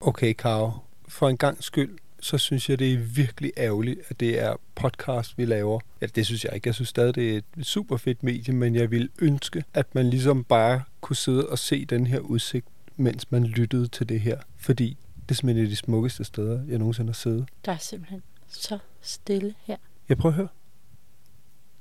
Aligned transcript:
Okay, 0.00 0.32
Karo. 0.32 0.70
For 1.08 1.28
en 1.28 1.36
gang 1.36 1.64
skyld, 1.64 1.98
så 2.20 2.38
synes 2.38 2.70
jeg, 2.70 2.78
det 2.78 2.92
er 2.92 2.98
virkelig 2.98 3.52
ærgerligt, 3.56 4.00
at 4.08 4.20
det 4.20 4.40
er 4.40 4.56
podcast, 4.74 5.38
vi 5.38 5.44
laver. 5.44 5.80
Ja, 6.00 6.06
det 6.06 6.26
synes 6.26 6.44
jeg 6.44 6.54
ikke. 6.54 6.68
Jeg 6.68 6.74
synes 6.74 6.88
stadig, 6.88 7.14
det 7.14 7.34
er 7.34 7.40
et 7.58 7.66
super 7.66 7.96
fedt 7.96 8.22
medie, 8.22 8.54
men 8.54 8.74
jeg 8.74 8.90
vil 8.90 9.10
ønske, 9.18 9.64
at 9.74 9.94
man 9.94 10.10
ligesom 10.10 10.44
bare 10.44 10.82
kunne 11.00 11.16
sidde 11.16 11.48
og 11.48 11.58
se 11.58 11.84
den 11.84 12.06
her 12.06 12.18
udsigt, 12.20 12.66
mens 12.96 13.30
man 13.30 13.44
lyttede 13.44 13.88
til 13.88 14.08
det 14.08 14.20
her. 14.20 14.38
Fordi 14.56 14.96
det 15.22 15.30
er 15.30 15.34
simpelthen 15.34 15.62
et 15.64 15.66
af 15.66 15.70
de 15.70 15.76
smukkeste 15.76 16.24
steder, 16.24 16.64
jeg 16.68 16.78
nogensinde 16.78 17.08
har 17.08 17.14
siddet. 17.14 17.48
Der 17.64 17.72
er 17.72 17.78
simpelthen 17.78 18.22
så 18.48 18.78
stille 19.00 19.54
her. 19.64 19.76
Jeg 20.08 20.18
prøver 20.18 20.32
at 20.32 20.36
høre. 20.36 20.48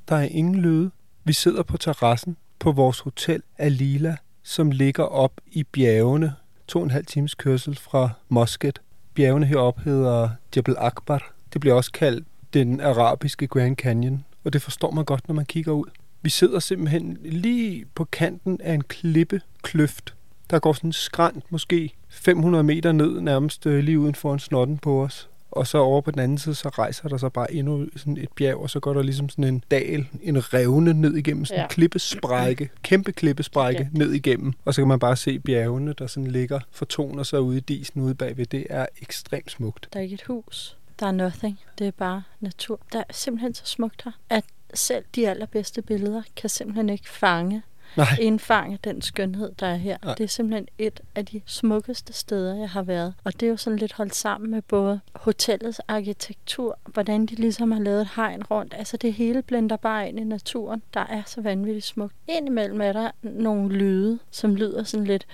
Der 0.09 0.16
er 0.16 0.23
ingen 0.23 0.55
lyde. 0.55 0.91
Vi 1.23 1.34
sidder 1.34 1.63
på 1.63 1.77
terrassen 1.77 2.38
på 2.59 2.72
vores 2.72 2.99
hotel 2.99 3.44
Alila, 3.58 4.17
som 4.44 4.72
ligger 4.72 5.03
op 5.03 5.41
i 5.47 5.63
bjergene. 5.63 6.36
To 6.67 6.80
og 6.80 6.84
en 6.84 6.91
halv 6.91 7.05
times 7.05 7.35
kørsel 7.35 7.77
fra 7.77 8.09
Muscat. 8.30 8.81
Bjergene 9.13 9.45
heroppe 9.45 9.81
hedder 9.81 10.30
Jebel 10.55 10.75
Akbar. 10.78 11.33
Det 11.53 11.61
bliver 11.61 11.75
også 11.75 11.92
kaldt 11.92 12.28
den 12.53 12.81
arabiske 12.81 13.47
Grand 13.47 13.75
Canyon, 13.75 14.25
og 14.44 14.53
det 14.53 14.61
forstår 14.61 14.92
man 14.92 15.05
godt, 15.05 15.27
når 15.27 15.36
man 15.36 15.45
kigger 15.45 15.72
ud. 15.72 15.86
Vi 16.22 16.30
sidder 16.30 16.59
simpelthen 16.59 17.17
lige 17.23 17.86
på 17.95 18.03
kanten 18.03 18.61
af 18.61 18.73
en 18.73 18.83
klippe 18.83 19.42
kløft. 19.61 20.16
Der 20.50 20.59
går 20.59 20.73
sådan 20.73 20.88
en 20.88 20.94
skrant, 20.94 21.52
måske 21.52 21.94
500 22.09 22.64
meter 22.64 22.92
ned, 22.92 23.22
nærmest 23.22 23.66
øh, 23.66 23.83
lige 23.83 23.99
uden 23.99 24.16
for 24.16 24.33
en 24.33 24.39
snotten 24.39 24.77
på 24.77 25.03
os. 25.03 25.30
Og 25.52 25.67
så 25.67 25.78
over 25.78 26.02
på 26.02 26.12
den 26.12 26.20
anden 26.20 26.38
side, 26.38 26.56
så 26.56 26.70
rejser 26.70 27.09
der 27.09 27.17
sig 27.17 27.34
bare 27.34 27.53
endnu 27.53 27.88
sådan 27.95 28.17
et 28.17 28.30
bjerg, 28.36 28.58
og 28.58 28.70
så 28.70 28.80
går 28.80 28.94
der 28.94 29.02
ligesom 29.02 29.30
sådan 29.30 29.44
en 29.44 29.64
dal, 29.72 30.08
en 30.22 30.54
revne 30.54 30.94
ned 30.94 31.16
igennem, 31.16 31.45
sådan 31.45 31.59
en 31.59 31.64
Ja. 31.64 31.67
klippesprække, 31.67 32.70
kæmpe 32.84 33.12
klippesprække 33.12 33.81
Okay. 33.81 33.89
ned 34.00 34.12
igennem. 34.12 34.54
Og 34.66 34.73
så 34.73 34.81
kan 34.81 34.88
man 34.88 35.00
bare 35.00 35.16
se 35.16 35.39
bjergene, 35.39 35.94
der 35.94 36.08
sådan 36.08 36.31
ligger, 36.31 36.59
fortoner 36.72 37.23
sig 37.23 37.42
ude 37.42 37.58
i 37.58 37.59
disen 37.59 38.02
ude 38.02 38.16
bagved. 38.16 38.45
Det 38.45 38.67
er 38.70 38.86
ekstremt 39.02 39.52
smukt. 39.52 39.89
Der 39.94 40.00
er 40.00 40.04
ikke 40.04 40.14
et 40.14 40.23
hus. 40.23 40.78
Der 41.00 41.08
er 41.08 41.12
nothing. 41.12 41.59
Det 41.80 41.88
er 41.88 41.92
bare 41.92 42.23
natur. 42.39 42.80
Der 42.94 43.00
er 43.00 43.04
simpelthen 43.11 43.54
så 43.54 43.66
smukt 43.66 44.02
her, 44.04 44.11
at 44.30 44.44
selv 44.73 45.06
de 45.16 45.30
allerbedste 45.30 45.82
billeder 45.82 46.22
kan 46.36 46.50
simpelthen 46.50 46.89
ikke 46.89 47.09
fange, 47.09 47.61
Nej, 47.95 48.07
indfange 48.21 48.80
den 48.83 49.02
skønhed, 49.02 49.52
der 49.59 49.67
er 49.67 49.75
her. 49.75 49.97
Nej. 50.03 50.16
Det 50.16 50.23
er 50.23 50.27
simpelthen 50.27 50.67
et 50.77 50.99
af 51.16 51.25
de 51.25 51.41
smukkeste 51.45 52.13
steder, 52.13 52.55
jeg 52.55 52.69
har 52.69 52.81
været. 52.81 53.13
Og 53.23 53.39
det 53.39 53.45
er 53.45 53.49
jo 53.49 53.57
sådan 53.57 53.80
lidt 53.80 53.93
holdt 53.93 54.16
sammen 54.16 54.52
med 54.52 54.61
både 54.61 54.99
hotellets 55.16 55.80
arkitektur, 55.88 56.80
hvordan 56.85 57.25
de 57.25 57.35
ligesom 57.35 57.71
har 57.71 57.80
lavet 57.80 58.02
et 58.02 58.09
hegn 58.15 58.43
rundt. 58.43 58.73
Altså 58.77 58.97
det 58.97 59.13
hele 59.13 59.41
blender 59.41 59.75
bare 59.75 60.09
ind 60.09 60.19
i 60.19 60.23
naturen. 60.23 60.81
Der 60.93 61.05
er 61.09 61.23
så 61.25 61.41
vanvittigt 61.41 61.85
smukt. 61.85 62.15
Indimellem 62.27 62.81
er 62.81 62.93
der 62.93 63.11
nogle 63.21 63.69
lyde, 63.73 64.19
som 64.31 64.55
lyder 64.55 64.83
sådan 64.83 65.08
lidt... 65.08 65.27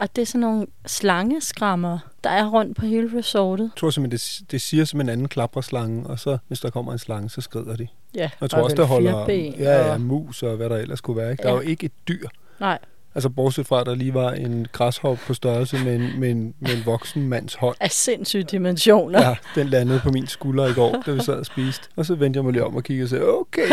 Og 0.00 0.16
det 0.16 0.22
er 0.22 0.26
sådan 0.26 0.40
nogle 0.40 0.66
slangeskrammer, 0.86 1.98
der 2.24 2.30
er 2.30 2.46
rundt 2.46 2.76
på 2.76 2.86
hele 2.86 3.18
resortet. 3.18 3.64
jeg 3.64 3.70
tror 3.80 3.90
simpelthen, 3.90 4.18
det, 4.40 4.50
det 4.50 4.60
siger 4.60 4.84
som 4.84 5.00
en 5.00 5.08
anden 5.08 5.28
klapperslange, 5.28 6.06
og 6.06 6.18
så 6.18 6.38
hvis 6.48 6.60
der 6.60 6.70
kommer 6.70 6.92
en 6.92 6.98
slange, 6.98 7.30
så 7.30 7.40
skrider 7.40 7.76
de. 7.76 7.88
Ja, 8.14 8.30
Jeg 8.40 8.50
tror 8.50 8.58
og 8.58 8.64
også, 8.64 8.76
der 8.76 8.84
holder 8.84 9.26
ja, 9.58 9.90
ja, 9.90 9.98
mus 9.98 10.42
og 10.42 10.56
hvad 10.56 10.70
der 10.70 10.76
ellers 10.76 11.00
kunne 11.00 11.16
være. 11.16 11.30
Ikke? 11.30 11.42
Der 11.42 11.48
er 11.48 11.52
Ja. 11.52 11.60
jo 11.62 11.68
ikke 11.68 11.86
et 11.86 11.92
dyr. 12.08 12.28
Nej, 12.60 12.78
Altså 13.14 13.28
bortset 13.28 13.66
fra, 13.66 13.80
at 13.80 13.86
der 13.86 13.94
lige 13.94 14.14
var 14.14 14.30
en 14.30 14.66
græshop 14.72 15.18
på 15.26 15.34
størrelse 15.34 15.84
med 15.84 15.94
en, 15.94 16.20
med 16.20 16.30
en, 16.30 16.54
med 16.60 16.70
en 16.70 16.86
voksen 16.86 17.28
mands 17.28 17.54
hånd. 17.54 17.76
af 17.80 17.90
sindssyge 17.90 18.42
dimensioner. 18.42 19.28
Ja, 19.28 19.36
den 19.54 19.68
landede 19.68 20.00
på 20.00 20.10
min 20.10 20.26
skulder 20.26 20.66
i 20.66 20.72
går, 20.72 21.02
da 21.06 21.10
vi 21.10 21.20
sad 21.20 21.34
og 21.34 21.46
spiste. 21.46 21.88
Og 21.96 22.06
så 22.06 22.14
vendte 22.14 22.38
jeg 22.38 22.44
mig 22.44 22.52
lige 22.52 22.64
om 22.64 22.76
og 22.76 22.82
kiggede 22.82 23.04
og 23.04 23.08
sagde, 23.08 23.24
okay. 23.24 23.70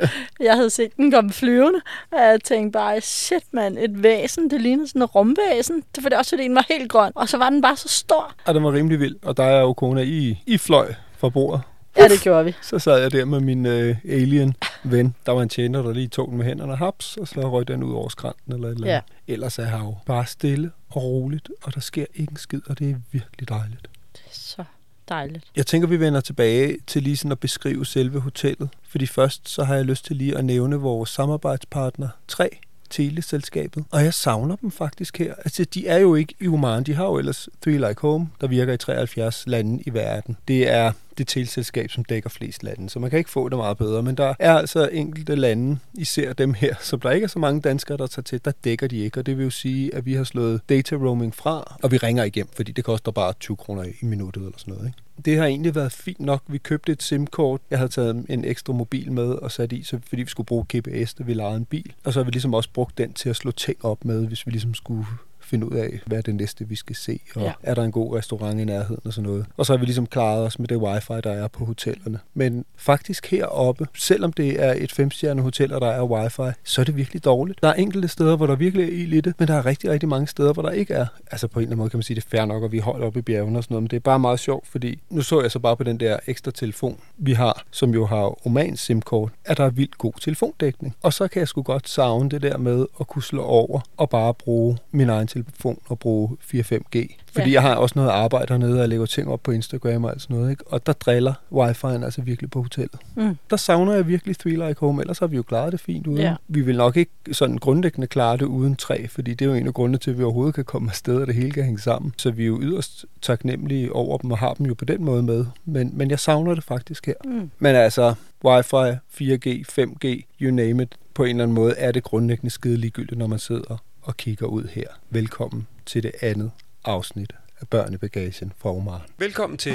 Jeg 0.40 0.54
havde 0.54 0.70
set 0.70 0.96
den 0.96 1.10
komme 1.10 1.30
flyvende, 1.32 1.80
og 2.12 2.18
jeg 2.18 2.40
tænkte 2.44 2.78
bare, 2.78 3.00
shit 3.00 3.44
mand, 3.52 3.78
et 3.78 4.02
væsen, 4.02 4.50
det 4.50 4.60
lignede 4.60 4.88
sådan 4.88 5.02
et 5.02 5.14
rumvæsen. 5.14 5.82
Det 5.96 6.04
var 6.04 6.08
det 6.08 6.18
også, 6.18 6.30
fordi 6.30 6.42
den 6.42 6.54
var 6.54 6.66
helt 6.68 6.90
grøn. 6.90 7.12
Og 7.14 7.28
så 7.28 7.36
var 7.38 7.50
den 7.50 7.62
bare 7.62 7.76
så 7.76 7.88
stor. 7.88 8.34
Og 8.46 8.54
den 8.54 8.64
var 8.64 8.72
rimelig 8.72 9.00
vild. 9.00 9.16
Og 9.22 9.36
der 9.36 9.44
er 9.44 9.60
jo 9.60 9.72
kone 9.72 10.06
i, 10.06 10.42
i 10.46 10.58
fløj 10.58 10.94
fra 11.18 11.28
bordet. 11.28 11.60
Ja, 11.98 12.08
det 12.08 12.20
gjorde 12.20 12.44
vi. 12.44 12.54
Så 12.62 12.78
sad 12.78 13.00
jeg 13.00 13.12
der 13.12 13.24
med 13.24 13.40
min 13.40 13.66
øh, 13.66 13.96
alien-ven. 14.08 15.14
Der 15.26 15.32
var 15.32 15.42
en 15.42 15.48
tjener, 15.48 15.82
der 15.82 15.92
lige 15.92 16.08
tog 16.08 16.28
den 16.28 16.36
med 16.36 16.46
hænderne 16.46 16.76
haps, 16.76 17.16
og 17.16 17.28
så 17.28 17.50
røg 17.50 17.68
den 17.68 17.82
ud 17.82 17.94
over 17.94 18.08
skrænten 18.08 18.52
eller 18.52 18.68
et 18.68 18.74
eller 18.74 18.86
andet. 18.86 19.04
Ja. 19.26 19.32
Ellers 19.32 19.58
er 19.58 19.64
her 19.64 19.78
jo 19.78 19.96
bare 20.06 20.26
stille 20.26 20.70
og 20.90 21.02
roligt, 21.02 21.50
og 21.62 21.74
der 21.74 21.80
sker 21.80 22.04
ikke 22.14 22.30
en 22.30 22.36
skid, 22.36 22.60
og 22.66 22.78
det 22.78 22.90
er 22.90 22.94
virkelig 23.12 23.48
dejligt. 23.48 23.88
Det 24.12 24.22
er 24.26 24.30
så 24.32 24.64
dejligt. 25.08 25.44
Jeg 25.56 25.66
tænker, 25.66 25.88
vi 25.88 26.00
vender 26.00 26.20
tilbage 26.20 26.76
til 26.86 27.02
lige 27.02 27.16
sådan 27.16 27.32
at 27.32 27.38
beskrive 27.38 27.86
selve 27.86 28.20
hotellet. 28.20 28.68
Fordi 28.88 29.06
først 29.06 29.48
så 29.48 29.64
har 29.64 29.74
jeg 29.74 29.84
lyst 29.84 30.04
til 30.04 30.16
lige 30.16 30.38
at 30.38 30.44
nævne 30.44 30.76
vores 30.76 31.10
samarbejdspartner 31.10 32.08
3, 32.28 32.58
teleselskabet. 32.90 33.84
Og 33.90 34.04
jeg 34.04 34.14
savner 34.14 34.56
dem 34.56 34.70
faktisk 34.70 35.18
her. 35.18 35.34
Altså, 35.34 35.64
de 35.64 35.86
er 35.88 35.98
jo 35.98 36.14
ikke 36.14 36.34
i 36.40 36.48
Oman. 36.48 36.84
De 36.84 36.94
har 36.94 37.04
jo 37.04 37.18
ellers 37.18 37.48
Three 37.62 37.88
Like 37.88 38.00
Home, 38.00 38.28
der 38.40 38.46
virker 38.46 38.72
i 38.72 38.76
73 38.76 39.44
lande 39.46 39.82
i 39.86 39.92
verden. 39.94 40.36
Det 40.48 40.70
er 40.70 40.92
det 41.18 41.28
teleselskab, 41.28 41.90
som 41.90 42.04
dækker 42.04 42.30
flest 42.30 42.62
lande, 42.62 42.90
så 42.90 42.98
man 42.98 43.10
kan 43.10 43.18
ikke 43.18 43.30
få 43.30 43.48
det 43.48 43.58
meget 43.58 43.78
bedre. 43.78 44.02
Men 44.02 44.14
der 44.16 44.34
er 44.38 44.54
altså 44.54 44.88
enkelte 44.92 45.34
lande, 45.34 45.78
især 45.94 46.32
dem 46.32 46.54
her, 46.54 46.74
som 46.90 47.00
der 47.00 47.10
ikke 47.10 47.24
er 47.24 47.28
så 47.28 47.38
mange 47.38 47.60
danskere, 47.60 47.96
der 47.98 48.06
tager 48.06 48.22
til, 48.22 48.44
der 48.44 48.52
dækker 48.64 48.86
de 48.86 48.98
ikke. 48.98 49.20
Og 49.20 49.26
det 49.26 49.38
vil 49.38 49.44
jo 49.44 49.50
sige, 49.50 49.94
at 49.94 50.06
vi 50.06 50.14
har 50.14 50.24
slået 50.24 50.60
data 50.68 50.96
roaming 50.96 51.34
fra, 51.34 51.76
og 51.82 51.90
vi 51.90 51.96
ringer 51.96 52.24
igennem, 52.24 52.50
fordi 52.56 52.72
det 52.72 52.84
koster 52.84 53.12
bare 53.12 53.32
20 53.40 53.56
kroner 53.56 53.84
i 53.84 54.04
minuttet 54.04 54.42
eller 54.42 54.58
sådan 54.58 54.74
noget. 54.74 54.86
Ikke? 54.86 54.98
Det 55.24 55.38
har 55.38 55.46
egentlig 55.46 55.74
været 55.74 55.92
fint 55.92 56.20
nok. 56.20 56.42
Vi 56.46 56.58
købte 56.58 56.92
et 56.92 57.02
SIM-kort. 57.02 57.60
Jeg 57.70 57.78
havde 57.78 57.90
taget 57.90 58.26
en 58.28 58.44
ekstra 58.44 58.72
mobil 58.72 59.12
med 59.12 59.28
og 59.30 59.52
sat 59.52 59.72
i, 59.72 59.82
så 59.82 59.98
fordi 60.08 60.22
vi 60.22 60.30
skulle 60.30 60.46
bruge 60.46 60.64
GPS, 60.76 61.14
da 61.14 61.22
vi 61.24 61.34
lejede 61.34 61.56
en 61.56 61.64
bil. 61.64 61.92
Og 62.04 62.12
så 62.12 62.18
har 62.18 62.24
vi 62.24 62.30
ligesom 62.30 62.54
også 62.54 62.70
brugt 62.72 62.98
den 62.98 63.12
til 63.12 63.28
at 63.28 63.36
slå 63.36 63.50
ting 63.50 63.84
op 63.84 64.04
med, 64.04 64.26
hvis 64.26 64.46
vi 64.46 64.50
ligesom 64.50 64.74
skulle 64.74 65.06
finde 65.48 65.72
ud 65.72 65.76
af, 65.76 66.00
hvad 66.06 66.18
er 66.18 66.22
det 66.22 66.34
næste, 66.34 66.68
vi 66.68 66.76
skal 66.76 66.96
se, 66.96 67.20
og 67.36 67.42
Ja. 67.42 67.52
er 67.62 67.74
der 67.74 67.82
en 67.82 67.92
god 67.92 68.16
restaurant 68.16 68.60
i 68.60 68.64
nærheden 68.64 69.00
og 69.04 69.12
sådan 69.12 69.30
noget. 69.30 69.46
Og 69.56 69.66
så 69.66 69.72
har 69.72 69.78
vi 69.78 69.84
ligesom 69.84 70.06
klaret 70.06 70.42
os 70.46 70.58
med 70.58 70.68
det 70.68 70.76
wifi, 70.76 71.12
der 71.24 71.30
er 71.32 71.48
på 71.48 71.64
hotellerne. 71.64 72.18
Men 72.34 72.64
faktisk 72.76 73.26
heroppe, 73.30 73.86
selvom 73.96 74.32
det 74.32 74.62
er 74.64 74.74
et 74.76 74.92
femstjerne 74.92 75.42
hotel, 75.42 75.72
og 75.72 75.80
der 75.80 75.86
er 75.90 76.02
wifi, 76.04 76.42
så 76.64 76.80
er 76.80 76.84
det 76.84 76.96
virkelig 76.96 77.24
dårligt. 77.24 77.62
Der 77.62 77.68
er 77.68 77.74
enkelte 77.74 78.08
steder, 78.08 78.36
hvor 78.36 78.46
der 78.46 78.56
virkelig 78.56 78.84
er 78.84 79.02
ild 79.02 79.12
i 79.12 79.20
det, 79.20 79.34
men 79.38 79.48
der 79.48 79.54
er 79.54 79.66
rigtig, 79.66 79.90
rigtig 79.90 80.08
mange 80.08 80.26
steder, 80.26 80.52
hvor 80.52 80.62
der 80.62 80.70
ikke 80.70 80.94
er. 80.94 81.06
Altså 81.30 81.48
på 81.48 81.58
en 81.58 81.62
eller 81.62 81.68
anden 81.70 81.78
måde 81.78 81.90
kan 81.90 81.96
man 81.98 82.02
sige, 82.02 82.14
det 82.14 82.24
er 82.24 82.28
fair 82.30 82.44
nok, 82.44 82.64
at 82.64 82.72
vi 82.72 82.78
er 82.78 82.82
højt 82.82 83.02
oppe 83.02 83.18
i 83.18 83.22
bjergene 83.22 83.58
og 83.58 83.64
sådan 83.64 83.74
noget, 83.74 83.82
men 83.82 83.90
det 83.90 83.96
er 83.96 84.00
bare 84.00 84.18
meget 84.18 84.40
sjovt, 84.40 84.66
fordi 84.66 85.00
nu 85.10 85.22
så 85.22 85.40
jeg 85.42 85.50
så 85.50 85.58
bare 85.58 85.76
på 85.76 85.84
den 85.84 86.00
der 86.00 86.16
ekstra 86.26 86.50
telefon, 86.50 86.98
vi 87.18 87.32
har, 87.32 87.62
som 87.70 87.90
jo 87.94 88.06
har 88.06 88.46
Omans 88.46 88.80
SIM-kort, 88.80 89.32
at 89.44 89.56
der 89.56 89.64
er 89.64 89.70
vildt 89.70 89.98
god 89.98 90.12
telefondækning. 90.20 90.96
Og 91.02 91.12
så 91.12 91.28
kan 91.28 91.40
jeg 91.40 91.48
sgu 91.48 91.62
godt 91.62 91.88
savne 91.88 92.30
det 92.30 92.42
der 92.42 92.58
med 92.58 92.86
at 93.00 93.06
kunne 93.06 93.22
slå 93.22 93.42
over 93.42 93.80
og 93.96 94.10
bare 94.10 94.34
bruge 94.34 94.78
min 94.90 95.08
egen 95.08 95.26
telefon 95.26 95.37
og 95.86 95.98
bruge 95.98 96.36
4-5G. 96.54 97.16
Fordi 97.32 97.48
Ja. 97.50 97.52
jeg 97.52 97.62
har 97.62 97.74
også 97.74 97.92
noget 97.98 98.10
arbejde 98.10 98.46
dernede, 98.46 98.72
og 98.72 98.78
jeg 98.78 98.88
lægger 98.88 99.06
ting 99.06 99.28
op 99.28 99.42
på 99.42 99.50
Instagram 99.50 100.04
og 100.04 100.10
alt 100.10 100.22
sådan 100.22 100.36
noget, 100.36 100.50
ikke? 100.50 100.64
Og 100.66 100.86
der 100.86 100.92
driller 100.92 101.32
wifi'en 101.52 102.04
altså 102.04 102.22
virkelig 102.22 102.50
på 102.50 102.62
hotellet. 102.62 102.96
Mm. 103.16 103.36
Der 103.50 103.56
savner 103.56 103.92
jeg 103.94 104.06
virkelig 104.08 104.38
Three 104.38 104.68
Like 104.68 104.80
Home, 104.80 105.00
ellers 105.02 105.18
har 105.18 105.26
vi 105.26 105.36
jo 105.36 105.42
klaret 105.42 105.72
det 105.72 105.80
fint 105.80 106.06
uden. 106.06 106.20
Ja. 106.20 106.34
Vi 106.48 106.60
vil 106.60 106.76
nok 106.76 106.96
ikke 106.96 107.10
sådan 107.32 107.58
grundlæggende 107.58 108.06
klare 108.06 108.36
det 108.36 108.44
uden 108.44 108.76
træ, 108.76 109.06
fordi 109.10 109.34
det 109.34 109.44
er 109.44 109.48
jo 109.50 109.54
en 109.54 109.66
af 109.66 109.74
grundene 109.74 109.98
til, 109.98 110.10
at 110.10 110.18
vi 110.18 110.22
overhovedet 110.22 110.54
kan 110.54 110.64
komme 110.64 110.90
afsted, 110.90 111.16
og 111.16 111.26
det 111.26 111.34
hele 111.34 111.50
kan 111.50 111.64
hænge 111.64 111.80
sammen. 111.80 112.14
Så 112.16 112.30
vi 112.30 112.42
er 112.42 112.46
jo 112.46 112.58
yderst 112.62 113.06
taknemmelige 113.22 113.92
over 113.92 114.18
dem, 114.18 114.30
og 114.30 114.38
har 114.38 114.54
dem 114.54 114.66
jo 114.66 114.74
på 114.74 114.84
den 114.84 115.04
måde 115.04 115.22
med. 115.22 115.44
Men, 115.64 115.90
men 115.94 116.10
jeg 116.10 116.18
savner 116.18 116.54
det 116.54 116.64
faktisk 116.64 117.06
her. 117.06 117.14
Mm. 117.24 117.50
Men 117.58 117.76
altså, 117.76 118.14
Wi-Fi, 118.46 118.96
4G, 119.20 119.64
5G, 119.80 120.22
you 120.40 120.50
name 120.54 120.82
it, 120.82 120.94
på 121.14 121.24
en 121.24 121.30
eller 121.30 121.42
anden 121.42 121.54
måde 121.54 121.74
er 121.76 121.92
det 121.92 122.02
grundlæggende 122.02 122.50
skide 122.50 122.76
ligegyldigt, 122.76 123.18
når 123.18 123.26
man 123.26 123.38
sidder 123.38 123.82
og 124.08 124.16
kigger 124.16 124.46
ud 124.46 124.68
her. 124.72 124.86
Velkommen 125.10 125.66
til 125.86 126.02
det 126.02 126.12
andet 126.22 126.50
afsnit 126.84 127.32
af 127.60 127.68
Børnebagagen 127.68 128.52
fra 128.58 128.70
Oman. 128.70 129.00
Velkommen 129.18 129.58
til, 129.58 129.74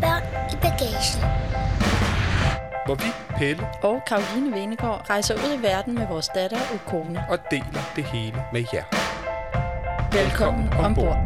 Børn 0.00 0.22
i 0.52 0.56
bagagen. 0.62 1.20
hvor 2.86 2.94
vi, 2.94 3.10
Pelle, 3.38 3.66
Og 3.82 4.02
Karoline 4.06 4.52
Venegård 4.56 5.10
rejser 5.10 5.34
ud 5.34 5.58
i 5.58 5.62
verden 5.62 5.94
med 5.94 6.06
vores 6.08 6.28
datter 6.34 6.58
og 6.72 6.80
kone. 6.86 7.24
og 7.30 7.38
deler 7.50 7.92
det 7.96 8.04
hele 8.04 8.36
med 8.52 8.64
jer. 8.72 8.84
Velkommen 10.12 10.68
ombord. 10.72 11.16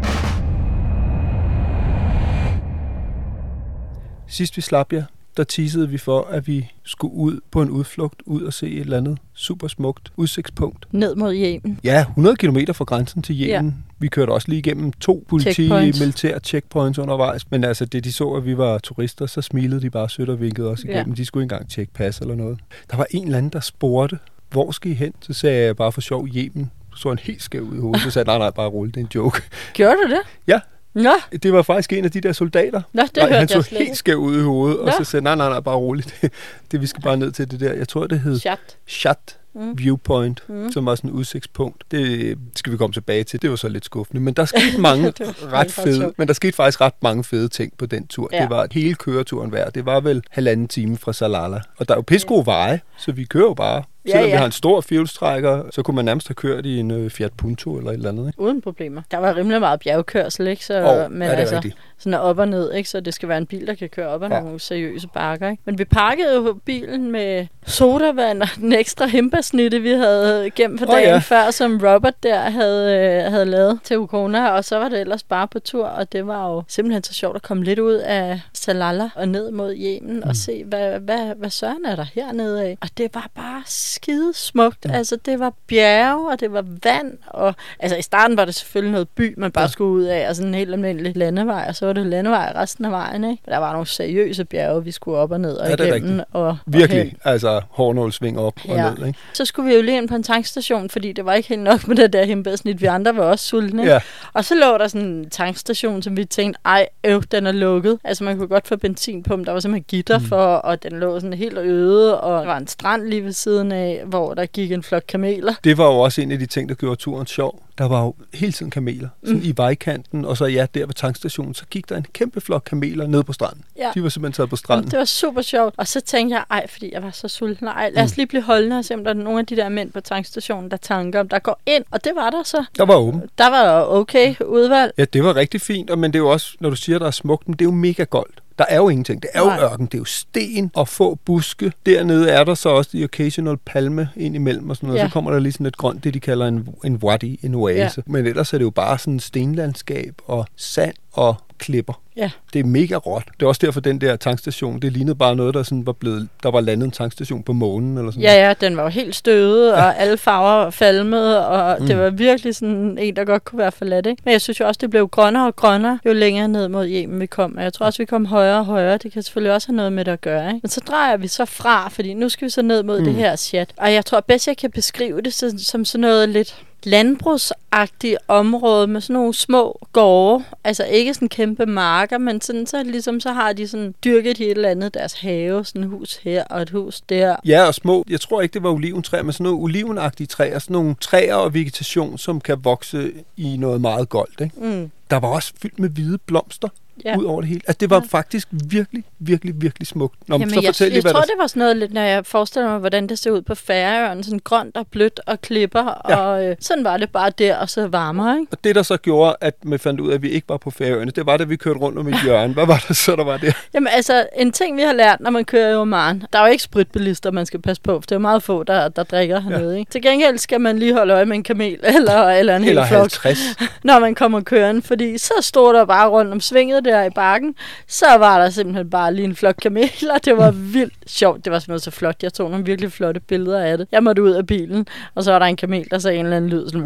Sidst 4.27 4.57
vi 4.57 4.63
slap 4.63 4.93
jer, 4.93 5.05
der 5.39 5.45
teasede 5.45 5.89
vi 5.89 5.99
for, 5.99 6.23
at 6.31 6.47
vi 6.47 6.71
skulle 6.85 7.15
ud 7.15 7.41
på 7.51 7.63
en 7.63 7.71
udflugt, 7.71 8.23
ud 8.27 8.43
og 8.43 8.53
se 8.53 8.71
et 8.71 8.81
eller 8.81 8.97
andet 8.97 9.19
super 9.35 9.69
smukt 9.69 10.13
udsigtspunkt. 10.17 10.87
Ned 10.91 11.15
mod 11.15 11.35
Yemen. 11.35 11.81
Ja, 11.85 12.01
100 12.01 12.37
km 12.37 12.57
fra 12.73 12.85
grænsen 12.85 13.23
til 13.23 13.37
Yemen. 13.43 13.67
Ja. 13.67 13.73
Vi 13.99 14.09
kørte 14.09 14.31
også 14.31 14.49
lige 14.49 14.59
igennem 14.59 14.93
to 14.93 15.13
Checkpoints. 15.41 15.57
politi-militære 15.57 16.39
checkpoints 16.41 16.99
undervejs. 16.99 17.51
Men 17.51 17.65
altså, 17.65 17.85
det 17.85 18.05
de 18.05 18.13
så, 18.13 18.29
at 18.31 18.45
vi 18.45 18.59
var 18.59 18.79
turister, 18.79 19.27
så 19.27 19.43
smilede 19.43 19.81
de 19.81 19.91
bare 19.91 20.09
sødt 20.09 20.29
og 20.29 20.41
vinkede 20.41 20.69
os 20.71 20.85
Ja. 20.85 20.91
igennem. 20.91 21.15
De 21.15 21.25
skulle 21.25 21.45
ikke 21.45 21.55
engang 21.55 21.71
tjekke 21.71 21.93
pas 21.93 22.19
eller 22.19 22.35
noget. 22.35 22.59
Der 22.91 22.97
var 22.97 23.07
en 23.11 23.25
eller 23.25 23.39
anden, 23.39 23.53
der 23.53 23.61
spurgte, 23.61 24.19
hvor 24.51 24.71
skal 24.71 24.91
I 24.91 24.95
hen? 24.95 25.13
Så 25.21 25.33
sagde 25.33 25.65
jeg 25.65 25.77
bare 25.77 25.93
for 25.93 26.01
sjov, 26.01 26.29
Yemen. 26.37 26.71
Så 26.97 27.09
han 27.09 27.19
helt 27.23 27.43
skæv 27.43 27.63
ud 27.63 27.77
i 27.77 27.81
hovedet. 27.81 28.03
Så 28.03 28.11
sagde 28.11 28.31
jeg, 28.31 28.39
nej, 28.39 28.47
nej, 28.47 28.51
bare 28.55 28.69
rulle, 28.69 28.93
det 28.93 29.01
er 29.01 29.05
en 29.05 29.11
joke. 29.15 29.43
Gjorde 29.75 29.95
du 30.05 30.11
det? 30.11 30.21
Ja. 30.47 30.61
Nå, 31.03 31.39
Det 31.43 31.53
var 31.53 31.63
faktisk 31.63 31.93
en 31.93 32.05
af 32.05 32.11
de 32.11 32.21
der 32.21 32.33
soldater. 32.33 32.83
Nå 32.93 33.03
det 33.03 33.11
Nej, 33.17 33.23
hørte 33.25 33.33
han 33.35 33.41
jeg 33.41 33.49
så 33.49 33.63
slet 33.63 33.79
helt 33.83 33.97
skæv 33.97 34.17
ud 34.17 34.39
i 34.39 34.43
hovedet, 34.43 34.79
og 34.79 34.87
Nå. 34.87 34.93
så 34.99 35.05
sagde 35.05 35.25
nej, 35.25 35.35
nej, 35.35 35.49
nej, 35.49 35.61
bare 35.61 35.77
roligt. 35.77 36.15
Det, 36.23 36.33
det, 36.73 36.81
vi 36.81 36.87
skal 36.87 37.03
bare 37.03 37.17
ned 37.17 37.33
til 37.33 37.51
det 37.51 37.61
der. 37.61 37.73
Jeg 37.73 37.89
tror, 37.89 38.07
det 38.07 38.21
hed 38.21 38.39
Chat. 38.41 38.59
Chat 38.89 39.35
Mm. 39.55 39.79
Viewpoint, 39.79 40.43
Mm. 40.49 40.73
som 40.73 40.87
var 40.87 40.95
sådan 40.95 41.11
et 41.11 41.15
udsigtspunkt. 41.15 41.85
Det 41.91 42.39
skal 42.57 42.73
vi 42.73 42.77
komme 42.77 42.93
tilbage 42.93 43.25
til. 43.25 43.43
Det 43.43 43.51
var 43.51 43.57
så 43.57 43.69
lidt 43.69 43.85
skuffende. 43.85 44.21
Men 44.23 44.35
der 44.35 44.45
skete 44.45 44.81
mange 44.89 45.13
ret 45.53 45.71
fede, 45.73 46.13
men 46.19 46.29
der 46.29 46.35
skete 46.35 46.53
faktisk 46.53 46.81
ret 46.81 46.93
mange 47.03 47.25
fede 47.25 47.49
ting 47.49 47.73
på 47.79 47.87
den 47.87 48.07
tur. 48.07 48.29
Ja. 48.33 48.37
Ja. 48.37 48.43
Det 48.43 48.51
var 48.51 48.67
hele 48.73 48.95
køreturen 48.95 49.53
værd. 49.53 49.73
Det 49.73 49.87
var 49.87 50.01
vel 50.01 50.23
halvanden 50.31 50.69
time 50.69 50.99
fra 50.99 51.13
Salala. 51.13 51.61
Og 51.79 51.89
der 51.89 51.95
er 51.95 51.99
jo 51.99 52.03
pisse 52.03 52.27
gode 52.27 52.47
veje, 52.47 52.81
så 52.99 53.13
vi 53.13 53.25
kører 53.25 53.45
jo 53.45 53.55
bare. 53.55 53.83
Ja, 54.09 54.13
Selvom 54.13 54.29
ja. 54.29 54.35
vi 54.35 54.39
har 54.39 54.47
en 54.47 54.53
stor 54.53 54.81
fjolstrækker, 54.81 55.63
så 55.71 55.83
kunne 55.83 55.95
man 55.95 56.05
nærmest 56.05 56.29
have 56.29 56.35
kørt 56.35 56.67
i 56.67 56.79
en 56.79 56.91
øh, 56.91 57.11
Fiat 57.11 57.33
Punto 57.33 57.77
eller 57.77 57.91
et 57.91 57.95
eller 57.95 58.09
andet. 58.09 58.27
Ikke? 58.27 58.41
Uden 58.41 58.61
problemer. 58.63 59.03
Der 59.11 59.19
var 59.19 59.37
rimelig 59.37 59.61
meget 59.61 59.81
bjergkørsel, 59.81 60.47
ikke? 60.47 60.65
Så, 60.65 60.83
Og, 60.83 61.11
men 61.13 61.23
ja, 61.23 61.29
det 61.29 61.35
er 61.35 61.41
altså, 61.41 61.55
rigtigt. 61.55 61.77
sådan 61.99 62.21
op 62.21 62.39
og 62.39 62.49
ned, 62.49 62.73
ikke? 62.73 62.91
Så 62.91 63.01
det 63.01 63.15
skal 63.15 63.29
være 63.29 63.39
en 63.39 63.47
bil, 63.47 63.67
der 63.67 63.75
kan 63.75 63.89
køre 63.89 64.09
op 64.09 64.23
ad 64.23 64.29
Ja. 64.29 64.41
nogle 64.41 64.61
seriøse 64.61 65.09
bakker, 65.15 65.49
ikke? 65.51 65.63
Men 65.67 65.79
vi 65.79 65.85
pakkede 65.85 66.35
jo 66.35 66.59
bilen 66.65 67.11
med 67.11 67.47
sodavand 67.67 68.43
og 68.43 68.49
den 68.57 68.73
ekstra 68.73 69.07
himbasnitte, 69.07 69.81
vi 69.81 69.91
havde 69.91 70.51
på 70.79 70.85
Åh, 70.89 70.95
dagen 70.95 71.09
ja. 71.09 71.19
før, 71.19 71.51
som 71.51 71.81
Robert 71.83 72.23
der 72.23 72.39
havde, 72.39 72.97
øh, 72.97 73.33
havde 73.33 73.45
lavet 73.45 73.79
til 73.85 73.99
Ukona, 73.99 74.51
og 74.51 74.65
så 74.65 74.79
var 74.79 74.89
det 74.89 75.01
ellers 75.01 75.23
bare 75.23 75.49
på 75.49 75.59
tur, 75.59 75.87
og 75.87 76.13
det 76.13 76.27
var 76.27 76.49
jo 76.49 76.63
simpelthen 76.69 77.05
så 77.05 77.15
sjovt 77.15 77.37
at 77.37 77.43
komme 77.43 77.65
lidt 77.65 77.79
ud 77.79 77.95
af 77.95 78.41
Salala 78.53 79.11
og 79.15 79.29
ned 79.29 79.51
mod 79.51 79.75
Yemen 79.77 80.17
mm. 80.17 80.29
og 80.29 80.37
se, 80.37 80.65
hvad, 80.65 80.99
hvad, 80.99 81.35
hvad 81.37 81.51
søren 81.51 81.85
er 81.87 81.97
der 81.97 82.07
hernede 82.15 82.63
af. 82.65 82.79
Og 82.81 82.89
det 82.99 83.11
var 83.15 83.31
bare 83.35 83.63
skide 84.03 84.33
smukt. 84.35 84.85
Ja. 84.85 84.93
Altså, 84.93 85.17
det 85.27 85.41
var 85.41 85.53
bjerge, 85.67 86.31
og 86.33 86.41
det 86.41 86.53
var 86.53 86.65
vand, 86.85 87.13
og 87.27 87.55
altså 87.81 87.97
i 87.97 88.03
starten 88.03 88.37
var 88.37 88.45
det 88.45 88.55
selvfølgelig 88.55 88.93
noget 88.93 89.09
by, 89.09 89.35
man 89.37 89.53
bare 89.53 89.63
Ja. 89.65 89.69
skulle 89.69 89.91
ud 89.91 90.03
af, 90.03 90.27
altså 90.29 90.43
en 90.45 90.55
helt 90.55 90.73
almindelig 90.73 91.17
landevej, 91.17 91.65
og 91.69 91.75
så 91.77 91.87
var 91.87 91.93
det 91.93 92.07
landevej 92.07 92.53
resten 92.57 92.85
af 92.85 92.91
vejen, 92.91 93.25
ikke? 93.25 93.43
Der 93.49 93.59
var 93.59 93.73
nogle 93.73 93.87
seriøse 93.87 94.45
bjerge, 94.45 94.85
vi 94.85 94.91
skulle 94.91 95.19
op 95.19 95.31
og 95.33 95.41
ned 95.41 95.55
og 95.57 95.69
Ja, 95.69 95.77
det 95.77 95.87
igennem. 95.87 96.21
Og, 96.33 96.43
og 96.47 96.57
Virkelig. 96.67 97.03
hen. 97.03 97.17
Altså 97.25 97.61
hårnålsving 97.71 98.39
op 98.39 98.55
og 98.69 98.77
Ja. 98.77 98.91
ned. 98.91 99.07
Ikke? 99.07 99.19
Så 99.33 99.45
skulle 99.45 99.69
vi 99.71 99.75
jo 99.77 99.83
lige 99.83 99.97
ind 99.99 100.09
på 100.09 100.15
en 100.15 100.23
tankstation, 100.23 100.91
fordi 100.91 101.13
det 101.13 101.25
var 101.25 101.35
ikke 101.35 101.49
helt 101.49 101.61
nok 101.63 101.89
med 101.89 101.97
det 101.97 102.13
der 102.13 102.25
himbærsnit. 102.25 102.81
Vi 102.81 102.87
andre 102.87 103.17
var 103.17 103.23
også 103.25 103.45
sultne. 103.45 103.83
Ja. 103.85 104.01
Og 104.33 104.45
så 104.45 104.55
lå 104.55 104.79
der 104.79 104.89
sådan 104.89 105.07
en 105.07 105.31
tankstation, 105.31 106.03
som 106.03 106.17
vi 106.17 106.25
tænkte, 106.25 106.61
ej, 106.65 106.87
øv, 107.05 107.23
den 107.33 107.47
er 107.47 107.53
lukket. 107.53 107.99
Altså 108.05 108.25
man 108.25 108.37
kunne 108.37 108.49
godt 108.49 108.69
få 108.69 108.77
benzin 108.77 109.23
på, 109.23 109.37
men 109.37 109.47
der 109.47 109.53
var 109.53 109.61
simpelthen 109.61 109.85
gitter 109.89 110.19
Mm. 110.19 110.25
for, 110.25 110.37
og 110.55 110.83
den 110.83 110.93
lå 111.01 111.21
sådan 111.21 111.33
helt 111.33 111.59
øde, 111.59 112.21
og 112.21 112.41
der 112.41 112.47
var 112.47 112.57
en 112.57 112.67
strand 112.67 113.03
lige 113.09 113.25
ved 113.25 113.33
siden 113.33 113.73
af, 113.73 113.88
hvor 114.07 114.35
der 114.35 114.47
gik 114.47 114.73
en 114.73 114.83
flok 114.83 115.03
kameler. 115.09 115.55
Det 115.65 115.79
var 115.79 115.85
jo 115.85 115.99
også 115.99 116.21
en 116.21 116.33
af 116.33 116.39
de 116.39 116.47
ting, 116.47 116.69
der 116.69 116.75
gjorde 116.75 116.97
turen 116.97 117.27
sjov. 117.27 117.63
Der 117.79 117.89
var 117.89 118.03
jo 118.05 118.15
hele 118.35 118.53
tiden 118.53 118.71
kameler, 118.71 119.09
sådan 119.25 119.39
Mm. 119.39 119.45
i 119.45 119.53
vejkanten, 119.57 120.25
og 120.25 120.37
så 120.37 120.47
ja, 120.47 120.67
der 120.75 120.87
ved 120.87 120.95
tankstationen, 120.95 121.55
så 121.55 121.65
gik 121.71 121.89
der 121.89 121.97
en 121.97 122.07
kæmpe 122.13 122.41
flok 122.41 122.63
kameler 122.67 123.07
ned 123.07 123.23
på 123.25 123.33
stranden. 123.33 123.65
Ja. 123.77 123.91
De 123.95 124.03
var 124.03 124.09
simpelthen 124.09 124.33
taget 124.37 124.49
på 124.51 124.53
Jamen, 124.55 124.59
stranden. 124.59 124.91
det 124.91 124.99
var 124.99 125.05
super 125.05 125.43
sjovt. 125.43 125.75
Og 125.77 125.87
så 125.87 126.01
tænkte 126.01 126.37
jeg, 126.37 126.45
ej, 126.51 126.67
fordi 126.69 126.91
jeg 126.93 127.03
var 127.03 127.11
så 127.11 127.29
sulten, 127.29 127.67
ej, 127.69 127.91
lad 127.95 128.03
os 128.05 128.11
Mm. 128.11 128.15
lige 128.17 128.27
blive 128.27 128.43
holdende 128.43 128.79
og 128.79 128.85
se, 128.85 128.95
om 128.95 129.05
der 129.05 129.11
er 129.11 129.15
nogle 129.15 129.39
af 129.39 129.47
de 129.47 129.57
der 129.57 129.69
mænd 129.69 129.93
på 129.93 130.01
tankstationen, 130.01 130.71
der 130.71 130.77
tanker, 130.77 131.21
om 131.21 131.29
der 131.29 131.39
går 131.39 131.61
ind. 131.67 131.85
Og 131.91 132.05
det 132.05 132.13
var 132.15 132.31
der 132.31 132.43
så. 132.43 132.65
Der 132.79 132.85
var 132.87 132.97
åben. 132.97 133.23
Der 133.39 133.51
var 133.51 133.85
okay 133.85 134.35
udvalg. 134.47 134.93
Ja, 134.99 135.05
det 135.05 135.25
var 135.25 135.37
rigtig 135.37 135.61
fint, 135.61 135.91
og- 135.91 135.99
men 135.99 136.13
det 136.13 136.19
er 136.19 136.23
jo 136.23 136.29
også, 136.29 136.57
når 136.61 136.71
du 136.71 136.77
siger, 136.77 136.99
der 136.99 137.07
er 137.07 137.11
smukt, 137.11 137.49
men 137.49 137.53
det 137.53 137.61
er 137.61 137.65
jo 137.67 137.71
mega 137.75 138.05
goldt. 138.05 138.43
Der 138.59 138.65
er 138.69 138.77
jo 138.77 138.89
ingenting. 138.89 139.23
Det 139.23 139.31
er 139.35 139.41
jo 139.41 139.47
Nej. 139.47 139.61
ørken. 139.61 139.87
Det 139.87 139.95
er 139.95 139.99
jo 139.99 140.05
sten 140.05 140.71
og 140.75 140.89
få 140.89 141.15
buske. 141.25 141.73
Dernede 141.87 142.31
er 142.31 142.45
der 142.45 142.55
så 142.55 142.69
også 142.69 142.91
de 142.93 143.05
occasional 143.05 143.57
palme 143.57 144.09
ind 144.17 144.35
imellem 144.35 144.71
og 144.71 144.77
sådan 144.77 144.87
noget. 144.87 145.01
Ja. 145.01 145.07
Så 145.07 145.13
kommer 145.13 145.31
der 145.31 145.39
lige 145.39 145.53
sådan 145.53 145.67
et 145.67 145.77
grønt, 145.77 146.05
det 146.05 146.15
de 146.15 146.21
kalder 146.21 146.47
en, 146.47 146.69
en 146.85 146.97
wadi, 146.97 147.41
en 147.43 147.55
oase. 147.55 148.03
Ja. 148.07 148.13
Men 148.13 148.27
ellers 148.27 148.53
er 148.53 148.59
det 148.59 148.65
jo 148.65 148.71
bare 148.71 148.99
sådan 148.99 149.21
stenlandskab 149.21 150.15
og 150.27 150.47
sand 150.57 150.95
og 151.13 151.35
klipper. 151.59 152.01
Ja. 152.17 152.31
Det 152.53 152.59
er 152.59 152.65
mega 152.65 152.97
råt. 152.97 153.23
Det 153.41 153.43
er 153.43 153.49
også 153.49 153.61
derfor, 153.65 153.81
den 153.81 154.01
der 154.01 154.17
tankstation, 154.17 154.81
det 154.81 154.93
lignede 154.93 155.15
bare 155.15 155.37
noget, 155.37 155.55
der 155.55 155.63
sådan 155.63 155.87
var 155.87 155.93
blevet, 155.93 156.29
der 156.43 156.51
var 156.51 156.61
landet 156.61 156.85
en 156.85 156.91
tankstation 156.91 157.43
på 157.43 157.53
månen 157.53 157.99
eller 157.99 158.11
sådan 158.11 158.23
Ja, 158.23 158.47
ja, 158.47 158.55
den 158.61 158.77
var 158.77 158.83
jo 158.83 158.89
helt 158.89 159.15
støvet, 159.15 159.73
og 159.73 159.99
alle 159.99 160.19
farver 160.19 160.71
falmet, 160.71 161.47
og 161.47 161.77
mm. 161.81 161.87
det 161.87 161.99
var 161.99 162.11
virkelig 162.11 162.55
sådan 162.55 162.99
en, 163.01 163.17
der 163.17 163.25
godt 163.25 163.45
kunne 163.45 163.59
være 163.59 163.73
forladt, 163.73 164.07
ikke? 164.07 164.23
Men 164.25 164.33
jeg 164.33 164.41
synes 164.41 164.61
jo 164.61 164.67
også, 164.67 164.79
det 164.81 164.91
blev 164.91 165.09
grønnere 165.09 165.47
og 165.47 165.57
grønnere, 165.57 165.99
jo 166.07 166.13
længere 166.13 166.49
ned 166.49 166.69
mod 166.69 166.89
Yemen 166.89 167.21
vi 167.21 167.27
kom. 167.27 167.57
Og 167.57 167.63
jeg 167.63 167.73
tror 167.73 167.87
også, 167.87 167.99
vi 167.99 168.07
kom 168.07 168.27
højere 168.27 168.59
og 168.59 168.65
højere. 168.65 168.99
Det 168.99 169.13
kan 169.13 169.23
selvfølgelig 169.23 169.55
også 169.55 169.69
have 169.69 169.77
noget 169.77 169.93
med 169.93 170.05
det 170.05 170.13
at 170.13 170.21
gøre, 170.21 170.47
ikke? 170.47 170.61
Men 170.63 170.71
så 170.71 170.81
drejer 170.81 171.17
vi 171.17 171.29
så 171.29 171.45
fra, 171.45 171.89
fordi 171.89 172.15
nu 172.15 172.29
skal 172.29 172.45
vi 172.45 172.51
så 172.51 172.63
ned 172.63 172.83
mod 172.83 172.99
mm. 172.99 173.05
det 173.05 173.15
her 173.15 173.37
chat. 173.37 173.71
Og 173.77 173.93
jeg 173.93 174.07
tror 174.07 174.21
bedst, 174.21 174.47
jeg 174.47 174.57
kan 174.57 174.71
beskrive 174.71 175.21
det 175.21 175.35
som 175.59 175.85
sådan 175.85 176.01
noget 176.01 176.29
lidt 176.29 176.57
landbrugsagtigt 176.85 178.17
område 178.29 178.87
med 178.87 179.01
sådan 179.01 179.15
nogle 179.15 179.35
små 179.35 179.81
gårde. 179.93 180.45
Altså 180.65 180.85
ikke 180.85 181.15
sådan 181.15 181.29
kæmpe 181.29 181.67
marker, 181.67 182.19
men 182.19 182.41
sådan, 182.41 182.67
så, 182.67 182.83
ligesom, 182.83 183.21
så 183.21 183.33
har 183.33 183.53
de 183.53 183.69
sådan 183.69 183.95
dyrket 184.05 184.41
et 184.41 184.51
eller 184.51 184.69
andet 184.69 184.95
deres 184.95 185.13
have, 185.13 185.65
sådan 185.65 185.83
et 185.83 185.89
hus 185.89 186.17
her 186.17 186.45
og 186.45 186.63
et 186.63 186.71
hus 186.71 187.01
der. 187.01 187.37
Ja, 187.45 187.67
og 187.67 187.75
små, 187.75 188.05
jeg 188.11 188.21
tror 188.21 188.41
ikke, 188.43 188.55
det 188.55 188.63
var 188.63 188.71
oliventræer, 188.71 189.23
men 189.23 189.33
sådan 189.33 189.45
nogle 189.45 189.63
olivenagtige 189.63 190.27
træer, 190.27 190.59
sådan 190.59 190.75
nogle 190.75 190.95
træer 191.01 191.35
og 191.35 191.55
vegetation, 191.55 192.19
som 192.19 192.41
kan 192.41 192.65
vokse 192.65 193.13
i 193.37 193.57
noget 193.57 193.81
meget 193.81 194.09
goldt. 194.09 194.41
Ikke? 194.41 194.55
Mm. 194.57 194.91
Der 195.11 195.17
var 195.17 195.29
også 195.29 195.53
fyldt 195.63 195.79
med 195.79 195.89
hvide 195.89 196.19
blomster 196.19 196.69
Ja. 197.05 197.17
ud 197.17 197.25
over 197.25 197.41
det 197.41 197.49
hele. 197.49 197.61
Altså, 197.67 197.77
det 197.81 197.91
var 197.91 197.97
Ja. 197.97 198.19
faktisk 198.19 198.49
virkelig, 198.71 199.05
virkelig, 199.19 199.55
virkelig 199.63 199.87
smukt. 199.87 200.29
Nå, 200.29 200.39
men 200.39 200.41
Jamen, 200.41 200.55
så 200.55 200.61
jeg, 200.61 200.69
fortæl 200.69 200.85
jeg, 200.85 200.93
lige, 200.93 201.03
hvad 201.03 201.13
tror, 201.13 201.21
der... 201.21 201.27
det 201.27 201.35
var 201.39 201.47
sådan 201.47 201.61
noget 201.61 201.77
lidt, 201.77 201.93
når 201.93 202.01
jeg 202.01 202.27
forestiller 202.27 202.69
mig, 202.71 202.79
hvordan 202.79 203.07
det 203.07 203.19
ser 203.19 203.31
ud 203.31 203.43
på 203.43 203.55
Færøerne. 203.55 204.25
Sådan 204.25 204.41
grønt 204.45 204.77
og 204.77 204.87
blødt 204.87 205.21
og 205.27 205.41
klipper. 205.41 206.03
Ja. 206.09 206.17
Og 206.17 206.45
øh, 206.45 206.57
sådan 206.61 206.85
var 206.85 206.97
det 206.97 207.11
bare 207.11 207.31
der, 207.39 207.57
og 207.57 207.69
så 207.71 207.87
varmere, 207.87 208.41
ikke? 208.41 208.53
Og 208.53 208.59
det, 208.65 208.75
der 208.75 208.83
så 208.83 208.97
gjorde, 208.97 209.37
at 209.41 209.55
man 209.65 209.79
fandt 209.79 210.01
ud 210.01 210.11
af, 210.11 210.15
at 210.15 210.23
vi 210.23 210.29
ikke 210.31 210.49
var 210.49 210.57
på 210.57 210.71
Færøerne, 210.71 211.11
det 211.11 211.27
var, 211.27 211.37
da 211.37 211.45
vi 211.45 211.57
kørte 211.57 211.81
rundt 211.81 211.99
om 211.99 212.09
et 212.09 212.23
hjørne. 212.25 212.53
Hvad 212.55 212.67
var 212.67 212.85
det 212.89 212.97
så, 212.97 213.17
der 213.17 213.25
var 213.25 213.37
der? 213.37 213.53
Jamen 213.75 213.89
altså, 213.93 214.27
en 214.37 214.53
ting 214.53 214.77
vi 214.77 214.83
har 214.83 214.93
lært, 214.93 215.21
når 215.21 215.31
man 215.31 215.45
kører 215.45 215.71
i 215.71 215.75
Oman, 215.75 216.23
der 216.33 216.39
er 216.39 216.47
jo 216.47 216.53
ikke 216.53 216.63
spritbilister, 216.63 217.31
man 217.31 217.47
skal 217.47 217.61
passe 217.63 217.83
på, 217.83 217.93
for 217.95 218.01
det 218.01 218.13
er 218.13 218.17
jo 218.17 218.21
meget 218.21 218.43
få, 218.43 218.63
der, 218.63 218.89
der 218.89 219.03
drikker 219.03 219.41
hernede, 219.41 219.73
ja. 219.73 219.79
ikke? 219.79 219.91
Til 219.91 220.03
gengæld 220.03 220.39
skal 220.39 220.61
man 220.61 220.79
lige 220.79 220.95
holde 220.95 221.15
øje 221.15 221.25
med 221.25 221.37
en 221.37 221.43
kamel 221.43 221.81
eller, 221.97 222.23
eller 222.29 222.57
en 222.57 222.63
hel 222.63 222.71
Eller 222.71 222.87
flok, 222.87 223.01
50. 223.01 223.39
når 223.85 223.99
man 223.99 224.15
kommer 224.15 224.41
kørende, 224.41 224.83
fordi 224.83 225.19
så 225.19 225.33
stod 225.41 225.75
der 225.75 225.85
bare 225.85 226.09
rundt 226.09 226.33
om 226.33 226.41
svinget 226.41 226.85
der 226.89 227.05
i 227.05 227.11
bakken, 227.11 227.55
så 227.87 228.07
var 228.19 228.39
der 228.43 228.51
simpelthen 228.51 228.91
bare 228.91 229.15
lige 229.15 229.25
en 229.25 229.37
flok 229.37 229.55
kameler. 229.63 230.19
Det 230.25 230.37
var 230.37 230.51
vildt 230.77 230.95
sjovt. 231.07 231.45
Det 231.45 231.53
var 231.53 231.59
simpelthen 231.59 231.93
så 231.93 231.99
flot. 231.99 232.23
Jeg 232.23 232.33
tog 232.33 232.51
nogle 232.51 232.65
virkelig 232.65 232.93
flotte 232.93 233.21
billeder 233.21 233.61
af 233.61 233.79
det. 233.79 233.87
Jeg 233.93 234.03
måtte 234.03 234.23
ud 234.23 234.31
af 234.31 234.47
bilen, 234.47 234.87
og 235.15 235.25
så 235.25 235.33
var 235.33 235.39
der 235.39 235.47
en 235.47 235.57
kamel, 235.57 235.87
der 235.91 235.99
sagde 235.99 236.19
en 236.19 236.27
eller 236.27 236.37
anden 236.37 236.51
lyd. 236.51 236.69
Sådan, 236.69 236.83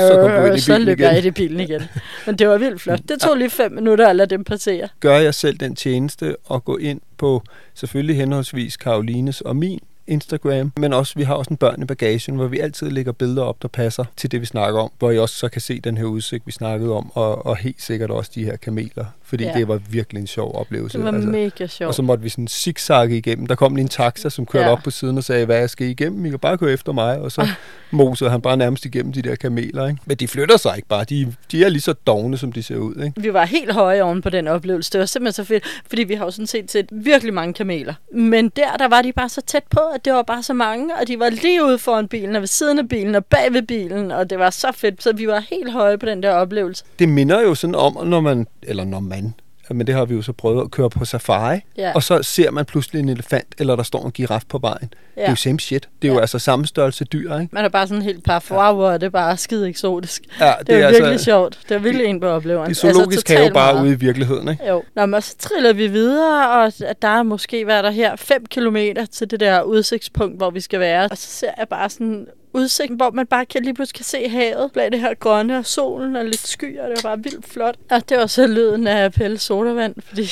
Så 0.00 0.32
kom 0.48 0.58
så 0.58 0.78
løb 0.78 0.98
igen. 0.98 1.10
jeg 1.14 1.24
i 1.24 1.30
bilen 1.30 1.60
igen. 1.60 1.82
Men 2.26 2.36
det 2.38 2.48
var 2.48 2.58
vildt 2.58 2.80
flot. 2.80 3.00
Det 3.08 3.20
tog 3.20 3.36
lige 3.36 3.50
fem 3.50 3.72
minutter 3.72 4.08
at 4.08 4.16
lade 4.16 4.30
dem 4.30 4.44
passere. 4.44 4.88
Gør 5.00 5.16
jeg 5.18 5.34
selv 5.34 5.56
den 5.56 5.76
tjeneste 5.76 6.36
og 6.44 6.64
gå 6.64 6.76
ind 6.76 7.00
på 7.18 7.42
selvfølgelig 7.74 8.16
henholdsvis 8.16 8.76
Karolines 8.76 9.40
og 9.40 9.56
min 9.56 9.80
Instagram, 10.06 10.72
men 10.78 10.92
også, 10.92 11.12
vi 11.16 11.22
har 11.22 11.34
også 11.34 11.50
en 11.50 11.56
børn 11.56 11.82
i 11.82 11.84
bagagen, 11.84 12.36
hvor 12.36 12.46
vi 12.46 12.58
altid 12.60 12.90
lægger 12.90 13.12
billeder 13.12 13.42
op, 13.42 13.62
der 13.62 13.68
passer 13.68 14.04
til 14.16 14.30
det, 14.32 14.40
vi 14.40 14.46
snakker 14.46 14.80
om, 14.80 14.90
hvor 14.98 15.10
I 15.10 15.18
også 15.18 15.34
så 15.34 15.48
kan 15.48 15.60
se 15.60 15.80
den 15.80 15.96
her 15.96 16.04
udsigt, 16.04 16.46
vi 16.46 16.52
snakkede 16.52 16.92
om, 16.92 17.10
og, 17.14 17.46
og 17.46 17.56
helt 17.56 17.82
sikkert 17.82 18.10
også 18.10 18.30
de 18.34 18.44
her 18.44 18.56
kameler, 18.56 19.04
fordi 19.22 19.44
Ja. 19.44 19.52
det 19.54 19.68
var 19.68 19.80
virkelig 19.90 20.20
en 20.20 20.26
sjov 20.26 20.56
oplevelse. 20.60 20.98
Det 20.98 21.04
var 21.04 21.12
altså, 21.12 21.28
mega 21.30 21.66
sjovt. 21.66 21.88
og 21.88 21.94
så 21.94 22.02
måtte 22.02 22.22
vi 22.22 22.28
sådan 22.28 22.48
zigzagge 22.48 23.16
igennem. 23.16 23.46
Der 23.46 23.54
kom 23.54 23.74
lige 23.76 23.82
en 23.82 23.88
taxa, 23.88 24.28
som 24.28 24.46
kørte 24.46 24.64
Ja. 24.66 24.72
op 24.72 24.78
på 24.84 24.90
siden 24.90 25.18
og 25.18 25.24
sagde, 25.24 25.44
hvad 25.46 25.58
jeg 25.58 25.70
skal 25.70 25.86
I 25.86 25.90
igennem? 25.90 26.26
I 26.26 26.30
kan 26.30 26.38
bare 26.38 26.58
køre 26.58 26.72
efter 26.72 26.92
mig. 26.92 27.18
Og 27.18 27.32
så 27.32 27.48
mosede 27.90 28.30
han 28.30 28.40
bare 28.42 28.56
nærmest 28.56 28.84
igennem 28.84 29.12
de 29.12 29.22
der 29.22 29.34
kameler. 29.36 29.86
Ikke? 29.88 30.00
Men 30.06 30.16
de 30.16 30.28
flytter 30.28 30.56
sig 30.56 30.72
ikke 30.76 30.88
bare. 30.88 31.04
De, 31.04 31.34
de 31.52 31.64
er 31.64 31.68
lige 31.68 31.80
så 31.82 31.92
dogne, 31.92 32.38
som 32.38 32.52
de 32.52 32.62
ser 32.62 32.76
ud. 32.76 32.94
Ikke? 33.04 33.20
Vi 33.20 33.32
var 33.32 33.44
helt 33.44 33.72
høje 33.72 34.02
oven 34.02 34.22
på 34.22 34.30
den 34.30 34.48
oplevelse. 34.48 34.92
Det 34.92 35.00
var 35.00 35.06
simpelthen 35.06 35.44
så 35.44 35.48
fedt, 35.48 35.64
fordi 35.88 36.02
vi 36.04 36.14
har 36.14 36.24
jo 36.24 36.30
sådan 36.30 36.46
set 36.46 36.70
set 36.70 36.86
virkelig 36.92 37.34
mange 37.34 37.54
kameler. 37.54 37.94
Men 38.14 38.48
der, 38.48 38.76
der 38.78 38.88
var 38.88 39.02
de 39.02 39.12
bare 39.12 39.28
så 39.28 39.40
tæt 39.46 39.62
på, 39.70 39.80
og 39.96 40.04
det 40.04 40.12
var 40.12 40.22
bare 40.22 40.42
så 40.42 40.54
mange, 40.54 40.94
og 41.00 41.08
de 41.08 41.18
var 41.18 41.30
lige 41.30 41.64
ude 41.64 41.78
foran 41.78 42.08
bilen, 42.08 42.36
og 42.36 42.40
ved 42.40 42.46
siden 42.46 42.78
af 42.78 42.88
bilen, 42.88 43.14
og 43.14 43.24
bag 43.24 43.52
ved 43.52 43.62
bilen, 43.62 44.10
og 44.10 44.30
det 44.30 44.38
var 44.38 44.50
så 44.50 44.72
fedt. 44.74 45.02
Så 45.02 45.12
vi 45.12 45.28
var 45.28 45.40
helt 45.50 45.72
høje 45.72 45.98
på 45.98 46.06
den 46.06 46.22
der 46.22 46.32
oplevelse. 46.32 46.84
Det 46.98 47.08
minder 47.08 47.40
jo 47.40 47.54
sådan 47.54 47.74
om, 47.74 48.06
når 48.06 48.20
man, 48.20 48.46
eller 48.62 48.84
når 48.84 49.00
man, 49.00 49.34
men 49.70 49.86
det 49.86 49.94
har 49.94 50.04
vi 50.04 50.14
jo 50.14 50.22
så 50.22 50.32
prøvet 50.32 50.62
at 50.64 50.70
køre 50.70 50.90
på 50.90 51.04
safari, 51.04 51.58
Ja. 51.78 51.92
og 51.94 52.02
så 52.02 52.22
ser 52.22 52.50
man 52.50 52.64
pludselig 52.64 53.00
en 53.00 53.08
elefant, 53.08 53.54
eller 53.58 53.76
der 53.76 53.82
står 53.82 54.04
en 54.06 54.12
giraf 54.12 54.42
på 54.48 54.58
vejen. 54.58 54.88
Det 54.88 54.96
er 55.16 55.22
Ja. 55.22 55.30
jo 55.30 55.36
same 55.36 55.60
shit. 55.60 55.88
Det 56.02 56.08
er 56.08 56.12
jo 56.12 56.14
Ja. 56.14 56.20
altså 56.20 56.38
samme 56.38 56.66
størrelse 56.66 57.04
dyr, 57.04 57.34
ikke? 57.38 57.48
Man 57.54 57.64
er 57.64 57.68
bare 57.68 57.86
sådan 57.86 58.02
helt 58.02 58.24
par 58.24 58.44
wow, 58.50 58.58
og 58.92 59.00
det 59.00 59.06
er 59.06 59.10
bare 59.10 59.36
skide 59.36 59.68
eksotisk. 59.68 60.22
Ja, 60.40 60.52
Det, 60.58 60.66
det 60.66 60.74
er, 60.76 60.86
altså- 60.86 61.02
virkelig 61.02 61.20
sjovt. 61.20 61.58
Det 61.68 61.74
er 61.74 61.78
virkelig 61.78 62.06
en 62.06 62.20
på 62.20 62.26
opleveren. 62.28 62.68
Det 62.68 62.76
zoologiske 62.76 63.32
have 63.32 63.38
jo 63.38 63.44
totalt 63.44 63.54
bare 63.54 63.72
meget. 63.74 63.84
ude 63.86 63.92
i 63.92 63.96
virkeligheden, 63.96 64.48
ikke? 64.48 64.68
Jo. 64.68 64.82
Nå, 64.96 65.06
men 65.06 65.22
så 65.22 65.36
triller 65.38 65.72
vi 65.72 65.86
videre, 65.86 66.50
og 66.64 66.72
der 67.02 67.08
er 67.08 67.22
måske, 67.22 67.64
hvad 67.64 67.78
er 67.78 67.82
der 67.82 67.90
her, 67.90 68.16
5 68.16 68.46
kilometer 68.46 69.06
til 69.06 69.30
det 69.30 69.40
der 69.40 69.62
udsigtspunkt, 69.62 70.36
hvor 70.36 70.50
vi 70.50 70.60
skal 70.60 70.80
være. 70.80 71.08
Og 71.10 71.18
så 71.18 71.26
ser 71.28 71.50
jeg 71.58 71.68
bare 71.68 71.90
sådan 71.90 72.26
udsigt, 72.56 72.92
hvor 72.92 73.10
man 73.10 73.26
bare 73.26 73.46
kan 73.46 73.62
lige 73.62 73.74
pludselig 73.74 73.94
kan 73.96 74.04
se 74.04 74.28
havet 74.28 74.72
blandt 74.72 74.92
det 74.92 75.00
her 75.00 75.14
grønne 75.14 75.58
og 75.58 75.66
solen 75.66 76.16
og 76.16 76.24
lidt 76.24 76.46
skyer. 76.48 76.86
Det 76.88 77.04
var 77.04 77.10
bare 77.10 77.22
vildt 77.22 77.46
flot. 77.48 77.74
Og 77.90 78.08
det 78.08 78.16
var 78.16 78.26
så 78.26 78.46
lyden 78.46 78.86
af 78.86 79.12
Pelle 79.12 79.38
sodavand, 79.38 79.94
fordi 80.02 80.22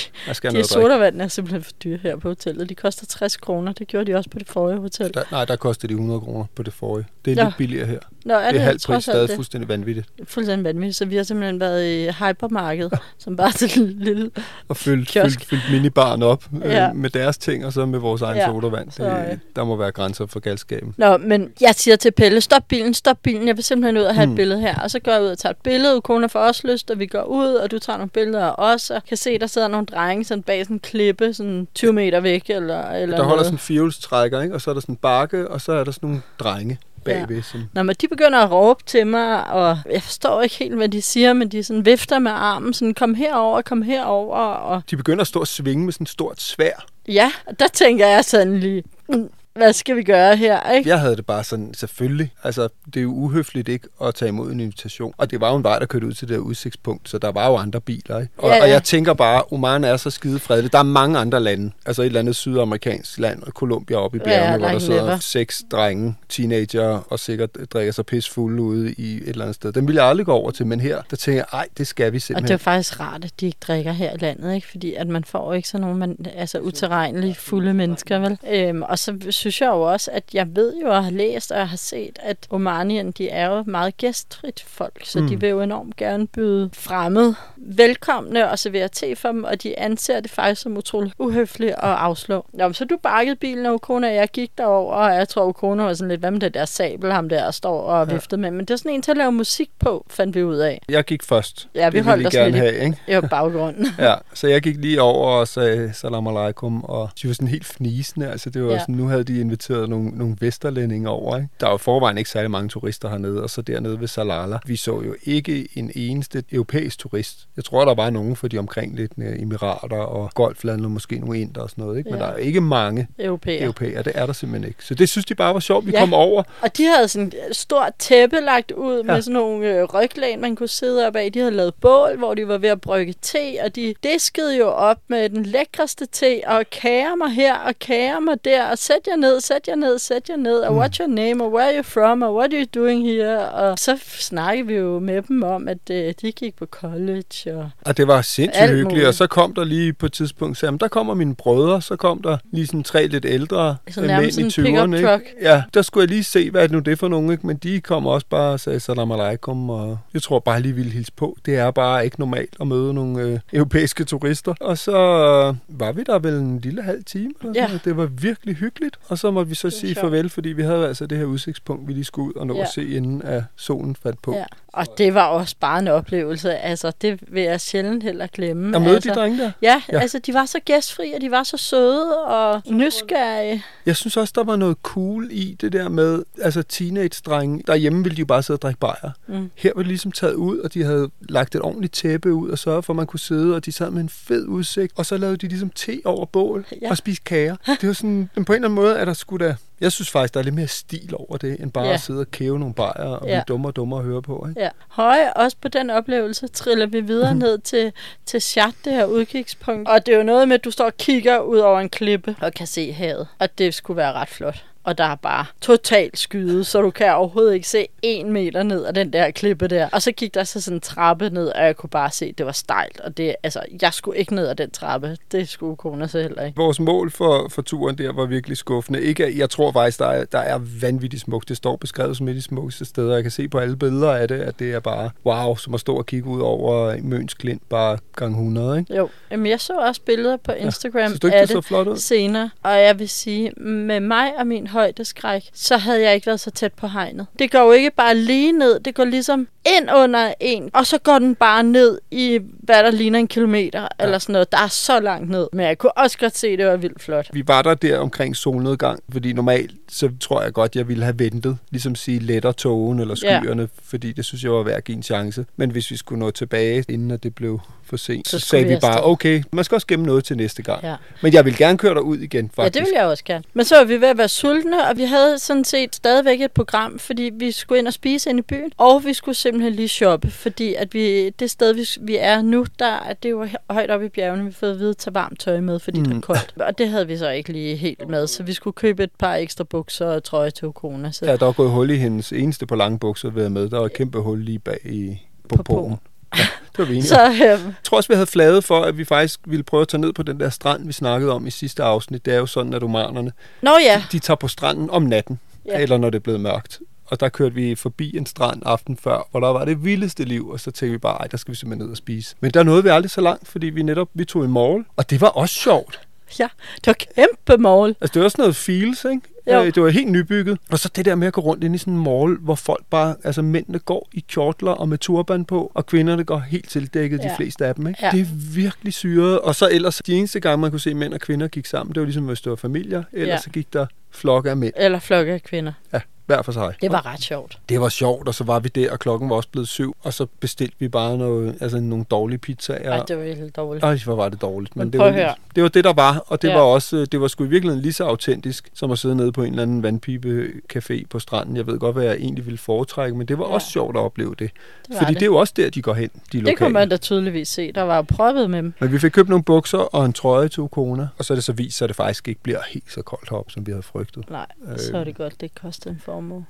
de 0.52 0.64
sodavand 0.64 1.22
er 1.22 1.28
simpelthen 1.28 1.62
for 1.62 1.72
dyre 1.84 1.98
her 2.02 2.16
på 2.16 2.28
hotellet. 2.28 2.68
De 2.68 2.74
koster 2.74 3.06
60 3.06 3.36
kroner. 3.36 3.72
Det 3.72 3.86
gjorde 3.88 4.12
de 4.12 4.16
også 4.16 4.30
på 4.30 4.38
det 4.38 4.48
forrige 4.48 4.78
hotel. 4.78 5.14
Der, 5.14 5.22
nej, 5.30 5.44
der 5.44 5.56
koster 5.56 5.88
de 5.88 5.94
100 5.94 6.20
kroner 6.20 6.44
på 6.54 6.62
det 6.62 6.72
forrige. 6.72 7.06
Det 7.24 7.30
er 7.30 7.42
Ja. 7.42 7.44
lidt 7.48 7.56
billigere 7.56 7.86
her. 7.86 7.98
Nå, 8.24 8.34
er 8.34 8.38
det 8.38 8.46
er 8.48 8.52
det, 8.52 8.60
halv 8.60 8.78
pris, 8.86 9.02
stadig 9.04 9.28
det? 9.28 9.34
fuldstændig 9.36 9.68
vanvittigt. 9.68 10.08
Fuldstændig 10.24 10.64
vanvittigt. 10.64 10.96
Så 10.96 11.04
vi 11.04 11.16
har 11.16 11.22
simpelthen 11.22 11.60
været 11.60 11.84
i 11.86 12.04
hypermarked, 12.10 12.90
som 13.18 13.36
bare 13.36 13.52
til 13.52 13.82
en 13.82 13.88
lille... 13.98 14.30
Og 14.68 14.76
fyldt, 14.76 15.08
Kiosk. 15.08 15.38
fyldt, 15.38 15.62
fyldt 15.62 15.72
minibaren 15.72 16.22
op 16.22 16.44
Ja. 16.64 16.88
øh, 16.88 16.96
med 16.96 17.10
deres 17.10 17.38
ting, 17.38 17.66
og 17.66 17.72
så 17.72 17.86
med 17.86 17.98
vores 17.98 18.22
egen 18.22 18.36
Ja, 18.36 18.46
sodavand. 18.46 18.90
så, 18.90 19.04
øh. 19.04 19.30
Det, 19.30 19.40
der 19.56 19.64
må 19.64 19.76
være 19.76 19.92
grænser 19.92 20.26
for 20.26 20.40
galskaben. 20.40 20.94
Nå, 20.96 21.16
men 21.16 21.50
jeg 21.60 21.74
siger 21.74 21.96
til 21.96 22.10
Pelle, 22.10 22.40
stop 22.40 22.62
bilen, 22.68 22.94
stop 22.94 23.16
bilen, 23.22 23.48
jeg 23.48 23.56
vil 23.56 23.64
simpelthen 23.64 23.96
ud 23.96 24.02
og 24.02 24.14
have 24.14 24.24
Hmm. 24.26 24.32
et 24.32 24.36
billede 24.36 24.60
her. 24.60 24.78
Og 24.80 24.90
så 24.90 24.98
går 24.98 25.12
jeg 25.12 25.22
ud 25.22 25.26
og 25.28 25.38
tager 25.38 25.50
et 25.50 25.56
billede, 25.64 26.00
kone 26.00 26.28
får 26.28 26.40
også 26.40 26.68
lyst, 26.68 26.90
og 26.90 26.98
vi 26.98 27.06
går 27.06 27.22
ud, 27.24 27.54
og 27.54 27.70
du 27.70 27.78
tager 27.78 27.96
nogle 27.96 28.10
billeder 28.10 28.44
af 28.44 28.54
os, 28.74 28.90
og 28.90 29.04
kan 29.08 29.16
se, 29.16 29.38
der 29.38 29.46
sidder 29.46 29.68
nogle 29.68 29.86
drenge 29.86 30.24
sådan 30.24 30.42
bag 30.42 30.64
sådan 30.64 30.76
en 30.76 30.80
klippe, 30.80 31.34
sådan 31.34 31.68
20 31.74 31.92
meter 31.92 32.20
væk, 32.20 32.44
eller, 32.50 32.90
eller 32.90 33.16
Der 33.16 33.22
holder 33.22 33.36
noget. 33.36 33.46
sådan 33.46 33.54
en 33.54 33.58
fjolstrækker, 33.58 34.40
ikke? 34.42 34.54
og 34.54 34.60
så 34.60 34.70
er 34.70 34.74
der 34.74 34.80
sådan 34.80 34.92
en 34.92 34.96
bakke, 35.02 35.48
og 35.48 35.60
så 35.60 35.72
er 35.72 35.84
der 35.84 35.92
sådan 35.92 36.06
nogle 36.08 36.22
drenge 36.38 36.78
bagved. 37.04 37.36
Ja. 37.36 37.42
Som, 37.42 37.64
Nå, 37.72 37.82
men 37.82 37.96
de 38.00 38.08
begynder 38.08 38.38
at 38.38 38.50
råbe 38.50 38.82
til 38.86 39.06
mig, 39.06 39.46
og 39.46 39.78
jeg 39.90 40.02
forstår 40.02 40.42
ikke 40.42 40.54
helt, 40.54 40.74
hvad 40.74 40.88
de 40.88 41.02
siger, 41.02 41.32
men 41.32 41.48
de 41.48 41.64
sådan 41.64 41.84
vifter 41.86 42.18
med 42.18 42.30
armen, 42.34 42.74
sådan 42.74 42.94
kom 42.94 43.14
herover, 43.14 43.62
kom 43.62 43.82
herover, 43.82 44.36
og 44.36 44.82
de 44.90 44.96
begynder 44.96 45.20
at 45.20 45.26
stå 45.26 45.40
og 45.40 45.46
svinge 45.46 45.84
med 45.84 45.92
sådan 45.92 46.04
et 46.04 46.08
stort 46.08 46.40
svær. 46.40 46.86
ja, 47.08 47.32
og 47.46 47.58
der 47.60 47.68
tænker 47.68 48.06
jeg 48.06 48.24
sådan 48.24 48.60
lige, 48.60 48.82
"Mm, 49.08 49.30
hvad 49.56 49.72
skal 49.72 49.96
vi 49.96 50.02
gøre 50.02 50.36
her, 50.36 50.70
ikke? 50.72 50.88
Jeg 50.90 51.00
havde 51.00 51.16
det 51.16 51.26
bare 51.26 51.44
sådan, 51.44 51.74
selvfølgelig. 51.74 52.32
Altså, 52.44 52.68
det 52.86 52.96
er 52.96 53.02
jo 53.02 53.10
uhøfligt 53.12 53.68
ikke 53.68 53.88
at 54.04 54.14
tage 54.14 54.28
imod 54.28 54.52
en 54.52 54.60
invitation. 54.60 55.14
Og 55.16 55.30
det 55.30 55.40
var 55.40 55.50
jo 55.50 55.56
en 55.56 55.64
vej, 55.64 55.78
der 55.78 55.86
kørte 55.86 56.06
ud 56.06 56.12
til 56.12 56.28
det 56.28 56.34
der 56.34 56.40
udsigtspunkt, 56.40 57.08
så 57.08 57.18
der 57.18 57.32
var 57.32 57.46
jo 57.48 57.56
andre 57.56 57.80
biler, 57.80 58.20
ikke? 58.20 58.32
Og, 58.38 58.48
Ja, 58.50 58.56
ja. 58.56 58.62
og 58.62 58.68
jeg 58.68 58.82
tænker 58.82 59.14
bare, 59.14 59.42
Oman 59.52 59.84
er 59.84 59.96
så 59.96 60.10
skide 60.10 60.38
fredeligt. 60.38 60.72
Der 60.72 60.78
er 60.78 60.82
mange 60.82 61.18
andre 61.18 61.40
lande, 61.40 61.70
altså 61.86 62.02
et 62.02 62.06
eller 62.06 62.20
andet 62.20 62.36
sydamerikansk 62.36 63.18
land, 63.18 63.42
og 63.42 63.52
Colombia 63.52 63.96
oppe 63.96 64.16
i 64.18 64.20
Ja, 64.20 64.24
bjergene, 64.24 64.52
ja, 64.52 64.58
hvor 64.58 64.68
der 64.68 64.78
sidder 64.78 65.04
never. 65.04 65.18
seks 65.18 65.62
drenge, 65.72 66.14
teenager, 66.28 67.06
og 67.10 67.18
sikkert 67.18 67.50
drikker 67.72 67.92
sig 67.92 68.06
pis 68.06 68.28
fulde 68.30 68.62
ude 68.62 68.92
i 68.92 69.16
et 69.16 69.28
eller 69.28 69.42
andet 69.44 69.54
sted. 69.54 69.72
Den 69.72 69.86
vil 69.88 69.94
jeg 69.94 70.04
aldrig 70.04 70.26
gå 70.26 70.32
over 70.32 70.50
til, 70.50 70.66
men 70.66 70.80
her, 70.80 71.02
der 71.10 71.16
tænker 71.16 71.38
jeg, 71.38 71.46
ej, 71.58 71.66
det 71.78 71.86
skal 71.86 72.04
vi 72.04 72.08
Og 72.08 72.12
det 72.14 72.22
simpelthen. 72.22 72.54
er 72.54 72.56
faktisk 72.58 73.00
rart, 73.00 73.24
at 73.24 73.32
de 73.40 73.46
ikke 73.46 73.58
drikker 73.60 73.92
her 73.92 74.12
i 74.12 74.16
landet, 74.18 74.54
ikke? 74.54 74.68
Fordi 74.70 74.94
at 74.94 75.08
man 75.08 75.24
får 75.24 75.54
ikke 75.54 75.68
sådan 75.68 75.80
nogle 75.80 75.98
man, 75.98 76.16
altså, 76.36 76.58
uterrenlige, 76.58 77.34
fulde 77.34 77.74
mennesker, 77.74 78.18
vel? 78.18 78.38
Øhm, 78.50 78.82
og 78.82 78.98
så 78.98 79.14
synes 79.44 79.60
jeg 79.60 79.68
jo 79.68 79.80
også, 79.80 80.10
at 80.10 80.24
jeg 80.34 80.46
ved 80.56 80.72
jo, 80.82 80.88
og 80.90 81.04
har 81.04 81.10
læst, 81.10 81.52
og 81.52 81.68
har 81.68 81.76
set, 81.76 82.18
at 82.22 82.36
Omanien, 82.50 83.10
de 83.10 83.28
er 83.30 83.50
jo 83.56 83.62
meget 83.66 83.96
gæstfrit 83.96 84.64
folk, 84.66 85.00
så 85.04 85.20
mm. 85.20 85.28
de 85.28 85.40
vil 85.40 85.48
jo 85.50 85.60
enormt 85.60 85.96
gerne 85.96 86.26
byde 86.26 86.70
fremmed 86.72 87.34
velkomne 87.56 88.50
og 88.50 88.58
servere 88.58 88.88
te 88.88 89.16
for 89.16 89.28
dem, 89.28 89.44
og 89.44 89.62
de 89.62 89.78
anser 89.78 90.20
det 90.20 90.30
faktisk 90.30 90.60
som 90.62 90.76
utroligt 90.76 91.14
uhøfligt 91.18 91.72
at 91.72 91.78
afslå. 91.82 92.46
Nå, 92.52 92.72
så 92.72 92.84
du 92.84 92.96
bakkede 93.02 93.36
bilen, 93.36 93.66
og 93.66 93.74
Ukona 93.74 94.08
og 94.08 94.14
jeg 94.14 94.28
gik 94.32 94.50
derover, 94.58 94.92
og 94.94 95.14
jeg 95.14 95.28
tror, 95.28 95.44
Ukona 95.46 95.82
var 95.82 95.94
sådan 95.94 96.08
lidt, 96.08 96.20
hvad 96.20 96.30
med 96.30 96.40
det 96.40 96.54
der 96.54 96.64
sabel, 96.64 97.12
ham 97.12 97.28
der 97.28 97.50
står 97.50 97.80
og 97.80 98.06
Ja. 98.06 98.12
viftede 98.12 98.40
med. 98.40 98.50
Men 98.50 98.60
det 98.60 98.70
er 98.70 98.76
sådan 98.76 98.92
en 98.92 99.02
til 99.02 99.10
at 99.10 99.16
lave 99.16 99.32
musik 99.32 99.70
på, 99.78 100.06
fandt 100.10 100.36
vi 100.36 100.42
ud 100.44 100.56
af. 100.56 100.82
Jeg 100.88 101.04
gik 101.04 101.22
først. 101.22 101.68
Ja, 101.74 101.90
vi 101.90 101.96
det 101.98 102.04
holdt 102.04 102.26
os 102.26 102.32
gerne 102.34 102.46
lidt 102.50 102.56
i- 102.56 102.58
have, 102.58 102.78
ikke? 102.84 103.22
Var 103.22 103.28
baggrunden. 103.28 103.86
Ja, 103.98 104.14
så 104.34 104.48
jeg 104.48 104.62
gik 104.62 104.76
lige 104.76 105.02
over 105.02 105.28
og 105.30 105.48
sagde 105.48 105.92
salam 105.94 106.26
alaikum, 106.26 106.84
og 106.84 107.10
de 107.22 107.28
var 107.28 107.34
sådan 107.34 107.48
helt 107.48 107.64
fnisende. 107.66 108.30
Altså, 108.30 108.50
det 108.50 108.64
var 108.64 108.72
ja. 108.72 108.78
sådan, 108.78 108.94
nu 108.94 109.06
havde 109.08 109.24
de 109.24 109.33
inviteret 109.40 109.88
nogle, 109.88 110.10
nogle 110.10 110.36
vesterlændinge 110.40 111.08
over, 111.08 111.36
ikke? 111.36 111.48
Der 111.60 111.66
var 111.68 111.74
i 111.74 111.78
forvejen 111.78 112.18
ikke 112.18 112.30
særlig 112.30 112.50
mange 112.50 112.68
turister 112.68 113.08
hernede, 113.08 113.42
og 113.42 113.50
så 113.50 113.62
dernede 113.62 114.00
ved 114.00 114.08
Salala. 114.08 114.58
Vi 114.66 114.76
så 114.76 114.90
jo 115.02 115.14
ikke 115.24 115.68
en 115.74 115.90
eneste 115.94 116.44
europæisk 116.52 116.98
turist. 116.98 117.38
Jeg 117.56 117.64
tror, 117.64 117.84
der 117.84 117.94
var 117.94 118.10
nogen 118.10 118.36
for 118.36 118.48
de 118.48 118.58
omkringliggende 118.58 119.40
emirater 119.42 119.96
og 119.96 120.30
golflande, 120.34 120.84
og 120.86 120.90
måske 120.90 121.18
nogle 121.18 121.40
inder 121.40 121.60
og 121.60 121.70
sådan 121.70 121.84
noget, 121.84 121.98
ikke? 121.98 122.10
Men 122.10 122.18
Ja. 122.20 122.24
der 122.26 122.32
er 122.32 122.36
ikke 122.36 122.60
mange 122.60 123.08
Europæer. 123.18 123.62
europæere, 123.64 124.02
det 124.02 124.12
er 124.14 124.26
der 124.26 124.32
simpelthen 124.32 124.68
ikke. 124.68 124.84
Så 124.84 124.94
det 124.94 125.08
synes 125.08 125.24
de 125.24 125.34
bare 125.34 125.54
var 125.54 125.60
sjovt, 125.60 125.86
vi 125.86 125.90
Ja. 125.90 126.00
kom 126.00 126.14
over. 126.14 126.42
Og 126.60 126.76
de 126.76 126.84
havde 126.84 127.08
sådan 127.08 127.32
et 127.48 127.56
stort 127.56 127.92
tæppe 127.98 128.40
lagt 128.40 128.72
ud. 128.72 128.96
Ja. 128.96 129.12
med 129.12 129.22
sådan 129.22 129.32
nogle 129.34 129.66
øh, 129.78 129.84
ryglæn, 129.84 130.40
man 130.40 130.56
kunne 130.56 130.68
sidde 130.68 131.06
op 131.06 131.16
af. 131.16 131.32
De 131.32 131.38
havde 131.38 131.50
lavet 131.52 131.74
bål, 131.74 132.16
hvor 132.18 132.34
de 132.34 132.48
var 132.48 132.58
ved 132.58 132.68
at 132.68 132.80
brygge 132.80 133.14
te, 133.22 133.38
og 133.64 133.76
de 133.76 133.94
diskede 134.02 134.56
jo 134.58 134.66
op 134.68 134.98
med 135.08 135.28
den 135.28 135.42
lækreste 135.46 136.06
te, 136.06 136.40
og 136.46 136.64
kager 136.70 137.14
mig 137.14 137.30
her, 137.30 137.54
og 137.58 137.78
kager 137.80 138.20
mig 138.20 138.44
der, 138.44 138.64
og 138.70 138.78
sæt 138.78 138.98
jer 139.06 139.16
ned, 139.24 139.40
sæt 139.40 139.68
jer 139.68 139.74
ned, 139.76 139.98
sæt 139.98 140.28
jer 140.28 140.36
ned, 140.36 140.58
og 140.60 140.84
what's 140.84 140.98
your 141.00 141.08
name, 141.08 141.44
og 141.44 141.52
where 141.52 141.66
are 141.68 141.76
you 141.76 141.82
from, 141.82 142.22
og 142.22 142.34
what 142.36 142.52
are 142.54 142.60
you 142.60 142.66
doing 142.82 143.04
here? 143.06 143.48
Og 143.52 143.78
så 143.78 143.98
snakkede 144.18 144.66
vi 144.66 144.74
jo 144.74 144.98
med 144.98 145.22
dem 145.22 145.42
om, 145.42 145.68
at 145.68 145.78
øh, 145.90 146.14
de 146.22 146.32
gik 146.32 146.56
på 146.56 146.66
college, 146.66 147.56
og 147.56 147.70
Og 147.86 147.96
det 147.96 148.06
var 148.06 148.22
sindssygt 148.22 148.64
hyggeligt, 148.68 148.88
muligt. 148.88 149.06
og 149.06 149.14
så 149.14 149.26
kom 149.26 149.54
der 149.54 149.64
lige 149.64 149.92
på 149.92 150.06
et 150.06 150.12
tidspunkt, 150.12 150.58
så, 150.58 150.66
jamen, 150.66 150.78
der 150.80 150.88
kommer 150.88 151.14
mine 151.14 151.34
brødre, 151.34 151.82
så 151.82 151.96
kom 151.96 152.22
der 152.22 152.36
lige 152.52 152.66
sådan 152.66 152.82
tre 152.82 153.06
lidt 153.06 153.24
ældre 153.24 153.76
Så 153.90 154.00
øh, 154.00 154.06
mænd 154.06 154.26
i 154.26 154.30
sådan 154.30 154.44
en 154.46 154.50
pickup 154.64 154.88
20'erne. 154.88 154.96
Ikke? 154.96 155.34
Ja, 155.42 155.62
der 155.74 155.82
skulle 155.82 156.02
jeg 156.02 156.08
lige 156.08 156.24
se, 156.24 156.50
hvad 156.50 156.62
det 156.62 156.70
nu 156.70 156.78
det 156.78 156.92
er 156.92 156.96
for 156.96 157.08
nogen, 157.08 157.30
ikke? 157.32 157.46
men 157.46 157.56
de 157.56 157.80
kom 157.80 158.06
også 158.06 158.26
bare 158.30 158.52
og 158.52 158.60
sagde 158.60 158.80
salam 158.80 159.12
alaikum, 159.12 159.70
og 159.70 159.98
jeg 160.14 160.22
tror 160.22 160.38
bare 160.38 160.60
lige 160.60 160.74
ville 160.74 160.90
hilse 160.92 161.12
på. 161.16 161.36
Det 161.46 161.56
er 161.56 161.70
bare 161.70 162.04
ikke 162.04 162.20
normalt 162.20 162.54
at 162.60 162.66
møde 162.66 162.94
nogle 162.94 163.22
øh, 163.22 163.38
europæiske 163.52 164.04
turister. 164.04 164.54
Og 164.60 164.78
så 164.78 164.92
øh, 164.96 165.78
var 165.78 165.92
vi 165.92 166.02
der 166.06 166.18
vel 166.18 166.34
en 166.34 166.58
lille 166.60 166.82
halv 166.82 167.04
time, 167.04 167.32
eller 167.40 167.52
Ja. 167.54 167.60
sådan 167.60 167.68
noget. 167.70 167.84
det 167.84 167.96
var 167.96 168.06
virkelig 168.06 168.54
hyggeligt. 168.56 168.96
Og 169.14 169.18
så 169.18 169.30
måtte 169.30 169.48
vi 169.48 169.54
så 169.54 169.70
sige 169.70 169.94
sjovt. 169.94 170.00
farvel, 170.04 170.28
fordi 170.30 170.48
vi 170.48 170.62
havde 170.62 170.88
altså 170.88 171.06
det 171.06 171.18
her 171.18 171.24
udsigtspunkt, 171.24 171.88
vi 171.88 171.92
lige 171.92 172.04
skulle 172.04 172.28
ud 172.28 172.34
og 172.34 172.46
nå 172.46 172.54
Ja. 172.54 172.62
at 172.62 172.68
se, 172.68 172.88
inden 172.88 173.22
at 173.22 173.42
solen 173.56 173.96
faldt 173.96 174.22
på. 174.22 174.32
Ja. 174.34 174.44
Og 174.76 174.86
det 174.98 175.14
var 175.14 175.26
også 175.26 175.54
bare 175.60 175.78
en 175.78 175.88
oplevelse. 175.88 176.54
Altså, 176.56 176.92
det 177.02 177.20
vil 177.28 177.42
jeg 177.42 177.60
sjældent 177.60 178.02
heller 178.02 178.26
glemme. 178.26 178.76
Og 178.76 178.82
møde 178.82 178.94
altså, 178.94 179.10
de 179.10 179.14
drenge 179.14 179.38
der? 179.42 179.50
Ja, 179.62 179.82
ja, 179.92 180.00
altså 180.00 180.18
de 180.18 180.34
var 180.34 180.44
så 180.46 180.58
gæstfri, 180.64 181.12
og 181.12 181.20
de 181.20 181.30
var 181.30 181.42
så 181.42 181.56
søde 181.56 182.24
og 182.24 182.62
nysgerrige. 182.70 183.64
Jeg 183.86 183.96
synes 183.96 184.16
også, 184.16 184.32
der 184.36 184.44
var 184.44 184.56
noget 184.56 184.76
cool 184.82 185.28
i 185.30 185.56
det 185.60 185.72
der 185.72 185.88
med, 185.88 186.22
altså 186.42 186.62
teenage-drenge, 186.62 187.62
derhjemme 187.66 188.02
ville 188.02 188.16
de 188.16 188.20
jo 188.20 188.26
bare 188.26 188.42
sidde 188.42 188.56
og 188.56 188.62
drikke 188.62 188.80
bajer. 188.80 189.10
Mm. 189.26 189.50
Her 189.54 189.72
var 189.76 189.82
de 189.82 189.88
ligesom 189.88 190.12
taget 190.12 190.34
ud, 190.34 190.58
og 190.58 190.74
de 190.74 190.84
havde 190.84 191.10
lagt 191.28 191.54
et 191.54 191.60
ordentligt 191.62 191.92
tæppe 191.92 192.32
ud 192.32 192.50
og 192.50 192.58
sørget 192.58 192.84
for, 192.84 192.92
at 192.92 192.96
man 192.96 193.06
kunne 193.06 193.20
sidde, 193.20 193.54
og 193.54 193.64
de 193.64 193.72
sad 193.72 193.90
med 193.90 194.00
en 194.02 194.08
fed 194.08 194.46
udsigt, 194.46 194.92
og 194.96 195.06
så 195.06 195.16
lavede 195.16 195.36
de 195.36 195.48
ligesom 195.48 195.70
te 195.70 196.00
over 196.04 196.26
bål 196.26 196.66
Ja. 196.82 196.90
og 196.90 196.96
spiste 196.96 197.24
kager. 197.24 197.56
Det 197.80 197.86
var 197.86 197.92
sådan, 197.92 198.30
på 198.34 198.40
en 198.40 198.42
eller 198.56 198.68
anden 198.68 198.74
måde 198.74 198.94
er 198.96 199.04
der 199.04 199.12
sgu 199.12 199.36
da, 199.36 199.56
jeg 199.84 199.92
synes 199.92 200.10
faktisk, 200.10 200.34
der 200.34 200.40
er 200.40 200.44
lidt 200.44 200.54
mere 200.54 200.66
stil 200.68 201.14
over 201.14 201.36
det, 201.36 201.60
end 201.60 201.72
bare 201.72 201.86
Ja. 201.86 201.92
at 201.94 202.00
sidde 202.00 202.20
og 202.20 202.30
kæve 202.30 202.58
nogle 202.58 202.74
bajer 202.74 203.04
og 203.04 203.26
Ja. 203.26 203.32
blive 203.34 203.44
dummere 203.48 203.70
og 203.70 203.76
dummere 203.76 204.00
at 204.00 204.06
høre 204.06 204.22
på. 204.22 204.46
Ikke? 204.48 204.60
Ja. 204.60 204.68
Høje, 204.88 205.32
også 205.32 205.56
på 205.60 205.68
den 205.68 205.90
oplevelse, 205.90 206.48
triller 206.48 206.86
vi 206.86 207.00
videre 207.00 207.34
ned 207.34 207.58
til, 207.58 207.92
til 208.26 208.42
Chat, 208.42 208.74
det 208.84 208.92
her 208.92 209.04
udkigspunkt. 209.04 209.88
Og 209.88 210.06
det 210.06 210.14
er 210.14 210.18
jo 210.18 210.24
noget 210.24 210.48
med, 210.48 210.54
at 210.58 210.64
du 210.64 210.70
står 210.70 210.84
og 210.84 210.96
kigger 210.96 211.38
ud 211.38 211.58
over 211.58 211.80
en 211.80 211.88
klippe 211.88 212.36
og 212.40 212.52
kan 212.52 212.66
se 212.66 212.92
havet. 212.92 213.26
Og 213.38 213.58
det 213.58 213.74
skulle 213.74 213.96
være 213.96 214.12
ret 214.12 214.28
flot. 214.28 214.64
Og 214.84 214.98
der 214.98 215.04
er 215.04 215.14
bare 215.14 215.46
totalt 215.60 216.18
skyde, 216.18 216.64
så 216.64 216.80
du 216.80 216.90
kan 216.90 217.14
overhovedet 217.14 217.54
ikke 217.54 217.68
se 217.68 217.86
en 218.02 218.32
meter 218.32 218.62
ned 218.62 218.84
af 218.84 218.94
den 218.94 219.12
der 219.12 219.30
klippe 219.30 219.68
der. 219.68 219.88
Og 219.92 220.02
så 220.02 220.12
gik 220.12 220.34
der 220.34 220.44
så 220.44 220.60
sådan 220.60 220.76
en 220.76 220.80
trappe 220.80 221.30
ned, 221.30 221.46
og 221.48 221.64
jeg 221.64 221.76
kunne 221.76 221.90
bare 221.90 222.10
se, 222.10 222.26
at 222.26 222.38
det 222.38 222.46
var 222.46 222.52
stejlt. 222.52 223.00
Og 223.00 223.16
det, 223.16 223.34
altså, 223.42 223.60
jeg 223.82 223.92
skulle 223.92 224.18
ikke 224.18 224.34
ned 224.34 224.48
ad 224.48 224.54
den 224.54 224.70
trappe. 224.70 225.16
Det 225.32 225.48
skulle 225.48 225.76
kone 225.76 226.08
så 226.08 226.20
heller 226.20 226.42
ikke. 226.42 226.56
Vores 226.56 226.80
mål 226.80 227.10
for, 227.10 227.48
for 227.48 227.62
turen 227.62 227.98
der 227.98 228.12
var 228.12 228.26
virkelig 228.26 228.56
skuffende. 228.56 229.02
Ikke, 229.02 229.38
jeg 229.38 229.50
tror 229.50 229.72
faktisk, 229.72 229.98
der 229.98 230.06
er, 230.06 230.24
der 230.24 230.38
er 230.38 230.60
vanvittigt 230.80 231.22
smukt. 231.22 231.48
Det 231.48 231.56
står 231.56 231.76
beskrevet 231.76 232.16
som 232.16 232.28
et 232.28 232.30
af 232.30 232.34
de 232.34 232.42
smukkeste 232.42 232.84
steder. 232.84 233.14
Jeg 233.14 233.22
kan 233.22 233.30
se 233.30 233.48
på 233.48 233.58
alle 233.58 233.76
billeder 233.76 234.12
af 234.12 234.28
det, 234.28 234.40
at 234.40 234.58
det 234.58 234.72
er 234.74 234.80
bare 234.80 235.10
wow, 235.26 235.56
som 235.56 235.74
at 235.74 235.80
stå 235.80 235.96
og 235.96 236.06
kigge 236.06 236.28
ud 236.28 236.40
over 236.40 236.96
Møns 237.02 237.34
Klint, 237.34 237.68
bare 237.68 237.98
gang 238.16 238.32
100, 238.32 238.78
ikke? 238.78 238.96
Jo, 238.96 239.08
Jamen, 239.30 239.46
jeg 239.46 239.60
så 239.60 239.72
også 239.72 240.00
billeder 240.06 240.36
på 240.36 240.52
Instagram 240.52 241.08
Synes 241.08 241.20
du 241.20 241.26
ikke, 241.26 241.36
af 241.36 241.46
det 241.46 241.54
så 241.54 241.60
flot 241.60 241.86
ud? 241.86 241.96
senere. 241.96 242.50
Og 242.62 242.82
jeg 242.82 242.98
vil 242.98 243.08
sige, 243.08 243.50
med 243.56 244.00
mig 244.00 244.38
og 244.38 244.46
min 244.46 244.66
højdeskræk, 244.74 245.42
så 245.54 245.76
havde 245.76 246.02
jeg 246.02 246.14
ikke 246.14 246.26
været 246.26 246.40
så 246.40 246.50
tæt 246.50 246.72
på 246.72 246.86
hegnet. 246.86 247.26
Det 247.38 247.50
går 247.50 247.58
jo 247.58 247.72
ikke 247.72 247.90
bare 247.90 248.14
lige 248.14 248.52
ned, 248.52 248.80
det 248.80 248.94
går 248.94 249.04
ligesom 249.04 249.48
ind 249.78 249.88
under 249.96 250.34
en, 250.40 250.70
og 250.74 250.86
så 250.86 250.98
går 250.98 251.18
den 251.18 251.34
bare 251.34 251.62
ned 251.62 252.00
i, 252.10 252.38
hvad 252.42 252.82
der 252.82 252.90
ligner 252.90 253.18
en 253.18 253.28
kilometer, 253.28 253.80
ja. 253.80 254.04
eller 254.04 254.18
sådan 254.18 254.32
noget. 254.32 254.52
Der 254.52 254.58
er 254.58 254.68
så 254.68 255.00
langt 255.00 255.30
ned, 255.30 255.48
men 255.52 255.66
jeg 255.66 255.78
kunne 255.78 255.98
også 255.98 256.18
godt 256.18 256.36
se, 256.36 256.48
at 256.48 256.58
det 256.58 256.66
var 256.66 256.76
vildt 256.76 257.02
flot. 257.02 257.28
Vi 257.32 257.42
var 257.46 257.62
der 257.62 257.74
der 257.74 257.98
omkring 257.98 258.36
solnedgang, 258.36 259.00
fordi 259.12 259.32
normalt, 259.32 259.72
så 259.88 260.10
tror 260.20 260.42
jeg 260.42 260.52
godt, 260.52 260.76
jeg 260.76 260.88
ville 260.88 261.04
have 261.04 261.18
ventet, 261.18 261.58
ligesom 261.70 261.94
sige 261.94 262.18
letter 262.18 262.52
togen 262.52 263.00
eller 263.00 263.14
skyerne, 263.14 263.62
ja. 263.62 263.68
fordi 263.84 264.12
det 264.12 264.24
synes 264.24 264.44
jeg 264.44 264.52
var 264.52 264.62
værd 264.62 264.76
at 264.76 264.84
give 264.84 264.96
en 264.96 265.02
chance. 265.02 265.46
Men 265.56 265.70
hvis 265.70 265.90
vi 265.90 265.96
skulle 265.96 266.18
nå 266.18 266.30
tilbage, 266.30 266.84
inden 266.88 267.10
at 267.10 267.22
det 267.22 267.34
blev 267.34 267.60
for 267.84 267.96
sent, 267.96 268.28
så, 268.28 268.38
så 268.38 268.46
sagde 268.46 268.64
vi, 268.64 268.74
vi 268.74 268.80
bare, 268.80 269.04
okay, 269.04 269.42
man 269.52 269.64
skal 269.64 269.74
også 269.74 269.86
gemme 269.86 270.06
noget 270.06 270.24
til 270.24 270.36
næste 270.36 270.62
gang. 270.62 270.84
Ja. 270.84 270.94
Men 271.22 271.32
jeg 271.32 271.44
vil 271.44 271.56
gerne 271.56 271.78
køre 271.78 271.94
dig 271.94 272.02
ud 272.02 272.18
igen, 272.18 272.50
faktisk. 272.54 272.76
Ja, 272.76 272.80
det 272.80 272.88
vil 272.88 272.96
jeg 272.96 273.06
også 273.06 273.24
gerne. 273.24 273.44
Men 273.54 273.64
så 273.64 273.76
var 273.76 273.84
vi 273.84 274.00
ved 274.00 274.08
at 274.08 274.18
være 274.18 274.28
sultne, 274.28 274.63
og 274.72 274.96
vi 274.96 275.04
havde 275.04 275.38
sådan 275.38 275.64
set 275.64 275.94
stadigvæk 275.94 276.40
et 276.40 276.52
program, 276.52 276.98
fordi 276.98 277.30
vi 277.34 277.52
skulle 277.52 277.78
ind 277.78 277.86
og 277.86 277.92
spise 277.92 278.30
ind 278.30 278.38
i 278.38 278.42
byen, 278.42 278.72
og 278.76 279.04
vi 279.04 279.12
skulle 279.12 279.34
simpelthen 279.34 279.72
lige 279.72 279.88
shoppe, 279.88 280.30
fordi 280.30 280.74
at 280.74 280.94
vi, 280.94 281.30
det 281.30 281.50
sted, 281.50 281.74
vi, 281.74 281.86
vi 282.00 282.16
er 282.16 282.42
nu, 282.42 282.66
der 282.78 282.92
er 282.92 283.14
det 283.14 283.30
jo 283.30 283.46
højt 283.70 283.90
oppe 283.90 284.06
i 284.06 284.08
bjergene, 284.08 284.42
vi 284.42 284.50
har 284.50 284.52
fået 284.52 284.70
at 284.70 284.78
vide 284.78 284.90
at 284.90 284.96
tage 284.96 285.14
varmt 285.14 285.40
tøj 285.40 285.60
med, 285.60 285.78
fordi 285.78 285.98
mm. 285.98 286.04
det 286.04 286.16
er 286.16 286.20
koldt. 286.20 286.54
Og 286.60 286.78
det 286.78 286.88
havde 286.88 287.06
vi 287.06 287.16
så 287.16 287.30
ikke 287.30 287.52
lige 287.52 287.76
helt 287.76 288.08
med, 288.08 288.26
så 288.26 288.42
vi 288.42 288.52
skulle 288.52 288.74
købe 288.74 289.04
et 289.04 289.10
par 289.18 289.34
ekstra 289.34 289.64
bukser 289.64 290.06
og 290.06 290.24
trøje 290.24 290.50
til 290.50 290.68
Okona. 290.68 291.12
Så. 291.12 291.26
Ja, 291.26 291.36
der 291.36 291.44
var 291.44 291.52
gået 291.52 291.70
hul 291.70 291.90
i 291.90 291.96
hendes 291.96 292.32
eneste 292.32 292.66
på 292.66 292.76
lange 292.76 292.98
bukser 292.98 293.30
ved 293.30 293.48
med. 293.48 293.68
Der 293.68 293.78
var 293.78 293.86
et 293.86 293.92
kæmpe 293.92 294.18
hul 294.18 294.40
lige 294.40 294.58
bag 294.58 294.78
i, 294.84 295.22
på, 295.48 295.56
på 295.56 295.62
poen. 295.62 295.96
Ja, 296.36 296.42
det 296.76 296.78
var 296.78 296.84
vi 296.84 296.94
enige 296.94 297.08
så, 297.08 297.26
øhm, 297.26 297.40
Jeg 297.40 297.74
tror 297.84 297.96
også, 297.96 298.08
vi 298.08 298.14
havde 298.14 298.26
fladet 298.26 298.64
for, 298.64 298.80
at 298.80 298.98
vi 298.98 299.04
faktisk 299.04 299.40
ville 299.46 299.62
prøve 299.62 299.80
at 299.80 299.88
tage 299.88 300.00
ned 300.00 300.12
på 300.12 300.22
den 300.22 300.40
der 300.40 300.50
strand, 300.50 300.86
vi 300.86 300.92
snakkede 300.92 301.32
om 301.32 301.46
i 301.46 301.50
sidste 301.50 301.82
afsnit. 301.82 302.24
Det 302.24 302.34
er 302.34 302.38
jo 302.38 302.46
sådan, 302.46 302.74
at 302.74 302.82
omanerne, 302.82 303.32
Nå, 303.62 303.70
ja. 303.82 303.96
de, 303.96 304.04
de 304.12 304.18
tager 304.18 304.36
på 304.36 304.48
stranden 304.48 304.90
om 304.90 305.02
natten, 305.02 305.40
ja. 305.66 305.78
eller 305.78 305.98
når 305.98 306.10
det 306.10 306.18
er 306.18 306.22
blevet 306.22 306.40
mørkt. 306.40 306.80
Og 307.06 307.20
der 307.20 307.28
kørte 307.28 307.54
vi 307.54 307.74
forbi 307.74 308.16
en 308.16 308.26
strand 308.26 308.62
aften 308.66 308.96
før, 308.96 309.28
hvor 309.30 309.40
der 309.40 309.48
var 309.48 309.64
det 309.64 309.84
vildeste 309.84 310.24
liv, 310.24 310.48
og 310.48 310.60
så 310.60 310.70
tænkte 310.70 310.92
vi 310.92 310.98
bare, 310.98 311.20
ej, 311.20 311.26
der 311.26 311.36
skal 311.36 311.52
vi 311.52 311.56
simpelthen 311.56 311.84
ned 311.86 311.90
og 311.90 311.96
spise. 311.96 312.36
Men 312.40 312.50
der 312.50 312.62
nåede 312.62 312.82
vi 312.82 312.88
aldrig 312.88 313.10
så 313.10 313.20
langt, 313.20 313.48
fordi 313.48 313.66
vi 313.66 313.82
netop 313.82 314.08
vi 314.14 314.24
tog 314.24 314.44
en 314.44 314.50
mål, 314.50 314.86
og 314.96 315.10
det 315.10 315.20
var 315.20 315.28
også 315.28 315.54
sjovt. 315.54 316.00
Ja, 316.38 316.48
det 316.74 316.86
var 316.86 316.92
kæmpe 316.92 317.62
mål. 317.62 317.88
Altså, 318.00 318.14
det 318.14 318.22
var 318.22 318.28
sådan 318.28 318.42
noget 318.42 318.56
feels, 318.56 319.04
ikke? 319.04 319.20
Jo. 319.46 319.60
Øh, 319.60 319.74
det 319.74 319.82
var 319.82 319.88
helt 319.88 320.10
nybygget. 320.10 320.58
Og 320.70 320.78
så 320.78 320.90
det 320.96 321.04
der 321.04 321.14
med 321.14 321.26
at 321.26 321.32
gå 321.32 321.40
rundt 321.40 321.64
ind 321.64 321.74
i 321.74 321.78
sådan 321.78 321.94
en 321.94 322.02
mall, 322.02 322.36
hvor 322.40 322.54
folk 322.54 322.84
bare, 322.90 323.16
altså 323.24 323.42
mændene 323.42 323.78
går 323.78 324.08
i 324.12 324.24
kjortler 324.28 324.70
og 324.70 324.88
med 324.88 324.98
turban 324.98 325.44
på, 325.44 325.72
og 325.74 325.86
kvinderne 325.86 326.24
går 326.24 326.38
helt 326.38 326.68
tildækket, 326.70 327.18
ja. 327.18 327.28
de 327.28 327.30
fleste 327.36 327.66
af 327.66 327.74
dem. 327.74 327.86
Ikke? 327.86 327.98
Ja. 328.02 328.10
Det 328.10 328.20
er 328.20 328.54
virkelig 328.54 328.92
syret. 328.92 329.40
Og 329.40 329.54
så 329.54 329.68
ellers, 329.72 330.02
de 330.06 330.14
eneste 330.14 330.40
gange, 330.40 330.60
man 330.60 330.70
kunne 330.70 330.80
se 330.80 330.94
mænd 330.94 331.14
og 331.14 331.20
kvinder 331.20 331.48
gik 331.48 331.66
sammen, 331.66 331.94
det 331.94 332.00
var 332.00 332.06
ligesom, 332.06 332.24
hvis 332.24 332.40
det 332.40 332.50
var 332.50 332.56
familier. 332.56 333.02
Ellers 333.12 333.28
ja. 333.28 333.38
så 333.38 333.50
gik 333.50 333.72
der 333.72 333.86
flokke 334.10 334.50
af 334.50 334.56
mænd. 334.56 334.72
Eller 334.76 334.98
flokke 334.98 335.32
af 335.32 335.42
kvinder. 335.42 335.72
Ja 335.92 336.00
hver 336.26 336.42
for 336.42 336.52
sig. 336.52 336.74
Det 336.80 336.92
var 336.92 337.06
ret 337.06 337.22
sjovt. 337.22 337.58
Det 337.68 337.80
var 337.80 337.88
sjovt, 337.88 338.28
og 338.28 338.34
så 338.34 338.44
var 338.44 338.60
vi 338.60 338.68
der, 338.68 338.92
og 338.92 338.98
klokken 338.98 339.30
var 339.30 339.36
også 339.36 339.48
blevet 339.48 339.68
syv, 339.68 339.96
og 340.02 340.12
så 340.12 340.26
bestilte 340.40 340.76
vi 340.78 340.88
bare 340.88 341.18
noget, 341.18 341.58
altså 341.60 341.80
nogle 341.80 342.04
dårlige 342.10 342.38
pizzaer. 342.38 342.90
Ej, 342.90 343.04
det 343.08 343.18
var 343.18 343.24
helt 343.24 343.56
dårligt. 343.56 343.84
Ej, 343.84 343.98
hvor 344.04 344.14
var 344.14 344.28
det 344.28 344.40
dårligt. 344.42 344.76
Men, 344.76 344.86
Men 344.86 344.92
det, 344.92 345.00
var, 345.00 345.38
det 345.54 345.62
var 345.62 345.68
det, 345.68 345.84
der 345.84 345.92
var, 345.92 346.24
og 346.26 346.42
det 346.42 346.48
ja. 346.48 346.54
var 346.54 346.62
også, 346.62 347.06
det 347.06 347.20
var 347.20 347.28
sgu 347.28 347.44
i 347.44 347.48
virkeligheden 347.48 347.82
lige 347.82 347.92
så 347.92 348.04
autentisk, 348.04 348.70
som 348.74 348.90
at 348.90 348.98
sidde 348.98 349.16
nede 349.16 349.32
på 349.32 349.42
en 349.42 349.50
eller 349.50 349.62
anden 349.62 349.84
vandpipe-café 349.84 351.06
på 351.10 351.18
stranden. 351.18 351.56
Jeg 351.56 351.66
ved 351.66 351.78
godt, 351.78 351.96
hvad 351.96 352.04
jeg 352.04 352.14
egentlig 352.14 352.46
ville 352.46 352.58
foretrække, 352.58 353.16
men 353.16 353.28
det 353.28 353.38
var 353.38 353.44
ja. 353.48 353.54
også 353.54 353.70
sjovt 353.70 353.96
at 353.96 354.00
opleve 354.00 354.34
det. 354.38 354.50
det 354.88 354.96
Fordi 354.96 355.12
det. 355.12 355.14
det 355.14 355.22
er 355.22 355.26
jo 355.26 355.36
også 355.36 355.52
der, 355.56 355.70
de 355.70 355.82
går 355.82 355.94
hen, 355.94 356.08
de 356.08 356.38
lokale. 356.38 356.46
Det 356.46 356.58
kunne 356.58 356.72
man 356.72 356.88
da 356.88 356.96
tydeligvis 356.96 357.48
se. 357.48 357.72
Der 357.72 357.82
var 357.82 358.02
proppet 358.02 358.50
med 358.50 358.58
dem. 358.58 358.72
Men 358.80 358.92
vi 358.92 358.98
fik 358.98 359.10
købt 359.10 359.28
nogle 359.28 359.44
bukser 359.44 359.78
og 359.78 360.04
en 360.04 360.12
trøje 360.12 360.48
til 360.48 360.60
Ukona, 360.60 361.08
og 361.18 361.24
så 361.24 361.32
er 361.32 361.34
det 361.34 361.44
så 361.44 361.52
vist, 361.52 361.82
at 361.82 361.88
det 361.88 361.96
faktisk 361.96 362.28
ikke 362.28 362.40
bliver 362.42 362.60
helt 362.68 362.92
så 362.92 363.02
koldt 363.02 363.30
heroppe, 363.30 363.52
som 363.52 363.66
vi 363.66 363.72
havde 363.72 363.82
frygtet. 363.82 364.30
Nej, 364.30 364.46
øh, 364.72 364.78
så 364.78 364.96
er 364.98 365.04
det 365.04 365.16
godt, 365.16 365.40
det 365.40 365.54
kostede 365.54 365.94
en 365.94 366.00
formue. 366.14 366.44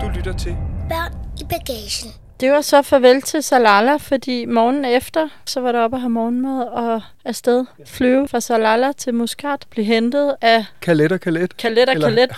Du 0.00 0.08
lytter 0.08 0.32
til 0.38 0.56
Børn 0.88 1.12
i 1.40 1.44
bagagen. 1.44 2.29
Det 2.40 2.50
var 2.50 2.60
så 2.60 2.82
farvel 2.82 3.22
til 3.22 3.42
Salala, 3.42 3.96
fordi 3.96 4.44
morgen 4.44 4.84
efter, 4.84 5.28
så 5.46 5.60
var 5.60 5.72
der 5.72 5.80
oppe 5.80 5.96
at 5.96 6.00
have 6.00 6.10
morgenmad 6.10 6.62
og 6.62 7.02
afsted 7.24 7.64
flyve 7.86 8.28
fra 8.28 8.40
Salala 8.40 8.92
til 8.92 9.14
Muscat, 9.14 9.66
blive 9.70 9.84
hentet 9.84 10.34
af... 10.40 10.64
Kalet 10.82 11.12
og 11.12 11.20
Kalet. 11.20 11.56
Kalet 11.56 11.88
og 11.88 11.96
Kalet. 11.96 12.30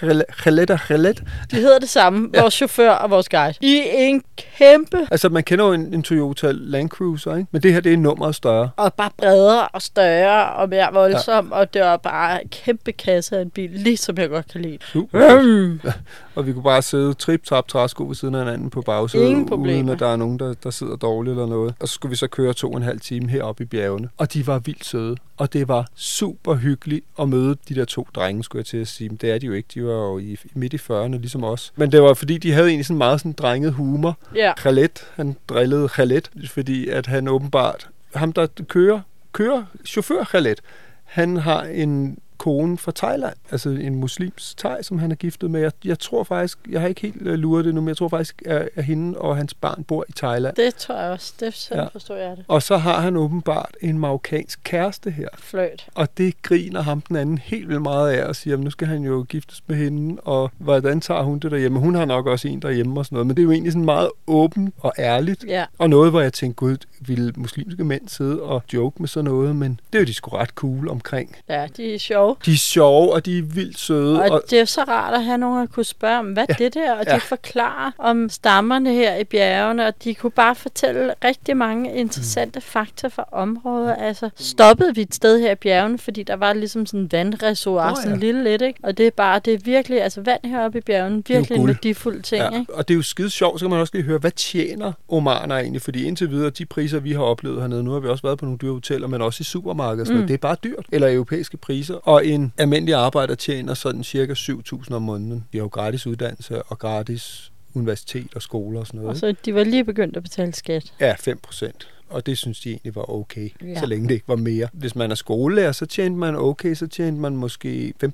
Kalet, 0.00 0.24
Kalet 0.42 0.70
og 0.70 0.80
Kalet. 0.88 1.22
De 1.50 1.56
hedder 1.56 1.78
det 1.78 1.88
samme, 1.88 2.30
ja. 2.34 2.40
vores 2.40 2.54
chauffør 2.54 2.90
og 2.90 3.10
vores 3.10 3.28
guide. 3.28 3.54
I 3.60 3.82
en 3.94 4.22
kæmpe... 4.58 5.06
Altså, 5.10 5.28
man 5.28 5.44
kender 5.44 5.64
jo 5.64 5.72
en, 5.72 5.94
en 5.94 6.02
Toyota 6.02 6.50
Land 6.52 6.88
Cruiser, 6.88 7.36
ikke? 7.36 7.48
Men 7.50 7.62
det 7.62 7.72
her, 7.72 7.80
det 7.80 7.92
er 7.92 7.96
nummeret 7.96 8.34
større. 8.34 8.70
Og 8.76 8.94
bare 8.94 9.10
bredere 9.16 9.68
og 9.68 9.82
større 9.82 10.52
og 10.52 10.68
mere 10.68 10.88
voldsom, 10.92 11.48
ja. 11.48 11.56
og 11.56 11.74
det 11.74 11.82
var 11.82 11.96
bare 11.96 12.42
en 12.42 12.48
kæmpe 12.48 12.92
kasse 12.92 13.36
af 13.36 13.42
en 13.42 13.50
bil, 13.50 13.70
ligesom 13.70 14.18
jeg 14.18 14.28
godt 14.28 14.52
kan 14.52 14.62
lide. 14.62 14.78
Super. 14.92 15.42
Mm. 15.42 15.80
Ja. 15.84 15.92
Og 16.36 16.46
vi 16.46 16.52
kunne 16.52 16.62
bare 16.62 16.82
sidde 16.82 17.14
trip 17.14 17.44
trap 17.44 17.68
træsko 17.68 18.04
ved 18.04 18.14
siden 18.14 18.34
af 18.34 18.44
hinanden 18.44 18.70
på 18.70 18.82
bagsædet, 18.82 19.35
uden 19.36 19.88
at 19.88 19.98
der 19.98 20.06
er 20.06 20.16
nogen, 20.16 20.38
der, 20.38 20.54
der 20.54 20.70
sidder 20.70 20.96
dårligt 20.96 21.32
eller 21.32 21.46
noget. 21.46 21.74
Og 21.80 21.88
så 21.88 21.94
skulle 21.94 22.10
vi 22.10 22.16
så 22.16 22.26
køre 22.26 22.54
to 22.54 22.70
og 22.70 22.76
en 22.76 22.82
halv 22.82 23.00
time 23.00 23.30
heroppe 23.30 23.62
i 23.62 23.66
bjergene. 23.66 24.08
Og 24.16 24.32
de 24.32 24.46
var 24.46 24.58
vildt 24.58 24.84
søde. 24.84 25.16
Og 25.36 25.52
det 25.52 25.68
var 25.68 25.86
super 25.94 26.54
hyggeligt 26.54 27.04
at 27.20 27.28
møde 27.28 27.56
de 27.68 27.74
der 27.74 27.84
to 27.84 28.08
drenge, 28.14 28.44
skulle 28.44 28.60
jeg 28.60 28.66
til 28.66 28.76
at 28.76 28.88
sige. 28.88 29.08
Men 29.08 29.16
det 29.16 29.30
er 29.30 29.38
de 29.38 29.46
jo 29.46 29.52
ikke. 29.52 29.68
De 29.74 29.84
var 29.84 29.92
jo 29.92 30.18
i, 30.18 30.38
midt 30.54 30.72
i 30.72 30.76
40'erne, 30.76 31.18
ligesom 31.18 31.44
os. 31.44 31.72
Men 31.76 31.92
det 31.92 32.02
var 32.02 32.14
fordi, 32.14 32.38
de 32.38 32.52
havde 32.52 32.68
egentlig 32.68 32.86
sådan 32.86 32.98
meget 32.98 33.20
sådan 33.20 33.32
drenget 33.32 33.72
humor. 33.72 34.18
Ja. 34.34 34.52
Khaled, 34.56 34.88
han 35.14 35.36
drillede 35.48 35.88
Khaled, 35.88 36.48
fordi 36.48 36.88
at 36.88 37.06
han 37.06 37.28
åbenbart, 37.28 37.88
ham 38.14 38.32
der 38.32 38.46
kører, 38.68 39.00
kører 39.32 39.64
chauffør 39.84 40.24
Khaled, 40.24 40.56
han 41.04 41.36
har 41.36 41.62
en 41.62 42.18
kone 42.38 42.78
fra 42.78 42.92
Thailand, 42.94 43.34
altså 43.50 43.70
en 43.70 43.94
muslims 43.94 44.54
thai, 44.54 44.82
som 44.82 44.98
han 44.98 45.10
er 45.10 45.14
giftet 45.14 45.50
med. 45.50 45.60
Jeg, 45.60 45.72
jeg 45.84 45.98
tror 45.98 46.24
faktisk, 46.24 46.58
jeg 46.70 46.80
har 46.80 46.88
ikke 46.88 47.00
helt 47.00 47.22
uh, 47.22 47.26
luret 47.26 47.64
det 47.64 47.74
nu, 47.74 47.80
men 47.80 47.88
jeg 47.88 47.96
tror 47.96 48.08
faktisk, 48.08 48.42
at, 48.46 48.68
at 48.74 48.84
hende 48.84 49.18
og 49.18 49.36
hans 49.36 49.54
barn 49.54 49.84
bor 49.84 50.04
i 50.08 50.12
Thailand. 50.12 50.56
Det 50.56 50.74
tror 50.74 51.00
jeg 51.00 51.10
også. 51.10 51.32
Det 51.40 51.54
sådan 51.54 51.82
ja. 51.82 51.88
forstår 51.88 52.16
jeg 52.16 52.36
det. 52.36 52.44
Og 52.48 52.62
så 52.62 52.76
har 52.76 53.00
han 53.00 53.16
åbenbart 53.16 53.76
en 53.80 53.98
marokkansk 53.98 54.60
kæreste 54.64 55.10
her. 55.10 55.28
Fløjt. 55.38 55.86
Og 55.94 56.18
det 56.18 56.42
griner 56.42 56.82
ham 56.82 57.00
den 57.00 57.16
anden 57.16 57.38
helt 57.38 57.68
vildt 57.68 57.82
meget 57.82 58.10
af 58.10 58.24
og 58.24 58.36
siger, 58.36 58.56
at 58.56 58.60
nu 58.60 58.70
skal 58.70 58.88
han 58.88 59.02
jo 59.02 59.26
giftes 59.28 59.62
med 59.66 59.76
hende, 59.76 60.20
og 60.20 60.50
hvordan 60.58 61.00
tager 61.00 61.22
hun 61.22 61.38
det 61.38 61.50
derhjemme? 61.50 61.78
Hun 61.78 61.94
har 61.94 62.04
nok 62.04 62.26
også 62.26 62.48
en 62.48 62.62
derhjemme 62.62 63.00
og 63.00 63.04
sådan 63.04 63.16
noget, 63.16 63.26
men 63.26 63.36
det 63.36 63.42
er 63.42 63.44
jo 63.44 63.52
egentlig 63.52 63.72
sådan 63.72 63.84
meget 63.84 64.10
åben 64.26 64.72
og 64.78 64.92
ærligt. 64.98 65.44
Ja. 65.48 65.64
Og 65.78 65.90
noget, 65.90 66.10
hvor 66.10 66.20
jeg 66.20 66.32
tænkte, 66.32 66.56
gud, 66.56 66.76
ville 67.00 67.32
muslimske 67.36 67.84
mænd 67.84 68.08
sidde 68.08 68.42
og 68.42 68.62
joke 68.72 68.96
med 69.02 69.08
sådan 69.08 69.24
noget, 69.24 69.56
men 69.56 69.80
det 69.92 69.98
er 69.98 70.02
jo 70.02 70.06
de 70.06 70.14
sgu 70.14 70.30
ret 70.30 70.50
cool 70.50 70.88
omkring. 70.88 71.36
Ja, 71.48 71.66
de 71.76 71.94
er 71.94 71.98
sjove. 71.98 72.36
De 72.46 72.52
er 72.52 72.56
sjove, 72.56 73.12
og 73.12 73.26
de 73.26 73.38
er 73.38 73.42
vildt 73.42 73.78
søde. 73.78 74.22
Og, 74.22 74.30
og 74.30 74.42
det 74.50 74.60
er 74.60 74.64
så 74.64 74.80
rart 74.82 75.14
at 75.14 75.24
have 75.24 75.38
nogen, 75.38 75.62
at 75.62 75.70
kunne 75.70 75.84
spørge 75.84 76.18
om, 76.18 76.26
hvad 76.26 76.44
ja. 76.48 76.54
det 76.64 76.74
der, 76.74 76.92
og 76.92 77.04
ja. 77.06 77.14
de 77.14 77.20
forklarer 77.20 77.90
om 77.98 78.28
stammerne 78.28 78.92
her 78.92 79.16
i 79.16 79.24
bjergene, 79.24 79.86
og 79.86 80.04
de 80.04 80.14
kunne 80.14 80.30
bare 80.30 80.54
fortælle 80.54 81.14
rigtig 81.24 81.56
mange 81.56 81.94
interessante 81.94 82.58
mm. 82.58 82.62
fakta 82.62 83.08
fra 83.08 83.28
området. 83.32 83.94
Altså, 83.98 84.30
stoppede 84.36 84.94
vi 84.94 85.00
et 85.00 85.14
sted 85.14 85.40
her 85.40 85.52
i 85.52 85.54
bjergene, 85.54 85.98
fordi 85.98 86.22
der 86.22 86.36
var 86.36 86.52
ligesom 86.52 86.86
sådan 86.86 87.00
en 87.00 87.12
vandreservoir, 87.12 87.90
oh, 87.90 87.96
ja. 87.98 88.02
sådan 88.02 88.20
lille 88.20 88.44
lidt, 88.44 88.62
ikke? 88.62 88.80
Og 88.82 88.98
det 88.98 89.06
er 89.06 89.10
bare, 89.10 89.40
det 89.44 89.54
er 89.54 89.58
virkelig, 89.64 90.02
altså 90.02 90.20
vand 90.20 90.40
heroppe 90.44 90.78
i 90.78 90.80
bjergene, 90.80 91.22
virkelig 91.26 91.58
en 91.58 91.66
værdifuld 91.66 92.22
ting, 92.22 92.42
ja. 92.42 92.60
ikke? 92.60 92.74
Og 92.74 92.88
det 92.88 92.94
er 92.94 92.96
jo 92.96 93.02
skide 93.02 93.30
sjovt, 93.30 93.60
så 93.60 93.64
kan 93.64 93.70
man 93.70 93.80
også 93.80 93.90
lige 93.96 94.04
høre, 94.04 94.18
hvad 94.18 94.30
tjener 94.30 94.92
omaner 95.08 95.56
egentlig? 95.56 95.82
Fordi 95.82 96.04
indtil 96.04 96.30
videre, 96.30 96.50
de 96.50 96.66
priser, 96.66 96.85
vi 96.92 97.12
har 97.12 97.22
oplevet 97.22 97.60
hernede, 97.60 97.84
nu 97.84 97.90
har 97.90 98.00
vi 98.00 98.08
også 98.08 98.22
været 98.22 98.38
på 98.38 98.44
nogle 98.44 98.58
dyre 98.58 98.72
hoteller, 98.72 99.08
men 99.08 99.22
også 99.22 99.40
i 99.40 99.44
supermarkeder, 99.44 100.14
mm. 100.14 100.26
det 100.26 100.34
er 100.34 100.38
bare 100.38 100.56
dyrt. 100.64 100.86
Eller 100.92 101.14
europæiske 101.14 101.56
priser. 101.56 101.94
Og 101.94 102.26
en 102.26 102.52
almindelig 102.58 102.94
arbejder 102.94 103.34
tjener 103.34 103.74
sådan 103.74 104.04
cirka 104.04 104.32
7.000 104.32 104.94
om 104.94 105.02
måneden. 105.02 105.44
De 105.52 105.58
har 105.58 105.64
jo 105.64 105.68
gratis 105.68 106.06
uddannelse 106.06 106.62
og 106.62 106.78
gratis 106.78 107.52
universitet 107.74 108.34
og 108.34 108.42
skoler 108.42 108.80
og 108.80 108.86
sådan 108.86 109.00
noget. 109.00 109.10
Og 109.10 109.16
så 109.16 109.34
de 109.44 109.54
var 109.54 109.64
lige 109.64 109.84
begyndt 109.84 110.16
at 110.16 110.22
betale 110.22 110.54
skat? 110.54 110.92
Ja, 111.00 111.14
5 111.18 111.38
procent 111.42 111.88
og 112.08 112.26
det 112.26 112.38
synes 112.38 112.60
de 112.60 112.70
egentlig 112.70 112.94
var 112.94 113.10
okay, 113.10 113.50
ja. 113.62 113.80
så 113.80 113.86
længe 113.86 114.08
det 114.08 114.14
ikke 114.14 114.28
var 114.28 114.36
mere. 114.36 114.68
Hvis 114.72 114.96
man 114.96 115.10
er 115.10 115.14
skolelærer, 115.14 115.72
så 115.72 115.86
tjente 115.86 116.18
man 116.18 116.36
okay, 116.36 116.74
så 116.74 116.86
tjente 116.86 117.20
man 117.20 117.36
måske 117.36 117.94
15.000 118.04 118.08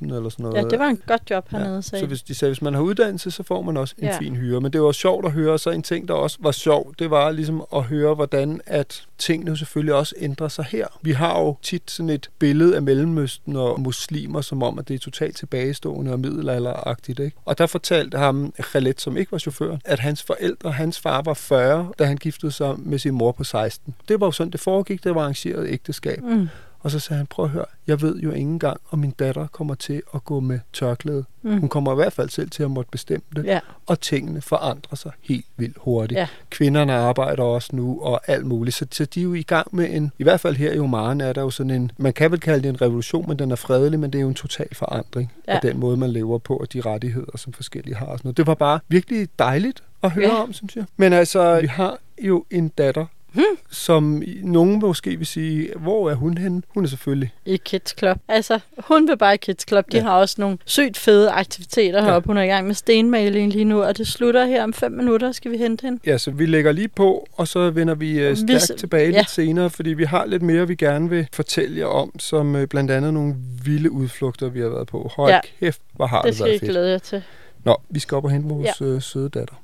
eller 0.00 0.28
sådan 0.28 0.42
noget. 0.42 0.56
Ja, 0.56 0.62
det 0.68 0.78
var 0.78 0.86
en 0.86 1.00
godt 1.06 1.22
job 1.30 1.48
hernede, 1.50 1.74
ja. 1.74 1.80
Så 1.80 2.06
hvis 2.06 2.22
de 2.22 2.34
sagde, 2.34 2.50
hvis 2.50 2.62
man 2.62 2.74
har 2.74 2.80
uddannelse, 2.80 3.30
så 3.30 3.42
får 3.42 3.62
man 3.62 3.76
også 3.76 3.94
en 3.98 4.04
ja. 4.04 4.18
fin 4.18 4.36
hyre. 4.36 4.60
Men 4.60 4.72
det 4.72 4.82
var 4.82 4.92
sjovt 4.92 5.26
at 5.26 5.32
høre, 5.32 5.58
så 5.58 5.70
en 5.70 5.82
ting, 5.82 6.08
der 6.08 6.14
også 6.14 6.38
var 6.40 6.52
sjov, 6.52 6.94
det 6.98 7.10
var 7.10 7.30
ligesom 7.30 7.64
at 7.74 7.82
høre, 7.82 8.14
hvordan 8.14 8.60
at 8.66 9.06
tingene 9.18 9.56
selvfølgelig 9.56 9.94
også 9.94 10.14
ændrer 10.18 10.48
sig 10.48 10.64
her. 10.64 10.86
Vi 11.02 11.12
har 11.12 11.40
jo 11.40 11.56
tit 11.62 11.90
sådan 11.90 12.10
et 12.10 12.30
billede 12.38 12.76
af 12.76 12.82
Mellemøsten 12.82 13.56
og 13.56 13.80
muslimer, 13.80 14.40
som 14.40 14.62
om, 14.62 14.78
at 14.78 14.88
det 14.88 14.94
er 14.94 14.98
totalt 14.98 15.36
tilbagestående 15.36 16.12
og 16.12 16.20
middelalderagtigt. 16.20 17.20
Ikke? 17.20 17.36
Og 17.44 17.58
der 17.58 17.66
fortalte 17.66 18.18
ham 18.18 18.52
Khaled, 18.58 18.94
som 18.98 19.16
ikke 19.16 19.32
var 19.32 19.38
chauffør, 19.38 19.76
at 19.84 19.98
hans 19.98 20.22
forældre, 20.22 20.72
hans 20.72 21.00
far 21.00 21.22
var 21.22 21.34
40, 21.34 21.92
da 21.98 22.04
han 22.04 22.16
giftede 22.16 22.52
sig 22.52 22.74
med 22.78 22.98
sin 22.98 23.14
mor 23.14 23.32
på 23.36 23.44
16. 23.44 23.94
Det 24.08 24.20
var 24.20 24.26
jo 24.26 24.30
sådan, 24.30 24.50
det 24.50 24.60
foregik, 24.60 25.04
det 25.04 25.14
var 25.14 25.20
arrangeret 25.20 25.68
ægteskab. 25.68 26.22
Mm. 26.22 26.48
Og 26.80 26.90
så 26.90 26.98
sagde 26.98 27.16
han, 27.18 27.26
prøv 27.26 27.44
at 27.44 27.50
høre, 27.50 27.64
jeg 27.86 28.02
ved 28.02 28.16
jo 28.20 28.30
ikke 28.30 28.40
engang, 28.50 28.80
om 28.90 28.98
min 28.98 29.10
datter 29.10 29.46
kommer 29.46 29.74
til 29.74 30.02
at 30.14 30.24
gå 30.24 30.40
med 30.40 30.60
tørklæde. 30.72 31.24
Mm. 31.42 31.60
Hun 31.60 31.68
kommer 31.68 31.92
i 31.92 31.94
hvert 31.94 32.12
fald 32.12 32.28
selv 32.28 32.50
til 32.50 32.62
at 32.62 32.70
måtte 32.70 32.90
bestemme 32.90 33.22
det. 33.36 33.44
Ja. 33.44 33.60
Og 33.86 34.00
tingene 34.00 34.40
forandrer 34.40 34.96
sig 34.96 35.12
helt 35.22 35.44
vildt 35.56 35.76
hurtigt. 35.80 36.18
Ja. 36.18 36.28
Kvinderne 36.50 36.92
arbejder 36.94 37.42
også 37.42 37.76
nu, 37.76 38.00
og 38.02 38.20
alt 38.26 38.46
muligt. 38.46 38.76
Så, 38.76 38.86
så 38.92 39.04
de 39.04 39.20
er 39.20 39.24
jo 39.24 39.34
i 39.34 39.42
gang 39.42 39.76
med 39.76 39.88
en, 39.90 40.12
i 40.18 40.22
hvert 40.22 40.40
fald 40.40 40.56
her 40.56 40.72
i 40.72 40.78
Oman 40.78 41.20
er 41.20 41.32
der 41.32 41.40
jo 41.42 41.50
sådan 41.50 41.70
en, 41.70 41.90
man 41.98 42.12
kan 42.12 42.30
vel 42.30 42.40
kalde 42.40 42.62
det 42.62 42.68
en 42.68 42.82
revolution, 42.82 43.28
men 43.28 43.38
den 43.38 43.50
er 43.50 43.56
fredelig, 43.56 44.00
men 44.00 44.12
det 44.12 44.18
er 44.18 44.22
jo 44.22 44.28
en 44.28 44.34
total 44.34 44.74
forandring 44.74 45.32
Ja. 45.48 45.54
af 45.54 45.60
den 45.62 45.78
måde, 45.80 45.96
man 45.96 46.10
lever 46.10 46.38
på, 46.38 46.56
og 46.56 46.72
de 46.72 46.80
rettigheder, 46.80 47.36
som 47.36 47.52
forskellige 47.52 47.94
har. 47.94 48.06
Og 48.06 48.18
sådan 48.18 48.26
noget. 48.28 48.36
Det 48.36 48.46
var 48.46 48.54
bare 48.54 48.80
virkelig 48.88 49.28
dejligt 49.38 49.82
at 50.02 50.10
høre 50.10 50.24
Ja. 50.34 50.42
om, 50.42 50.52
synes 50.52 50.76
jeg. 50.76 50.84
Men 50.96 51.12
altså, 51.12 51.60
vi 51.60 51.66
har 51.66 51.96
jo 52.22 52.44
en 52.50 52.68
datter, 52.68 53.06
Hmm. 53.36 53.58
som 53.70 54.22
nogen 54.42 54.78
måske 54.78 55.16
vil 55.16 55.26
sige, 55.26 55.68
hvor 55.76 56.10
er 56.10 56.14
hun 56.14 56.38
henne? 56.38 56.62
Hun 56.68 56.84
er 56.84 56.88
selvfølgelig 56.88 57.32
I 57.46 57.56
Kids 57.56 57.94
Club. 57.98 58.18
Altså, 58.28 58.58
hun 58.88 59.08
vil 59.08 59.16
bare 59.16 59.34
i 59.34 59.36
Kids 59.36 59.68
Club. 59.68 59.84
De 59.92 59.96
Ja. 59.96 60.02
ja. 60.02 60.08
har 60.08 60.18
også 60.18 60.36
nogle 60.38 60.58
sygt 60.64 60.96
fede 60.96 61.30
aktiviteter 61.30 62.02
heroppe. 62.04 62.26
Hun 62.26 62.36
er 62.36 62.42
i 62.42 62.46
gang 62.46 62.66
med 62.66 62.74
stenmaling 62.74 63.52
lige 63.52 63.64
nu, 63.64 63.82
og 63.82 63.98
det 63.98 64.06
slutter 64.06 64.44
her 64.46 64.62
om 64.62 64.72
fem 64.72 64.92
minutter. 64.92 65.32
Skal 65.32 65.50
vi 65.50 65.56
hente 65.56 65.82
hende? 65.86 66.00
Ja, 66.06 66.18
så 66.18 66.30
vi 66.30 66.46
lægger 66.46 66.72
lige 66.72 66.88
på, 66.88 67.26
og 67.32 67.48
så 67.48 67.70
vender 67.70 67.94
vi 67.94 68.28
Vi 68.28 68.36
stærkt 68.36 68.62
s- 68.62 68.72
tilbage 68.78 69.10
ja. 69.10 69.16
lidt 69.18 69.30
senere, 69.30 69.70
fordi 69.70 69.90
vi 69.90 70.04
har 70.04 70.26
lidt 70.26 70.42
mere, 70.42 70.68
vi 70.68 70.74
gerne 70.74 71.10
vil 71.10 71.28
fortælle 71.32 71.78
jer 71.78 71.86
om, 71.86 72.18
som 72.18 72.56
øh, 72.56 72.66
blandt 72.68 72.90
andet 72.90 73.14
nogle 73.14 73.34
vilde 73.64 73.90
udflugter, 73.90 74.48
vi 74.48 74.60
har 74.60 74.68
været 74.68 74.86
på. 74.86 75.10
Hold 75.16 75.30
Ja. 75.32 75.40
kæft, 75.60 75.80
hvor 75.92 76.06
har 76.06 76.22
Det 76.22 76.28
det, 76.28 76.34
skal 76.34 76.46
I 76.46 76.50
været 76.50 76.60
fedt. 76.60 76.70
glæde 76.70 76.90
jer 76.90 76.98
til. 76.98 77.22
Nå, 77.64 77.76
vi 77.90 78.00
skal 78.00 78.16
op 78.16 78.24
og 78.24 78.30
hente 78.30 78.48
vores 78.48 78.80
ja. 78.80 78.86
øh, 78.86 79.02
søde 79.02 79.28
datter. 79.28 79.54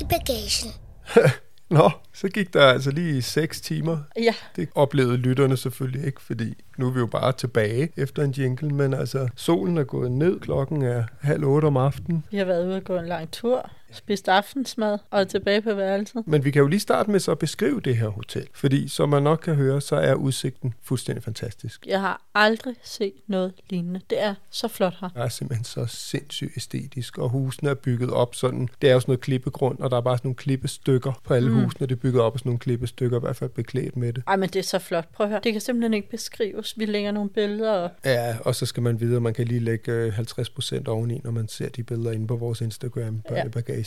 I 0.00 0.04
bagagen. 0.04 0.70
Nå, 1.70 1.90
så 2.14 2.28
gik 2.28 2.54
der 2.54 2.66
altså 2.66 2.90
lige 2.90 3.22
6 3.22 3.60
timer. 3.60 3.98
Ja, 4.18 4.34
Det 4.56 4.68
oplevede 4.74 5.16
lytterne 5.16 5.56
selvfølgelig 5.56 6.06
ikke, 6.06 6.22
fordi 6.22 6.54
nu 6.78 6.86
er 6.86 6.90
vi 6.92 6.98
jo 6.98 7.06
bare 7.06 7.32
tilbage 7.32 7.88
efter 7.96 8.22
en 8.24 8.30
jingle, 8.30 8.70
men 8.70 8.94
altså 8.94 9.28
solen 9.36 9.78
er 9.78 9.84
gået 9.84 10.12
ned, 10.12 10.40
klokken 10.40 10.82
er 10.82 11.04
halv 11.20 11.44
otte 11.44 11.66
om 11.66 11.76
aftenen. 11.76 12.24
vi 12.30 12.36
har 12.36 12.44
været 12.44 12.66
ude 12.66 12.76
og 12.76 12.84
gå 12.84 12.96
en 12.96 13.06
lang 13.06 13.30
tur, 13.32 13.70
spist 13.96 14.28
aftensmad 14.28 14.98
og 15.10 15.20
er 15.20 15.24
tilbage 15.24 15.62
på 15.62 15.74
værelset. 15.74 16.22
Men 16.26 16.44
vi 16.44 16.50
kan 16.50 16.60
jo 16.60 16.66
lige 16.66 16.80
starte 16.80 17.10
med 17.10 17.20
så 17.20 17.30
at 17.30 17.38
beskrive 17.38 17.80
det 17.80 17.96
her 17.96 18.08
hotel, 18.08 18.46
fordi 18.54 18.88
som 18.88 19.08
man 19.08 19.22
nok 19.22 19.38
kan 19.38 19.54
høre, 19.54 19.80
så 19.80 19.96
er 19.96 20.14
udsigten 20.14 20.74
fuldstændig 20.82 21.24
fantastisk. 21.24 21.86
Jeg 21.86 22.00
har 22.00 22.22
aldrig 22.34 22.74
set 22.82 23.12
noget 23.26 23.52
lignende. 23.70 24.00
Det 24.10 24.22
er 24.22 24.34
så 24.50 24.68
flot 24.68 24.94
her. 25.00 25.08
Det 25.08 25.22
er 25.22 25.28
simpelthen 25.28 25.64
så 25.64 25.86
sindssygt 25.86 26.56
æstetisk, 26.56 27.18
og 27.18 27.28
husene 27.28 27.70
er 27.70 27.74
bygget 27.74 28.10
op 28.10 28.34
sådan. 28.34 28.68
Det 28.82 28.90
er 28.90 28.94
jo 28.94 29.00
sådan 29.00 29.10
noget 29.10 29.20
klippegrund, 29.20 29.78
og 29.78 29.90
der 29.90 29.96
er 29.96 30.00
bare 30.00 30.16
sådan 30.16 30.26
nogle 30.28 30.36
klippestykker 30.36 31.20
på 31.24 31.34
alle 31.34 31.50
mm. 31.50 31.64
Husene. 31.64 31.86
Det 31.86 31.94
er 31.94 32.00
bygget 32.00 32.22
op 32.22 32.34
af 32.34 32.38
sådan 32.38 32.48
nogle 32.48 32.58
klippestykker, 32.58 33.16
i 33.16 33.20
hvert 33.20 33.36
fald 33.36 33.50
beklædt 33.50 33.96
med 33.96 34.12
det. 34.12 34.22
Ej, 34.26 34.36
men 34.36 34.48
det 34.48 34.56
er 34.58 34.62
så 34.62 34.78
flot. 34.78 35.08
Prøv 35.12 35.24
at 35.24 35.30
høre. 35.30 35.40
Det 35.44 35.52
kan 35.52 35.60
simpelthen 35.60 35.94
ikke 35.94 36.10
beskrives. 36.10 36.78
Vi 36.78 36.86
lægger 36.86 37.10
nogle 37.10 37.30
billeder 37.30 37.72
op. 37.72 37.90
Ja, 38.04 38.36
og 38.40 38.54
så 38.54 38.66
skal 38.66 38.82
man 38.82 39.00
vide, 39.00 39.16
at 39.16 39.22
man 39.22 39.34
kan 39.34 39.46
lige 39.46 39.60
lægge 39.60 39.92
øh, 39.92 40.18
50% 40.18 40.88
oveni, 40.88 41.20
når 41.24 41.30
man 41.30 41.48
ser 41.48 41.68
de 41.68 41.82
billeder 41.82 42.12
inde 42.12 42.26
på 42.26 42.36
vores 42.36 42.60
Instagram, 42.60 43.22
Ja. 43.30 43.42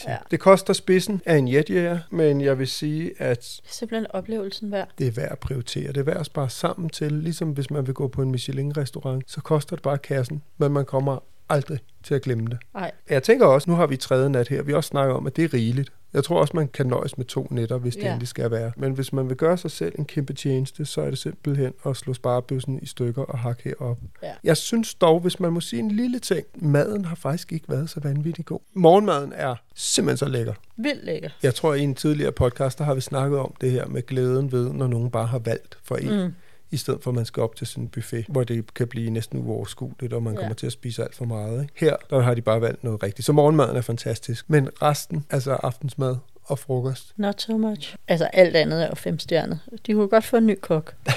Børnebagage. 0.06 0.24
Ja. 0.30 0.32
Det 0.32 0.40
koster 0.40 0.74
spidsen 0.74 1.22
af 1.26 1.38
en 1.38 1.48
jetjæger, 1.54 2.00
men 2.12 2.42
jeg 2.42 2.60
vil 2.60 2.68
sige, 2.68 3.12
at 3.22 3.38
Det 3.64 3.70
er 3.70 3.74
simpelthen 3.74 4.08
oplevelsen 4.12 4.72
værd. 4.72 4.90
det 4.98 5.08
er 5.08 5.12
værd 5.12 5.32
at 5.32 5.40
prioritere. 5.40 5.88
Det 5.88 5.98
er 5.98 6.04
værd 6.04 6.18
at 6.20 6.26
spare 6.26 6.50
sammen 6.50 6.90
til, 6.90 7.12
ligesom 7.12 7.50
hvis 7.52 7.70
man 7.72 7.88
vil 7.88 7.94
gå 7.96 8.08
på 8.08 8.22
en 8.22 8.32
Michelin-restaurant, 8.32 9.24
så 9.32 9.42
koster 9.42 9.76
det 9.76 9.84
bare 9.84 9.98
kassen, 9.98 10.42
men 10.58 10.72
man 10.72 10.86
kommer 10.86 11.24
aldrig 11.50 11.80
til 12.04 12.14
at 12.16 12.22
glemme 12.22 12.46
det. 12.50 12.58
Ej, 12.76 12.92
Jeg 13.10 13.24
tænker 13.24 13.46
også, 13.46 13.70
nu 13.70 13.76
har 13.76 13.88
vi 13.88 13.98
tredje 13.98 14.30
nat 14.30 14.48
her, 14.48 14.62
vi 14.62 14.74
også 14.74 14.88
snakket 14.88 15.16
om, 15.16 15.28
at 15.28 15.36
det 15.36 15.44
er 15.44 15.54
rigeligt. 15.54 15.92
Jeg 16.14 16.24
tror 16.24 16.40
også, 16.42 16.52
man 16.56 16.68
kan 16.68 16.86
nøjes 16.86 17.18
med 17.18 17.26
to 17.26 17.48
nætter, 17.52 17.78
hvis 17.78 17.96
det 17.96 18.04
Ja. 18.04 18.08
endelig 18.10 18.28
skal 18.28 18.52
være. 18.52 18.72
Men 18.78 18.92
hvis 18.94 19.14
man 19.14 19.30
vil 19.30 19.38
gøre 19.38 19.58
sig 19.58 19.72
selv 19.72 19.96
en 20.00 20.06
kæmpe 20.06 20.34
tjeneste, 20.34 20.86
så 20.86 21.02
er 21.02 21.10
det 21.10 21.20
simpelthen 21.20 21.74
at 21.86 21.98
slå 21.98 22.14
sparebøssen 22.14 22.80
i 22.82 22.86
stykker 22.86 23.22
og 23.24 23.40
hakke 23.40 23.62
herop. 23.64 23.98
Ja. 24.24 24.32
Jeg 24.44 24.58
synes 24.58 24.94
dog, 24.94 25.20
hvis 25.20 25.40
man 25.40 25.54
må 25.54 25.62
sige 25.62 25.80
en 25.80 25.92
lille 25.92 26.20
ting, 26.20 26.46
maden 26.56 27.06
har 27.06 27.16
faktisk 27.16 27.54
ikke 27.54 27.70
været 27.70 27.90
så 27.90 28.00
vanvittig 28.00 28.46
god. 28.46 28.60
Morgenmaden 28.74 29.34
er 29.36 29.56
simpelthen 29.76 30.18
så 30.18 30.28
lækker. 30.28 30.54
vildt 30.78 31.06
lækker. 31.06 31.30
Jeg 31.44 31.56
tror, 31.56 31.74
i 31.74 31.82
en 31.82 31.96
tidligere 31.96 32.32
podcast, 32.32 32.78
der 32.78 32.84
har 32.84 32.94
vi 32.94 33.02
snakket 33.02 33.40
om 33.40 33.54
det 33.62 33.72
her 33.72 33.86
med 33.88 34.02
glæden 34.06 34.52
ved, 34.52 34.74
når 34.74 34.88
nogen 34.88 35.12
bare 35.12 35.28
har 35.28 35.40
valgt 35.40 35.78
for 35.84 35.96
en, 35.96 36.24
mm. 36.26 36.34
I 36.72 36.78
stedet 36.78 37.04
for 37.04 37.12
at 37.12 37.16
man 37.16 37.26
skal 37.26 37.44
op 37.44 37.56
til 37.56 37.68
sådan 37.68 37.84
en 37.84 37.88
buffet, 37.90 38.26
hvor 38.28 38.44
det 38.44 38.74
kan 38.74 38.88
blive 38.88 39.10
næsten 39.10 39.40
uoverskueligt, 39.40 40.14
og 40.14 40.24
man 40.24 40.34
Ja. 40.34 40.40
kommer 40.40 40.56
til 40.56 40.66
at 40.66 40.72
spise 40.72 41.04
alt 41.04 41.16
for 41.16 41.26
meget. 41.26 41.62
Ikke? 41.62 41.74
Her, 41.76 41.96
der 42.10 42.22
har 42.22 42.34
de 42.34 42.42
bare 42.42 42.62
valgt 42.62 42.84
noget 42.84 43.04
rigtigt. 43.04 43.26
Så 43.26 43.34
morgenmaden 43.34 43.76
er 43.76 43.82
fantastisk. 43.82 44.50
Men 44.50 44.70
resten, 44.82 45.26
altså 45.30 45.52
aftensmad 45.54 46.16
og 46.46 46.60
frokost, 46.60 47.14
Not 47.18 47.42
so 47.42 47.58
much. 47.58 47.96
Altså, 48.08 48.26
alt 48.26 48.56
andet 48.56 48.84
er 48.84 48.88
jo 48.88 48.96
femstjernet. 48.96 49.60
De 49.88 49.94
kunne 49.94 50.08
godt 50.08 50.24
få 50.24 50.38
en 50.38 50.46
ny 50.46 50.58
kok. 50.62 50.96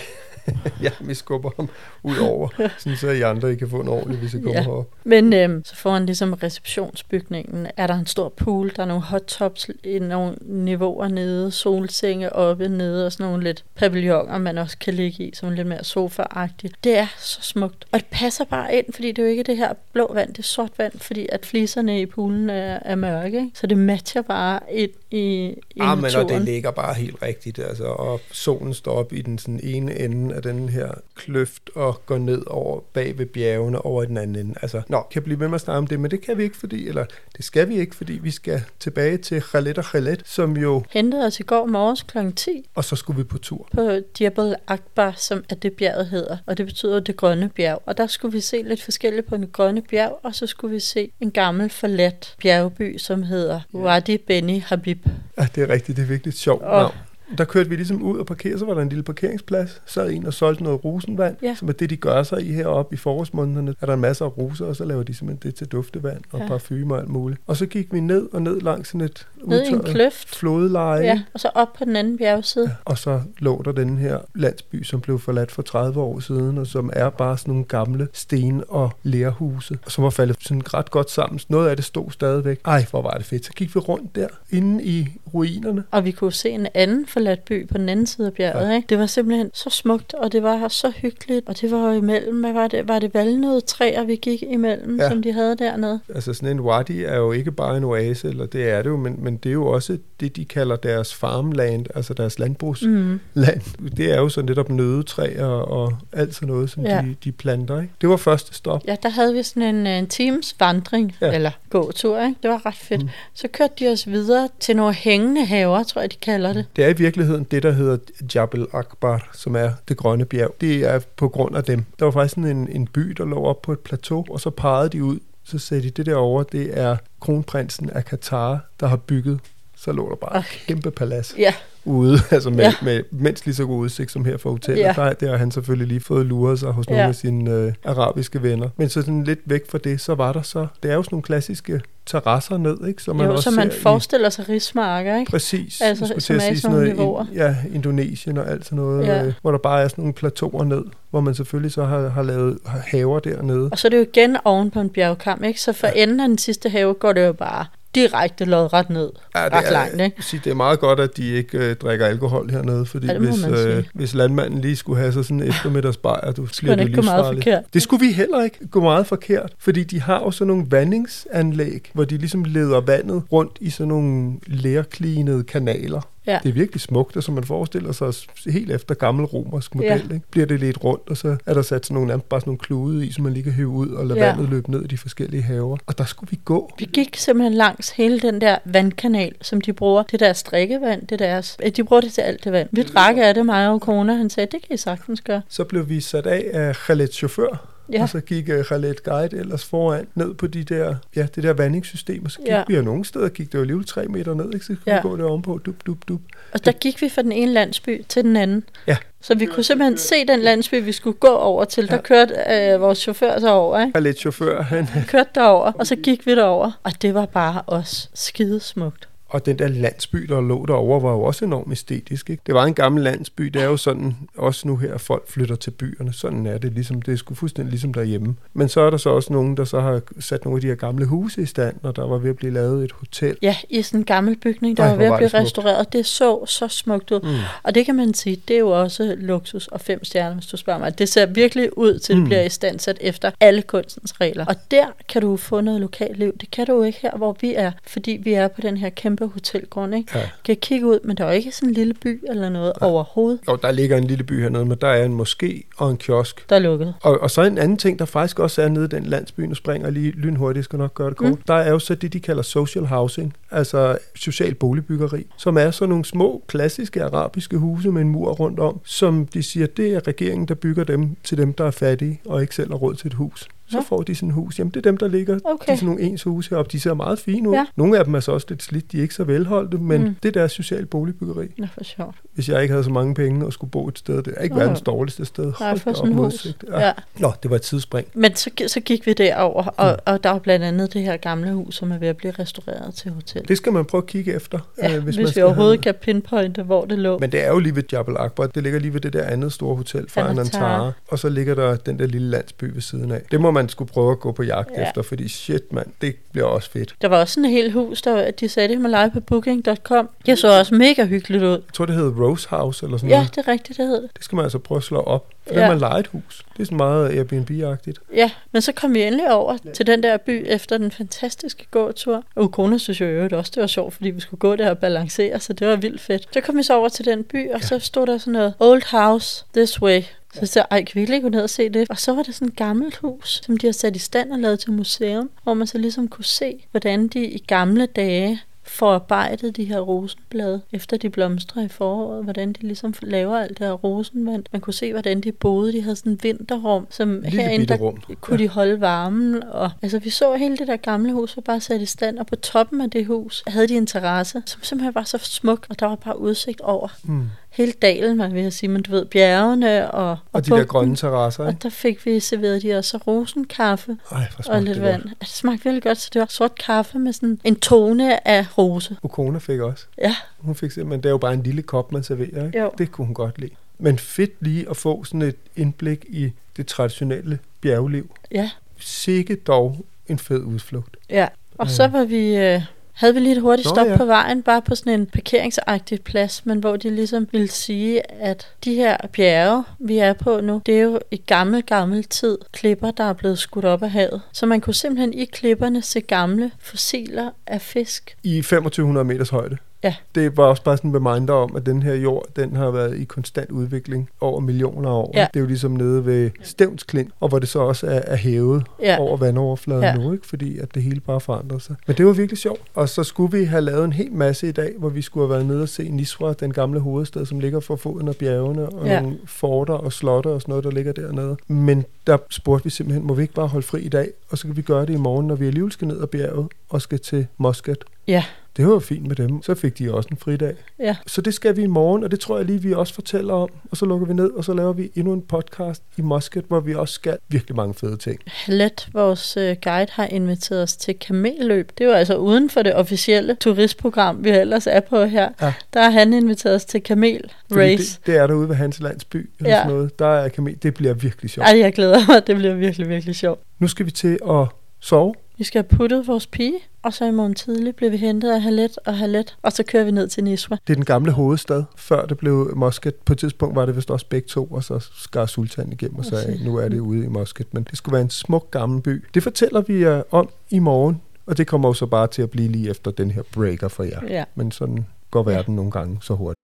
ja, 0.82 0.90
vi 1.00 1.14
skubber 1.14 1.50
ham 1.56 1.68
ud 2.02 2.16
over, 2.18 2.48
sådan 2.78 2.96
så 2.96 3.10
I 3.10 3.20
andre 3.20 3.52
I 3.52 3.56
kan 3.56 3.68
få 3.68 3.80
en 3.80 3.88
ordentlig, 3.88 4.18
hvis 4.18 4.34
I 4.34 4.36
kommer 4.36 4.52
Ja. 4.52 4.62
herop. 4.62 4.88
Men 5.04 5.32
øhm, 5.32 5.64
så 5.64 5.76
foran 5.76 6.06
ligesom 6.06 6.32
receptionsbygningen 6.32 7.66
er 7.76 7.86
der 7.86 7.94
en 7.94 8.06
stor 8.06 8.28
pool, 8.28 8.72
der 8.76 8.82
er 8.82 8.86
nogle 8.86 9.02
hot 9.02 9.22
tops 9.22 9.70
i 9.84 9.98
nogle 9.98 10.36
niveauer 10.40 11.08
nede, 11.08 11.50
solsenge 11.50 12.32
oppe 12.32 12.68
nede 12.68 13.06
og 13.06 13.12
sådan 13.12 13.26
nogle 13.26 13.44
lidt 13.44 13.64
pavilloner, 13.74 14.38
man 14.38 14.58
også 14.58 14.78
kan 14.78 14.94
ligge 14.94 15.24
i, 15.24 15.34
som 15.34 15.50
lidt 15.52 15.66
mere 15.66 15.84
sofa-agtigt. 15.84 16.74
Det 16.84 16.98
er 16.98 17.06
så 17.18 17.38
smukt. 17.42 17.84
Og 17.92 17.98
det 17.98 18.06
passer 18.10 18.44
bare 18.44 18.74
ind, 18.74 18.84
fordi 18.94 19.08
det 19.08 19.18
er 19.18 19.22
jo 19.22 19.28
ikke 19.30 19.42
det 19.42 19.56
her 19.56 19.72
blå 19.92 20.10
vand, 20.14 20.28
det 20.28 20.38
er 20.38 20.42
sort 20.42 20.70
vand, 20.78 20.92
fordi 21.00 21.26
at 21.32 21.46
fliserne 21.46 22.00
i 22.00 22.06
poolen 22.06 22.50
er, 22.50 22.78
er 22.82 22.94
mørke, 22.94 23.26
ikke? 23.38 23.50
så 23.54 23.66
det 23.66 23.78
matcher 23.78 24.22
bare 24.22 24.60
ind 24.70 24.90
i, 25.10 25.54
i 25.70 25.80
Ah, 25.80 25.98
men 25.98 26.16
og 26.16 26.28
det 26.28 26.42
ligger 26.42 26.70
bare 26.70 26.94
helt 26.94 27.22
rigtigt, 27.22 27.58
altså, 27.58 27.84
og 27.84 28.20
solen 28.32 28.74
står 28.74 28.92
op 28.92 29.12
i 29.12 29.22
den 29.22 29.38
sådan 29.38 29.60
ene 29.62 29.98
ende 30.00 30.31
af 30.32 30.42
den 30.42 30.68
her 30.68 30.90
kløft 31.14 31.70
og 31.74 32.00
går 32.06 32.18
ned 32.18 32.42
over 32.46 32.80
bag 32.92 33.18
ved 33.18 33.26
bjergene 33.26 33.78
over 33.84 34.02
i 34.02 34.06
den 34.06 34.16
anden 34.16 34.36
ende. 34.46 34.54
Altså, 34.62 34.82
nå, 34.88 35.02
kan 35.10 35.22
blive 35.22 35.38
med 35.38 35.48
mig 35.48 35.54
at 35.54 35.60
snakke 35.60 35.78
om 35.78 35.86
det, 35.86 36.00
men 36.00 36.10
det 36.10 36.20
kan 36.20 36.38
vi 36.38 36.42
ikke, 36.42 36.56
fordi, 36.56 36.88
eller 36.88 37.04
det 37.36 37.44
skal 37.44 37.68
vi 37.68 37.74
ikke, 37.78 37.96
fordi 37.96 38.12
vi 38.12 38.30
skal 38.30 38.62
tilbage 38.80 39.16
til 39.16 39.42
Khalet 39.42 39.78
og 39.78 39.84
Khalet, 39.84 40.22
som 40.24 40.56
jo, 40.56 40.82
Hentede 40.90 41.26
os 41.26 41.40
i 41.40 41.42
går 41.42 41.66
morges 41.66 42.02
kl. 42.02 42.18
10 42.36 42.68
og 42.74 42.84
så 42.84 42.96
skulle 42.96 43.16
vi 43.16 43.24
på 43.24 43.38
tur. 43.38 43.68
på 43.74 43.98
Jebel 44.20 44.54
Akbar, 44.66 45.14
som 45.16 45.44
er 45.48 45.54
det 45.54 45.72
bjerget 45.72 46.06
hedder, 46.06 46.36
og 46.46 46.58
det 46.58 46.66
betyder 46.66 47.00
det 47.00 47.16
grønne 47.16 47.48
bjerg. 47.48 47.82
Og 47.86 47.96
der 47.98 48.06
skulle 48.06 48.32
vi 48.32 48.40
se 48.40 48.62
lidt 48.62 48.82
forskelligt 48.82 49.26
på 49.26 49.36
den 49.36 49.48
grønne 49.52 49.82
bjerg, 49.82 50.20
og 50.22 50.34
så 50.34 50.46
skulle 50.46 50.74
vi 50.74 50.80
se 50.80 51.12
en 51.20 51.30
gammel 51.30 51.70
forladt 51.70 52.34
bjergby, 52.42 52.98
som 52.98 53.22
hedder 53.22 53.60
Wadi 53.74 54.16
Beni 54.18 54.58
Habib. 54.58 55.06
Ja, 55.38 55.46
det 55.54 55.62
er 55.62 55.68
rigtigt, 55.68 55.96
det 55.96 56.02
er 56.02 56.06
virkelig 56.06 56.34
sjovt 56.34 56.62
Og- 56.62 56.80
navn. 56.82 56.94
Der 57.38 57.44
kørte 57.44 57.70
vi 57.70 57.76
ligesom 57.76 58.02
ud 58.02 58.18
og 58.18 58.26
parkerede, 58.26 58.58
så 58.58 58.64
var 58.64 58.74
der 58.74 58.82
en 58.82 58.88
lille 58.88 59.02
parkeringsplads, 59.02 59.82
sad 59.86 60.10
en 60.10 60.26
og 60.26 60.34
solgte 60.34 60.62
noget 60.62 60.84
rosenvand, 60.84 61.36
Ja. 61.42 61.54
som 61.54 61.68
er 61.68 61.72
det, 61.72 61.90
de 61.90 61.96
gør 61.96 62.22
sig 62.22 62.46
i 62.46 62.52
heroppe 62.52 62.94
i 62.94 62.96
forårsmånederne. 62.96 63.74
Er 63.80 63.86
der 63.86 63.94
en 63.94 64.00
masse 64.00 64.24
af 64.24 64.38
roser, 64.38 64.64
og 64.66 64.76
så 64.76 64.84
laver 64.84 65.02
de 65.02 65.14
simpelthen 65.14 65.50
det 65.50 65.58
til 65.58 65.66
duftevand 65.66 66.20
og 66.32 66.40
Ja. 66.40 66.46
parfume 66.48 66.94
og 66.94 67.00
alt 67.00 67.08
muligt. 67.08 67.40
Og 67.46 67.56
så 67.56 67.66
gik 67.66 67.92
vi 67.92 68.00
ned 68.00 68.28
og 68.32 68.42
ned 68.42 68.60
langs 68.60 68.88
sådan 68.88 69.00
et 69.00 69.26
Ned 69.44 69.62
i 69.64 69.68
en 69.68 69.82
kløft. 69.82 70.34
flodleje. 70.36 71.02
Ja, 71.04 71.22
og 71.34 71.40
så 71.40 71.50
op 71.54 71.72
på 71.78 71.84
den 71.84 71.96
anden 71.96 72.18
bjergside. 72.18 72.70
Og 72.84 72.98
så 72.98 73.20
lå 73.38 73.62
der 73.64 73.72
den 73.72 73.98
her 73.98 74.18
landsby, 74.34 74.82
som 74.82 75.00
blev 75.00 75.18
forladt 75.18 75.50
for 75.52 75.62
30 75.62 76.00
år 76.00 76.20
siden, 76.20 76.58
og 76.58 76.66
som 76.66 76.90
er 76.92 77.10
bare 77.10 77.38
sådan 77.38 77.52
nogle 77.52 77.64
gamle 77.64 78.08
sten- 78.12 78.62
og 78.68 78.90
lerhuse, 79.02 79.78
som 79.88 80.04
var 80.04 80.10
faldet 80.10 80.36
sådan 80.40 80.74
ret 80.74 80.90
godt 80.90 81.10
sammen. 81.10 81.40
Noget 81.48 81.68
af 81.68 81.76
det 81.76 81.84
stod 81.84 82.10
stadigvæk. 82.10 82.60
Ej, 82.64 82.86
hvor 82.90 83.02
var 83.02 83.10
det 83.10 83.24
fedt. 83.26 83.44
Så 83.46 83.52
gik 83.52 83.74
vi 83.74 83.80
rundt 83.80 84.14
der, 84.16 84.28
inde 84.50 84.84
i 84.84 85.08
ruinerne. 85.34 85.84
Og 85.90 86.04
vi 86.04 86.10
kunne 86.10 86.32
se 86.32 86.50
en 86.50 86.66
anden 86.74 87.06
forladt 87.22 87.44
by 87.44 87.68
på 87.68 87.78
den 87.78 87.88
anden 87.88 88.06
side 88.06 88.26
af 88.26 88.32
bjerget. 88.32 88.68
Ja. 88.68 88.76
Ikke? 88.76 88.86
Det 88.86 88.98
var 88.98 89.06
simpelthen 89.06 89.50
så 89.54 89.70
smukt, 89.70 90.14
og 90.14 90.32
det 90.32 90.42
var 90.42 90.68
så 90.68 90.92
hyggeligt. 90.96 91.48
Og 91.48 91.60
det 91.60 91.70
var 91.70 91.92
jo 91.92 91.92
imellem, 91.92 92.40
hvad 92.40 92.52
var 92.52 92.68
det? 92.68 92.88
Var 92.88 92.98
det 92.98 93.14
valnødetræer, 93.14 94.04
vi 94.04 94.16
gik 94.16 94.42
imellem, 94.42 95.00
ja. 95.00 95.08
som 95.08 95.22
de 95.22 95.32
havde 95.32 95.56
dernede? 95.56 96.00
Altså 96.14 96.34
sådan 96.34 96.48
en 96.56 96.60
wadi 96.60 97.04
er 97.04 97.16
jo 97.16 97.32
ikke 97.32 97.52
bare 97.52 97.76
en 97.76 97.84
oase, 97.84 98.28
eller 98.28 98.46
det 98.46 98.70
er 98.70 98.82
det 98.82 98.90
jo, 98.90 98.96
men, 98.96 99.16
men 99.18 99.36
det 99.36 99.48
er 99.48 99.52
jo 99.52 99.66
også 99.66 99.98
det, 100.22 100.36
de 100.36 100.44
kalder 100.44 100.76
deres 100.76 101.14
farmland, 101.14 101.86
altså 101.94 102.14
deres 102.14 102.38
landbrugsland. 102.38 103.60
Mm. 103.78 103.88
Det 103.96 104.12
er 104.12 104.16
jo 104.16 104.28
så 104.28 104.42
netop 104.42 104.68
nødetræer 104.70 105.44
og 105.46 105.92
alt 106.12 106.34
sådan 106.34 106.48
noget, 106.48 106.70
som 106.70 106.82
ja. 106.82 107.02
De, 107.02 107.16
de 107.24 107.32
planter. 107.32 107.80
Ikke? 107.80 107.94
Det 108.00 108.08
var 108.08 108.16
første 108.16 108.54
stop. 108.54 108.82
Ja, 108.86 108.96
der 109.02 109.08
havde 109.08 109.34
vi 109.34 109.42
sådan 109.42 109.74
en, 109.74 109.86
en 109.86 110.06
times 110.06 110.56
vandring, 110.60 111.14
Ja. 111.20 111.32
eller 111.34 111.50
gåtur, 111.70 112.20
ikke? 112.20 112.36
Det 112.42 112.50
var 112.50 112.66
ret 112.66 112.74
fedt. 112.74 113.02
Mm. 113.02 113.08
Så 113.34 113.48
kørte 113.48 113.72
de 113.78 113.88
os 113.92 114.06
videre 114.06 114.48
til 114.60 114.76
nogle 114.76 114.94
hængende 114.94 115.44
haver, 115.44 115.82
tror 115.82 116.00
jeg, 116.00 116.12
de 116.12 116.16
kalder 116.16 116.52
det. 116.52 116.66
Det 116.76 116.84
er 116.84 116.88
i 116.88 116.96
virkeligheden 116.96 117.44
det, 117.44 117.62
der 117.62 117.72
hedder 117.72 117.96
Jabal 118.34 118.66
Akbar, 118.72 119.30
som 119.34 119.56
er 119.56 119.70
det 119.88 119.96
grønne 119.96 120.24
bjerg. 120.24 120.54
Det 120.60 120.76
er 120.84 121.00
på 121.16 121.28
grund 121.28 121.56
af 121.56 121.64
dem. 121.64 121.84
Der 121.98 122.04
var 122.04 122.12
faktisk 122.12 122.34
sådan 122.34 122.56
en, 122.56 122.68
en 122.72 122.86
by, 122.86 123.00
der 123.00 123.24
lå 123.24 123.42
op 123.44 123.62
på 123.62 123.72
et 123.72 123.78
plateau, 123.78 124.24
og 124.30 124.40
så 124.40 124.50
pegede 124.50 124.88
de 124.88 125.04
ud. 125.04 125.18
Så 125.44 125.58
sagde 125.58 125.82
de, 125.82 125.90
det 125.90 126.06
derovre, 126.06 126.44
det 126.52 126.78
er 126.78 126.96
kronprinsen 127.20 127.90
af 127.90 128.04
Katar, 128.04 128.60
der 128.80 128.86
har 128.86 128.96
bygget. 128.96 129.40
Så 129.84 129.92
lå 129.92 130.08
der 130.10 130.16
bare 130.16 130.38
et 130.38 130.44
kæmpe 130.66 130.90
palads. 130.90 131.34
Ja, 131.38 131.54
ude, 131.84 132.18
altså 132.30 132.50
med, 132.50 132.58
Ja. 132.58 132.64
ja. 132.64 132.72
med 132.82 133.02
mindst 133.10 133.46
lige 133.46 133.54
så 133.54 133.66
god 133.66 133.78
udsigt 133.78 134.10
som 134.10 134.24
her 134.24 134.36
fra 134.36 134.50
hotellet. 134.50 134.80
Ja. 134.82 134.94
Ja. 135.02 135.04
Der, 135.08 135.12
der 135.12 135.30
har 135.30 135.36
han 135.36 135.50
selvfølgelig 135.50 135.88
lige 135.88 136.00
fået 136.00 136.26
luret 136.26 136.58
sig 136.58 136.72
hos 136.72 136.88
nogle 136.88 137.02
Ja. 137.02 137.08
af 137.08 137.14
sine 137.14 137.50
øh, 137.50 137.72
arabiske 137.84 138.42
venner. 138.42 138.68
Men 138.76 138.88
så 138.88 139.00
sådan 139.02 139.24
lidt 139.24 139.38
væk 139.44 139.70
fra 139.70 139.78
det, 139.78 140.00
så 140.00 140.14
var 140.14 140.32
der 140.32 140.42
så, 140.42 140.66
det 140.82 140.90
er 140.90 140.94
jo 140.94 141.02
sådan 141.02 141.14
nogle 141.14 141.22
klassiske 141.22 141.80
terrasser 142.06 142.56
ned, 142.58 142.86
ikke? 142.88 143.02
Som 143.02 143.16
Man 143.16 143.26
jo, 143.26 143.32
også 143.32 143.50
så 143.50 143.56
man 143.56 143.70
ser 143.70 143.78
i- 143.78 143.80
forestiller 143.80 144.30
sig 144.30 144.48
rismarker, 144.48 145.16
ikke? 145.18 145.30
Præcis. 145.30 145.80
Altså, 145.80 146.06
som 146.06 146.20
til 146.20 146.34
er 146.36 146.38
i 146.38 146.40
sige 146.42 146.60
sådan 146.60 146.74
nogle 146.76 146.86
noget 146.88 146.98
niveauer. 146.98 147.26
i- 147.32 147.36
Ja, 147.36 147.56
Indonesien 147.74 148.38
og 148.38 148.50
alt 148.50 148.64
sådan 148.64 148.76
noget, 148.76 149.06
Ja. 149.06 149.14
ja. 149.16 149.24
øh, 149.26 149.32
hvor 149.42 149.50
der 149.50 149.58
bare 149.58 149.82
er 149.82 149.88
sådan 149.88 150.02
nogle 150.02 150.14
plateauer 150.14 150.64
ned, 150.64 150.84
hvor 151.10 151.20
man 151.20 151.34
selvfølgelig 151.34 151.72
så 151.72 151.84
har, 151.84 152.08
har 152.08 152.22
lavet 152.22 152.58
haver 152.64 153.18
dernede. 153.20 153.68
Og 153.72 153.78
så 153.78 153.88
er 153.88 153.90
det 153.90 153.96
jo 153.96 154.02
igen 154.02 154.36
oven 154.44 154.70
på 154.70 154.80
en 154.80 154.88
bjergkam, 154.88 155.44
ikke? 155.44 155.60
Så 155.60 155.72
for 155.72 155.86
enden 155.86 156.20
af 156.20 156.28
den 156.28 156.38
sidste 156.38 156.68
have 156.68 156.94
går 156.94 157.12
det 157.12 157.26
jo 157.26 157.32
bare 157.32 157.64
direkte 157.94 158.44
lodret 158.44 158.90
ned. 158.90 159.10
Ja, 159.34 159.44
det 159.44 159.52
ret 159.52 159.66
er, 159.66 159.70
langt, 159.70 160.00
ikke? 160.00 160.22
Sige, 160.22 160.40
det 160.44 160.50
er 160.50 160.54
meget 160.54 160.80
godt, 160.80 161.00
at 161.00 161.16
de 161.16 161.28
ikke 161.28 161.58
øh, 161.58 161.76
drikker 161.76 162.06
alkohol 162.06 162.50
hernede, 162.50 162.86
fordi 162.86 163.06
Ja, 163.06 163.18
hvis, 163.18 163.44
øh, 163.44 163.84
hvis 163.94 164.14
landmanden 164.14 164.60
lige 164.60 164.76
skulle 164.76 165.00
have 165.00 165.12
sig 165.12 165.24
sådan 165.24 165.40
en 165.40 165.48
eftermiddagsbajer, 165.48 166.32
du 166.32 166.46
Skulle 166.46 166.70
han 166.70 166.80
ikke 166.80 166.94
gå 166.94 167.02
meget 167.02 167.34
livsfarlig. 167.34 167.64
Det 167.74 167.82
skulle 167.82 168.06
vi 168.06 168.12
heller 168.12 168.42
ikke 168.42 168.66
gå 168.66 168.80
meget 168.80 169.06
forkert, 169.06 169.52
fordi 169.58 169.84
de 169.84 170.00
har 170.00 170.20
jo 170.20 170.30
sådan 170.30 170.46
nogle 170.46 170.66
vandingsanlæg, 170.68 171.90
hvor 171.92 172.04
de 172.04 172.16
ligesom 172.16 172.44
leder 172.44 172.80
vandet 172.80 173.22
rundt 173.32 173.58
i 173.60 173.70
sådan 173.70 173.88
nogle 173.88 174.32
lærklinede 174.46 175.44
kanaler. 175.44 176.00
Ja. 176.26 176.38
Det 176.42 176.48
er 176.48 176.52
virkelig 176.52 176.80
smukt, 176.80 177.16
og 177.16 177.22
som 177.22 177.34
man 177.34 177.44
forestiller 177.44 177.92
sig 177.92 178.14
helt 178.46 178.70
efter 178.70 178.94
gammel 178.94 179.24
romersk 179.26 179.74
model. 179.74 179.88
Ja. 179.88 180.14
Ikke? 180.14 180.20
Bliver 180.30 180.46
det 180.46 180.60
lidt 180.60 180.84
rundt, 180.84 181.02
og 181.10 181.16
så 181.16 181.36
er 181.46 181.54
der 181.54 181.62
sat 181.62 181.86
sådan 181.86 181.94
nogle, 181.94 182.08
nærmest 182.08 182.28
bare 182.28 182.40
sådan 182.40 182.48
nogle 182.48 182.58
klude 182.58 183.06
i, 183.06 183.12
som 183.12 183.24
man 183.24 183.32
lige 183.32 183.42
kan 183.42 183.52
hive 183.52 183.68
ud 183.68 183.88
og 183.88 184.06
lade 184.06 184.20
Ja. 184.20 184.26
vandet 184.26 184.48
løbe 184.50 184.70
ned 184.70 184.84
i 184.84 184.86
de 184.86 184.98
forskellige 184.98 185.42
haver. 185.42 185.76
Og 185.86 185.98
der 185.98 186.04
skulle 186.04 186.30
vi 186.30 186.38
gå. 186.44 186.72
Vi 186.78 186.84
gik 186.92 187.16
simpelthen 187.16 187.54
langs 187.54 187.90
hele 187.90 188.20
den 188.20 188.40
der 188.40 188.58
vandkanal, 188.64 189.32
som 189.40 189.60
de 189.60 189.72
bruger. 189.72 190.02
Det 190.02 190.20
deres 190.20 190.42
drikkevand, 190.42 191.06
det 191.06 191.18
deres... 191.18 191.56
De 191.76 191.84
bruger 191.84 192.00
det 192.00 192.12
til 192.12 192.20
alt 192.20 192.44
det 192.44 192.52
vand. 192.52 192.68
Vi 192.72 192.82
drak 192.82 193.14
af 193.18 193.34
det, 193.34 193.46
mig 193.46 193.68
og 193.68 193.80
kone. 193.80 194.16
Han 194.16 194.30
sagde, 194.30 194.48
det 194.52 194.62
kan 194.66 194.74
I 194.74 194.76
sagtens 194.76 195.20
gøre. 195.20 195.42
Så 195.48 195.64
blev 195.64 195.88
vi 195.88 196.00
sat 196.00 196.26
af 196.26 196.50
af 196.52 196.76
Khaleds 196.76 197.14
chauffør, 197.14 197.71
Ja. 197.92 198.02
Og 198.02 198.08
så 198.08 198.20
gik 198.20 198.48
uh, 198.48 198.64
Khaled 198.64 198.94
Guide 199.04 199.36
ellers 199.36 199.64
foran 199.64 200.06
ned 200.14 200.34
på 200.34 200.46
de 200.46 200.64
der, 200.64 200.94
ja, 201.16 201.26
det 201.34 201.42
der 201.44 201.52
vandingssystem, 201.52 202.24
og 202.24 202.30
så 202.30 202.38
gik 202.38 202.48
Ja. 202.48 202.56
ja. 202.56 202.64
vi, 202.68 202.78
og 202.78 202.84
nogle 202.84 203.04
steder 203.04 203.28
gik 203.28 203.46
det 203.46 203.54
jo 203.54 203.60
alligevel 203.60 203.86
tre 203.86 204.06
meter 204.06 204.34
ned, 204.34 204.54
ikke? 204.54 204.66
så 204.66 204.68
kunne 204.68 204.78
Ja. 204.86 204.94
ja. 204.94 205.02
vi 205.02 205.08
gå 205.08 205.16
der 205.16 205.24
ovenpå, 205.24 205.58
dub, 205.58 205.86
dub, 205.86 206.08
dub. 206.08 206.20
Og 206.52 206.64
der 206.64 206.72
gik 206.72 207.02
vi 207.02 207.08
fra 207.08 207.22
den 207.22 207.32
ene 207.32 207.52
landsby 207.52 208.04
til 208.08 208.22
den 208.24 208.36
anden. 208.36 208.64
Ja. 208.86 208.96
Så 209.20 209.34
vi 209.34 209.46
kunne 209.46 209.64
simpelthen 209.64 209.98
se 209.98 210.26
den 210.28 210.40
landsby, 210.40 210.84
vi 210.84 210.92
skulle 210.92 211.16
gå 211.18 211.28
over 211.36 211.64
til. 211.64 211.88
Der 211.88 211.96
kørte 211.98 212.34
øh, 212.50 212.80
vores 212.80 212.98
chauffør 212.98 213.40
så 213.40 213.50
over, 213.50 213.80
ikke? 213.80 213.92
Khaled 213.92 214.14
chauffør, 214.14 214.62
han, 214.62 214.84
Han 214.84 215.04
kørte 215.04 215.30
derover, 215.34 215.72
og 215.72 215.86
så 215.86 215.96
gik 215.96 216.26
vi 216.26 216.34
derover. 216.34 216.80
Og 216.82 217.02
det 217.02 217.14
var 217.14 217.26
bare 217.26 217.62
også 217.66 218.08
skidesmukt. 218.14 219.08
Og 219.32 219.46
den 219.46 219.58
der 219.58 219.68
landsby, 219.68 220.18
der 220.18 220.40
lå 220.40 220.66
derovre, 220.66 221.02
var 221.02 221.12
jo 221.12 221.22
også 221.22 221.44
enormt 221.44 221.72
æstetisk. 221.72 222.30
Ikke? 222.30 222.42
Det 222.46 222.54
var 222.54 222.64
en 222.64 222.74
gammel 222.74 223.02
landsby, 223.02 223.44
det 223.44 223.62
er 223.62 223.66
jo 223.66 223.76
sådan, 223.76 224.16
også 224.36 224.68
nu 224.68 224.76
her, 224.76 224.98
folk 224.98 225.28
flytter 225.28 225.54
til 225.56 225.70
byerne. 225.70 226.12
Sådan 226.12 226.46
er 226.46 226.58
det, 226.58 226.72
ligesom, 226.72 227.02
det 227.02 227.12
er 227.12 227.16
sgu 227.16 227.34
fuldstændig 227.34 227.70
ligesom 227.70 227.94
derhjemme. 227.94 228.36
Men 228.54 228.68
så 228.68 228.80
er 228.80 228.90
der 228.90 228.96
så 228.96 229.10
også 229.10 229.32
nogen, 229.32 229.56
der 229.56 229.64
så 229.64 229.80
har 229.80 230.00
sat 230.20 230.44
nogle 230.44 230.56
af 230.56 230.60
de 230.60 230.66
her 230.66 230.74
gamle 230.74 231.06
huse 231.06 231.42
i 231.42 231.46
stand, 231.46 231.76
og 231.82 231.96
der 231.96 232.06
var 232.06 232.18
ved 232.18 232.30
at 232.30 232.36
blive 232.36 232.52
lavet 232.52 232.84
et 232.84 232.92
hotel. 232.92 233.36
Ja, 233.42 233.56
i 233.70 233.82
sådan 233.82 234.00
en 234.00 234.04
gammel 234.04 234.36
bygning, 234.36 234.76
der 234.76 234.82
Ej, 234.82 234.90
var 234.90 234.96
ved 234.96 235.06
at 235.06 235.16
blive 235.16 235.28
restaureret. 235.40 235.92
Det 235.92 236.06
så 236.06 236.46
så 236.46 236.68
smukt 236.68 237.10
ud. 237.10 237.20
Mm. 237.20 237.28
Og 237.62 237.74
det 237.74 237.86
kan 237.86 237.94
man 237.94 238.14
sige, 238.14 238.42
det 238.48 238.54
er 238.54 238.60
jo 238.60 238.68
også 238.70 239.14
luksus 239.18 239.66
og 239.66 239.80
fem 239.80 240.04
stjerner, 240.04 240.34
hvis 240.34 240.46
du 240.46 240.56
spørger 240.56 240.80
mig. 240.80 240.98
Det 240.98 241.08
ser 241.08 241.26
virkelig 241.26 241.78
ud 241.78 241.98
til, 241.98 242.12
at 242.12 242.16
det 242.16 242.22
Mm. 242.22 242.24
bliver 242.28 242.42
i 242.42 242.48
standsat 242.48 242.98
efter 243.00 243.30
alle 243.40 243.62
kunstens 243.62 244.20
regler. 244.20 244.46
Og 244.46 244.54
der 244.70 244.86
kan 245.08 245.22
du 245.22 245.36
få 245.36 245.60
noget 245.60 245.80
lokalliv. 245.80 246.32
Det 246.40 246.50
kan 246.50 246.66
du 246.66 246.72
jo 246.74 246.82
ikke 246.82 246.98
her, 247.02 247.16
hvor 247.16 247.36
vi 247.40 247.54
er, 247.54 247.72
fordi 247.86 248.10
vi 248.22 248.32
er 248.32 248.48
på 248.48 248.60
den 248.60 248.76
her 248.76 248.88
kæmpe 248.88 249.21
hotelgrund. 249.28 249.94
Ikke? 249.94 250.18
Ja. 250.18 250.30
Kan 250.44 250.56
kigge 250.56 250.86
ud, 250.86 250.98
men 251.04 251.16
der 251.16 251.24
er 251.24 251.28
jo 251.28 251.34
ikke 251.34 251.52
sådan 251.52 251.68
en 251.68 251.74
lille 251.74 251.94
by 251.94 252.24
eller 252.28 252.48
noget 252.48 252.72
ja. 252.80 252.86
overhovedet, 252.86 253.40
Og 253.46 253.62
der 253.62 253.70
ligger 253.70 253.96
en 253.96 254.04
lille 254.04 254.24
by 254.24 254.42
hernede, 254.42 254.64
men 254.64 254.78
der 254.80 254.88
er 254.88 255.04
en 255.04 255.20
moské 255.20 255.62
og 255.76 255.90
en 255.90 255.96
kiosk. 255.96 256.50
der 256.50 256.56
er 256.56 256.60
lukket. 256.60 256.94
Og, 257.02 257.20
og 257.20 257.30
så 257.30 257.42
en 257.42 257.58
anden 257.58 257.76
ting, 257.76 257.98
der 257.98 258.04
faktisk 258.04 258.38
også 258.38 258.62
er 258.62 258.68
nede 258.68 258.84
i 258.84 258.88
den 258.88 259.06
landsby, 259.06 259.40
nu 259.40 259.54
springer 259.54 259.90
lige 259.90 260.10
lynhurtigt, 260.10 260.64
skal 260.64 260.78
nok 260.78 260.94
gøre 260.94 261.08
det 261.10 261.16
kort. 261.16 261.30
Mm. 261.30 261.42
Der 261.46 261.54
er 261.54 261.70
jo 261.70 261.78
så 261.78 261.94
det, 261.94 262.12
de 262.12 262.20
kalder 262.20 262.42
social 262.42 262.86
housing, 262.86 263.34
altså 263.50 263.98
social 264.14 264.54
boligbyggeri, 264.54 265.26
som 265.36 265.56
er 265.56 265.70
sådan 265.70 265.88
nogle 265.88 266.04
små, 266.04 266.42
klassiske 266.46 267.04
arabiske 267.04 267.56
huse 267.56 267.90
med 267.90 268.02
en 268.02 268.08
mur 268.08 268.32
rundt 268.32 268.60
om, 268.60 268.80
som 268.84 269.26
de 269.26 269.42
siger, 269.42 269.66
det 269.66 269.94
er 269.94 270.06
regeringen, 270.08 270.48
der 270.48 270.54
bygger 270.54 270.84
dem 270.84 271.16
til 271.24 271.38
dem, 271.38 271.52
der 271.52 271.64
er 271.64 271.70
fattige 271.70 272.20
og 272.26 272.42
ikke 272.42 272.54
selv 272.54 272.70
har 272.70 272.76
råd 272.76 272.94
til 272.94 273.06
et 273.06 273.14
hus. 273.14 273.48
Så 273.72 273.78
Nå. 273.78 273.82
får 273.88 274.02
de 274.02 274.14
sådan 274.14 274.28
et 274.28 274.34
hus. 274.34 274.58
Jamen, 274.58 274.70
det 274.70 274.76
er 274.76 274.90
dem, 274.90 274.96
der 274.96 275.08
ligger. 275.08 275.38
Okay. 275.44 275.66
De 275.66 275.72
er 275.72 275.76
sådan 275.76 275.86
nogle 275.88 276.02
ens 276.02 276.22
huse 276.22 276.50
heroppe. 276.50 276.72
De 276.72 276.80
ser 276.80 276.94
meget 276.94 277.18
fine 277.18 277.48
ud. 277.48 277.54
Ja. 277.54 277.60
Ja. 277.60 277.66
Nogle 277.76 277.98
af 277.98 278.04
dem 278.04 278.14
er 278.14 278.20
så 278.20 278.32
også 278.32 278.46
lidt 278.50 278.62
slidt. 278.62 278.92
De 278.92 278.98
er 278.98 279.02
ikke 279.02 279.14
så 279.14 279.24
velholdte, 279.24 279.78
men 279.78 280.02
Mm. 280.02 280.16
det 280.22 280.36
er 280.36 280.46
social 280.46 280.86
boligbyggeri. 280.86 281.46
Nå, 281.58 281.66
for 281.74 281.84
sjovt. 281.84 282.16
Hvis 282.34 282.48
jeg 282.48 282.62
ikke 282.62 282.72
havde 282.72 282.84
så 282.84 282.90
mange 282.90 283.14
penge 283.14 283.46
og 283.46 283.52
skulle 283.52 283.70
bo 283.70 283.88
et 283.88 283.98
sted, 283.98 284.22
det 284.22 284.34
er 284.36 284.42
ikke 284.42 284.54
Nå. 284.54 284.60
verdens 284.60 284.80
dårligste 284.80 285.24
sted. 285.24 285.52
Nej, 285.60 285.68
Hold 285.68 285.78
for 285.78 285.90
da 285.90 285.96
sådan 285.96 286.12
op 286.12 286.16
hus. 286.24 286.46
Ja. 286.68 286.80
ja. 286.86 286.92
Nå, 287.18 287.32
det 287.42 287.50
var 287.50 287.56
et 287.56 287.62
tidsspring. 287.62 288.06
Men 288.14 288.34
så, 288.36 288.50
så 288.66 288.80
gik 288.80 289.06
vi 289.06 289.12
derover, 289.12 289.62
og, 289.64 289.90
Mm. 289.92 290.12
og 290.12 290.24
der 290.24 290.30
var 290.30 290.38
blandt 290.38 290.64
andet 290.64 290.92
det 290.94 291.02
her 291.02 291.16
gamle 291.16 291.52
hus, 291.52 291.74
som 291.74 291.92
er 291.92 291.98
ved 291.98 292.08
at 292.08 292.16
blive 292.16 292.32
restaureret 292.38 292.94
til 292.94 293.10
hotel. 293.10 293.48
Det 293.48 293.56
skal 293.56 293.72
man 293.72 293.84
prøve 293.84 294.02
at 294.02 294.06
kigge 294.06 294.34
efter, 294.34 294.58
Ja, 294.78 294.84
øh, 294.84 294.90
hvis, 294.92 294.96
man 294.96 295.04
hvis 295.04 295.18
vi 295.18 295.26
skal 295.30 295.44
overhovedet 295.44 295.84
have- 295.84 295.92
kan 295.92 295.94
pinpointe, 296.02 296.62
hvor 296.62 296.84
det 296.84 296.98
lå. 296.98 297.18
Men 297.18 297.32
det 297.32 297.44
er 297.44 297.48
jo 297.48 297.58
lige 297.58 297.76
ved 297.76 297.82
Jabal 297.92 298.16
Akbar. 298.18 298.46
Det 298.46 298.62
ligger 298.62 298.78
lige 298.78 298.94
ved 298.94 299.00
det 299.00 299.12
der 299.12 299.24
andet 299.24 299.52
store 299.52 299.76
hotel 299.76 300.10
fra. 300.10 300.30
Anantara. 300.30 300.92
Og 301.08 301.18
så 301.18 301.28
ligger 301.28 301.54
der 301.54 301.76
den 301.76 301.98
der 301.98 302.06
lille 302.06 302.28
landsby 302.30 302.64
ved 302.64 302.80
siden 302.80 303.10
af. 303.12 303.22
Det 303.30 303.40
må 303.40 303.50
man 303.50 303.61
skulle 303.68 303.90
prøve 303.92 304.12
at 304.12 304.20
gå 304.20 304.32
på 304.32 304.42
jagt 304.42 304.70
Ja. 304.74 304.80
ja. 304.80 304.86
efter, 304.88 305.02
fordi 305.02 305.28
shit 305.28 305.72
mand, 305.72 305.86
det 306.00 306.16
bliver 306.32 306.46
også 306.46 306.70
fedt. 306.70 306.94
Der 307.02 307.08
var 307.08 307.20
også 307.20 307.34
sådan 307.34 307.44
et 307.44 307.50
helt 307.50 307.72
hus, 307.72 308.02
der 308.02 308.30
de 308.30 308.48
kan 308.74 308.82
man 308.82 308.90
lege 308.90 309.10
på 309.10 309.20
booking.com. 309.20 310.08
Det 310.26 310.38
så 310.38 310.58
også 310.58 310.74
mega 310.74 311.04
hyggeligt 311.04 311.42
ud. 311.44 311.50
Jeg 311.50 311.60
tror, 311.74 311.86
det 311.86 311.94
hedder 311.94 312.24
Rose 312.24 312.48
House 312.48 312.84
eller 312.86 312.96
sådan 312.98 313.10
Ja, 313.10 313.16
noget. 313.16 313.34
det 313.36 313.46
er 313.46 313.48
rigtigt, 313.52 313.78
det 313.78 313.86
hed 313.86 314.02
det. 314.02 314.10
Skal 314.20 314.36
man 314.36 314.44
altså 314.44 314.58
prøve 314.58 314.76
at 314.76 314.82
slå 314.82 315.00
op. 315.00 315.28
For 315.46 315.54
Ja. 315.54 315.60
ja. 315.60 315.68
man 315.68 315.80
et 315.98 316.06
hus. 316.06 316.44
Det 316.56 316.60
er 316.60 316.64
sådan 316.64 316.76
meget 316.76 317.10
Airbnb-agtigt. 317.18 317.98
Ja, 318.14 318.30
men 318.52 318.62
så 318.62 318.72
kom 318.72 318.94
vi 318.94 319.02
endelig 319.02 319.32
over 319.32 319.56
til 319.74 319.86
den 319.86 320.02
der 320.02 320.16
by 320.16 320.44
efter 320.48 320.78
den 320.78 320.90
fantastiske 320.90 321.66
gåtur. 321.70 322.24
Og 322.34 322.52
kone 322.52 322.78
synes 322.78 323.00
jo 323.00 323.06
øvrigt 323.06 323.32
også, 323.34 323.52
det 323.54 323.60
var 323.60 323.66
sjovt, 323.66 323.94
fordi 323.94 324.10
vi 324.10 324.20
skulle 324.20 324.38
gå 324.38 324.56
der 324.56 324.70
og 324.70 324.78
balancere, 324.78 325.40
så 325.40 325.52
det 325.52 325.66
var 325.68 325.76
vildt 325.76 326.00
fedt. 326.00 326.28
Så 326.32 326.40
kom 326.40 326.56
vi 326.56 326.62
så 326.62 326.76
over 326.78 326.88
til 326.88 327.04
den 327.04 327.24
by, 327.24 327.50
og 327.50 327.62
så 327.62 327.78
stod 327.78 328.06
der 328.06 328.18
sådan 328.18 328.32
noget, 328.32 328.54
Old 328.60 328.82
House 328.90 329.44
This 329.54 329.82
Way. 329.82 330.02
Så 330.32 330.38
jeg 330.40 330.48
sagde, 330.48 330.66
ej, 330.70 330.84
kan 330.84 330.94
vi 330.94 331.00
ikke 331.00 331.20
gå 331.20 331.28
ned 331.28 331.42
og 331.42 331.50
se 331.50 331.68
det? 331.68 331.90
Og 331.90 331.98
så 331.98 332.12
var 332.14 332.22
det 332.22 332.34
sådan 332.34 332.48
et 332.48 332.56
gammelt 332.56 332.96
hus, 332.96 333.40
som 333.44 333.56
de 333.56 333.66
har 333.66 333.72
sat 333.72 333.96
i 333.96 333.98
stand 333.98 334.32
og 334.32 334.38
lavet 334.38 334.58
til 334.58 334.72
museum, 334.72 335.30
hvor 335.42 335.54
man 335.54 335.66
så 335.66 335.78
ligesom 335.78 336.08
kunne 336.08 336.24
se, 336.24 336.66
hvordan 336.70 337.08
de 337.08 337.26
i 337.26 337.38
gamle 337.38 337.86
dage 337.86 338.40
forarbejdet 338.64 339.56
de 339.56 339.64
her 339.64 339.80
rosenblade, 339.80 340.60
efter 340.72 340.96
de 340.96 341.10
blomstrer 341.10 341.62
i 341.62 341.68
foråret, 341.68 342.24
hvordan 342.24 342.52
de 342.52 342.60
ligesom 342.62 342.94
laver 343.02 343.38
alt 343.38 343.58
det 343.58 343.66
her 343.66 343.72
rosenvand. 343.72 344.44
Man 344.52 344.60
kunne 344.60 344.74
se, 344.74 344.92
hvordan 344.92 345.20
de 345.20 345.32
boede. 345.32 345.72
De 345.72 345.82
havde 345.82 345.96
sådan 345.96 346.12
en 346.12 346.18
vinterrum, 346.22 346.86
som 346.90 347.20
Lille 347.20 347.42
herinde, 347.42 347.66
der 347.66 347.76
rum. 347.76 347.98
kunne 348.20 348.38
de 348.38 348.48
holde 348.48 348.80
varmen. 348.80 349.42
Og, 349.42 349.70
altså, 349.82 349.98
vi 349.98 350.10
så 350.10 350.34
hele 350.34 350.56
det 350.56 350.68
der 350.68 350.76
gamle 350.76 351.12
hus 351.12 351.36
var 351.36 351.40
bare 351.40 351.60
sat 351.60 351.80
i 351.80 351.86
stand, 351.86 352.18
og 352.18 352.26
på 352.26 352.36
toppen 352.36 352.80
af 352.80 352.90
det 352.90 353.06
hus 353.06 353.42
havde 353.46 353.68
de 353.68 353.76
en 353.76 353.86
terrasse, 353.86 354.42
som 354.46 354.62
simpelthen 354.62 354.94
var 354.94 355.04
så 355.04 355.18
smuk, 355.18 355.66
og 355.68 355.80
der 355.80 355.86
var 355.86 355.96
bare 355.96 356.18
udsigt 356.18 356.60
over 356.60 356.88
Mm. 357.04 357.26
Hele 357.52 357.72
dalen, 357.72 358.16
man 358.16 358.34
vil 358.34 358.52
sige, 358.52 358.70
men 358.70 358.82
du 358.82 358.90
ved, 358.90 359.04
bjergene 359.04 359.90
og, 359.90 360.10
og, 360.10 360.18
Og 360.32 360.44
de 360.46 360.50
der 360.50 360.56
bugten. 360.56 360.68
grønne 360.68 360.96
terrasser, 360.96 361.48
ikke? 361.48 361.56
Og 361.58 361.62
der 361.62 361.68
fik 361.68 362.06
vi 362.06 362.20
serveret 362.20 362.62
de 362.62 362.74
også 362.78 362.96
rosenkaffe 362.96 363.96
Ej, 364.12 364.26
og 364.48 364.62
lidt 364.62 364.74
det 364.76 364.82
vand. 364.82 365.02
godt. 365.02 365.10
Ja, 365.10 365.14
Det 365.20 365.28
smagte 365.28 365.64
virkelig 365.64 365.82
godt, 365.82 365.98
så 365.98 366.10
det 366.12 366.20
var 366.20 366.26
sort 366.30 366.54
kaffe 366.54 366.98
med 366.98 367.12
sådan 367.12 367.40
en 367.44 367.56
tone 367.56 368.28
af 368.28 368.58
rose. 368.58 368.96
Ukona 369.02 369.38
fik 369.38 369.60
også. 369.60 369.84
Ja, 369.98 370.14
Hun 370.38 370.54
fik 370.54 370.70
simpelthen, 370.70 371.02
det 371.02 371.06
er 371.08 371.10
jo 371.10 371.18
bare 371.18 371.34
en 371.34 371.42
lille 371.42 371.62
kop, 371.62 371.92
man 371.92 372.02
serverer, 372.02 372.46
ikke? 372.46 372.58
Jo. 372.60 372.70
Det 372.78 372.92
kunne 372.92 373.06
hun 373.06 373.14
godt 373.14 373.38
lide. 373.38 373.50
Men 373.78 373.98
fedt 373.98 374.32
lige 374.40 374.70
at 374.70 374.76
få 374.76 375.04
sådan 375.04 375.22
et 375.22 375.36
indblik 375.56 376.04
i 376.08 376.32
det 376.56 376.66
traditionelle 376.66 377.38
bjergliv. 377.60 378.14
ja, 378.30 378.50
Sikke 378.78 379.34
dog 379.36 379.84
en 380.08 380.18
fed 380.18 380.40
udflugt. 380.40 380.96
ja. 381.10 381.28
Og 381.58 381.66
Øh. 381.66 381.70
så 381.70 381.86
var 381.88 382.04
vi... 382.04 382.36
Øh, 382.36 382.60
havde 382.92 383.14
vi 383.14 383.20
lige 383.20 383.36
et 383.36 383.42
hurtigt 383.42 383.68
Nå, 383.68 383.74
stop 383.74 383.86
ja. 383.86 383.96
på 383.96 384.04
vejen, 384.04 384.42
bare 384.42 384.62
på 384.62 384.74
sådan 384.74 385.00
en 385.00 385.06
parkeringsagtig 385.06 386.02
plads, 386.02 386.46
men 386.46 386.58
hvor 386.58 386.76
de 386.76 386.90
ligesom 386.90 387.28
ville 387.32 387.48
sige, 387.48 388.12
at 388.12 388.48
de 388.64 388.74
her 388.74 388.96
bjerge, 389.12 389.64
vi 389.78 389.98
er 389.98 390.12
på 390.12 390.40
nu, 390.40 390.62
det 390.66 390.76
er 390.76 390.82
jo 390.82 391.00
i 391.10 391.16
gammel, 391.16 391.62
gammel 391.62 392.04
tid 392.04 392.38
klipper, 392.52 392.90
der 392.90 393.04
er 393.04 393.12
blevet 393.12 393.38
skudt 393.38 393.64
op 393.64 393.82
af 393.82 393.90
havet. 393.90 394.22
Så 394.32 394.46
man 394.46 394.60
kunne 394.60 394.74
simpelthen 394.74 395.14
i 395.14 395.24
klipperne 395.24 395.82
se 395.82 396.00
gamle 396.00 396.50
fossiler 396.58 397.30
af 397.46 397.60
fisk. 397.60 398.16
I 398.22 398.42
2500 398.42 399.04
meters 399.04 399.30
højde. 399.30 399.56
Ja. 399.84 399.94
Det 400.14 400.36
var 400.36 400.44
også 400.44 400.62
bare 400.62 400.76
sådan 400.76 400.90
en 400.90 400.96
reminder 400.96 401.34
om, 401.34 401.56
at 401.56 401.66
den 401.66 401.82
her 401.82 401.94
jord, 401.94 402.26
den 402.36 402.56
har 402.56 402.70
været 402.70 402.98
i 402.98 403.04
konstant 403.04 403.50
udvikling 403.50 404.08
over 404.20 404.40
millioner 404.40 404.88
af 404.90 404.94
år. 404.94 405.10
Ja. 405.14 405.26
Det 405.34 405.36
er 405.36 405.40
jo 405.40 405.46
ligesom 405.46 405.70
nede 405.70 406.06
ved 406.06 406.30
Stævnsklint, 406.42 407.10
og 407.20 407.28
hvor 407.28 407.38
det 407.38 407.48
så 407.48 407.58
også 407.58 407.86
er, 407.86 408.00
er 408.06 408.16
hævet 408.16 408.62
Ja. 408.82 408.98
over 409.00 409.16
vandoverfladen 409.16 409.82
Ja. 409.84 409.94
nu, 409.94 410.12
ikke? 410.12 410.26
fordi 410.26 410.58
at 410.58 410.74
det 410.74 410.82
hele 410.82 411.00
bare 411.00 411.20
forandrer 411.20 411.58
sig. 411.58 411.76
Men 411.86 411.96
det 411.96 412.06
var 412.06 412.12
virkelig 412.12 412.38
sjovt. 412.38 412.60
Og 412.74 412.88
så 412.88 413.04
skulle 413.04 413.38
vi 413.38 413.44
have 413.44 413.60
lavet 413.60 413.84
en 413.84 413.92
hel 413.92 414.12
masse 414.12 414.48
i 414.48 414.52
dag, 414.52 414.72
hvor 414.78 414.88
vi 414.88 415.02
skulle 415.02 415.24
have 415.28 415.34
været 415.34 415.46
nede 415.46 415.62
og 415.62 415.68
se 415.68 415.88
Nisra, 415.88 416.32
den 416.32 416.52
gamle 416.52 416.80
hovedstad, 416.80 417.26
som 417.26 417.40
ligger 417.40 417.60
for 417.60 417.76
foden 417.76 418.08
af 418.08 418.16
bjergene, 418.16 418.68
og 418.68 418.86
Ja. 418.86 419.00
nogle 419.00 419.16
forter 419.26 419.74
og 419.74 419.92
slotter 419.92 420.30
og 420.30 420.40
sådan 420.40 420.52
noget, 420.52 420.64
der 420.64 420.70
ligger 420.70 420.92
dernede. 420.92 421.36
Men 421.48 421.84
der 422.06 422.16
spurgte 422.30 422.64
vi 422.64 422.70
simpelthen, 422.70 423.06
må 423.06 423.14
vi 423.14 423.22
ikke 423.22 423.34
bare 423.34 423.46
holde 423.48 423.66
fri 423.66 423.80
i 423.80 423.88
dag, 423.88 424.08
og 424.30 424.38
så 424.38 424.46
kan 424.46 424.56
vi 424.56 424.62
gøre 424.62 424.86
det 424.86 424.92
i 424.92 424.96
morgen, 424.96 425.26
når 425.26 425.34
vi 425.34 425.46
alligevel 425.46 425.72
skal 425.72 425.88
ned 425.88 426.02
ad 426.02 426.06
bjerget 426.06 426.46
og 426.70 426.82
skal 426.82 426.98
til 426.98 427.26
Muscat. 427.38 427.78
Ja, 428.08 428.24
Det 428.56 428.66
var 428.66 428.78
fint 428.78 429.06
med 429.06 429.16
dem. 429.16 429.42
Så 429.42 429.54
fik 429.54 429.78
de 429.78 429.94
også 429.94 430.08
en 430.12 430.16
fridag. 430.16 430.54
Ja. 430.78 430.96
Så 431.06 431.20
det 431.20 431.34
skal 431.34 431.56
vi 431.56 431.62
i 431.62 431.66
morgen, 431.66 432.04
og 432.04 432.10
det 432.10 432.20
tror 432.20 432.36
jeg 432.36 432.46
lige, 432.46 432.62
vi 432.62 432.72
også 432.72 432.94
fortæller 432.94 433.34
om. 433.34 433.48
Og 433.70 433.76
så 433.76 433.86
lukker 433.86 434.06
vi 434.06 434.14
ned, 434.14 434.30
og 434.30 434.44
så 434.44 434.54
laver 434.54 434.72
vi 434.72 434.90
endnu 434.94 435.12
en 435.12 435.22
podcast 435.22 435.82
i 435.96 436.02
Musket, 436.02 436.44
hvor 436.48 436.60
vi 436.60 436.74
også 436.74 436.94
skal 436.94 437.16
virkelig 437.28 437.56
mange 437.56 437.74
fede 437.74 437.96
ting. 437.96 438.20
Let, 438.48 438.88
vores 438.92 439.36
øh, 439.36 439.56
guide, 439.62 439.86
har 439.92 440.06
inviteret 440.06 440.62
os 440.62 440.76
til 440.76 440.98
kamelløb. 440.98 441.70
Det 441.78 441.84
jo 441.84 441.90
altså 441.92 442.16
uden 442.16 442.50
for 442.50 442.62
det 442.62 442.74
officielle 442.74 443.34
turistprogram, 443.34 444.24
vi 444.24 444.30
ellers 444.30 444.66
er 444.66 444.80
på 444.80 445.04
her. 445.04 445.28
Ja. 445.42 445.52
Der 445.74 445.82
har 445.82 445.90
han 445.90 446.12
inviteret 446.12 446.54
os 446.54 446.64
til 446.64 446.82
kamel 446.82 447.32
race. 447.52 447.96
Det, 447.98 448.06
det 448.06 448.16
er 448.16 448.26
derude 448.26 448.48
ved 448.48 448.56
Hans 448.56 448.80
Landsby, 448.80 449.30
eller 449.38 449.50
Ja. 449.50 449.56
sådan 449.62 449.72
noget. 449.72 449.98
Der 449.98 450.06
er 450.06 450.28
kamel. 450.28 450.56
Det 450.62 450.74
bliver 450.74 450.94
virkelig 450.94 451.30
sjovt. 451.30 451.48
Ej, 451.48 451.58
jeg 451.58 451.72
glæder 451.72 451.98
mig. 452.08 452.26
Det 452.26 452.36
bliver 452.36 452.54
virkelig, 452.54 452.88
virkelig 452.88 453.16
sjovt. 453.16 453.40
Nu 453.58 453.68
skal 453.68 453.86
vi 453.86 453.90
til 453.90 454.18
at 454.30 454.46
sove. 454.80 455.14
Vi 455.38 455.44
skal 455.44 455.62
have 455.62 455.76
puttet 455.78 456.06
vores 456.06 456.26
pige, 456.26 456.54
og 456.82 456.94
så 456.94 457.04
i 457.04 457.10
morgen 457.10 457.34
tidlig 457.34 457.76
bliver 457.76 457.90
vi 457.90 457.96
hentet 457.96 458.30
af 458.32 458.42
Halet 458.42 458.78
og 458.86 458.96
Halet, 458.98 459.36
og 459.42 459.52
så 459.52 459.62
kører 459.62 459.84
vi 459.84 459.90
ned 459.90 460.08
til 460.08 460.24
Niswa. 460.24 460.56
Det 460.66 460.72
er 460.72 460.74
den 460.74 460.84
gamle 460.84 461.12
hovedstad. 461.12 461.64
Før 461.76 462.06
det 462.06 462.18
blev 462.18 462.52
Musket. 462.56 462.94
På 462.94 463.12
et 463.12 463.18
tidspunkt 463.18 463.56
var 463.56 463.66
det 463.66 463.76
vist 463.76 463.90
også 463.90 464.06
begge 464.06 464.28
to, 464.28 464.44
og 464.44 464.64
så 464.64 464.78
skar 464.78 465.26
sultan 465.26 465.72
igennem 465.72 465.98
og 465.98 466.04
sagde, 466.04 466.44
nu 466.44 466.56
er 466.56 466.68
det 466.68 466.78
ude 466.78 467.04
i 467.04 467.08
Musket. 467.08 467.54
Men 467.54 467.64
det 467.70 467.78
skulle 467.78 467.92
være 467.92 468.02
en 468.02 468.10
smuk 468.10 468.50
gammel 468.50 468.82
by. 468.82 469.04
Det 469.14 469.22
fortæller 469.22 469.60
vi 469.60 469.84
jer 469.84 470.02
om 470.10 470.28
i 470.50 470.58
morgen, 470.58 471.02
og 471.26 471.38
det 471.38 471.46
kommer 471.46 471.68
jo 471.68 471.72
så 471.74 471.86
bare 471.86 472.06
til 472.06 472.22
at 472.22 472.30
blive 472.30 472.48
lige 472.48 472.70
efter 472.70 472.90
den 472.90 473.10
her 473.10 473.22
breaker 473.32 473.68
for 473.68 473.84
jer. 473.84 474.00
Ja. 474.08 474.24
Men 474.34 474.50
sådan 474.50 474.86
går 475.10 475.22
verden 475.22 475.56
nogle 475.56 475.70
gange 475.70 475.98
så 476.00 476.14
hurtigt. 476.14 476.38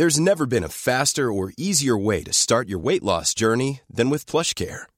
There's 0.00 0.20
never 0.20 0.46
been 0.46 0.64
a 0.64 0.68
faster 0.68 1.28
or 1.28 1.50
easier 1.58 1.96
way 1.96 2.22
to 2.24 2.32
start 2.32 2.66
your 2.68 2.82
weight 2.82 3.04
loss 3.04 3.34
journey 3.40 3.72
than 3.96 4.10
with 4.10 4.24
PlushCare. 4.30 4.97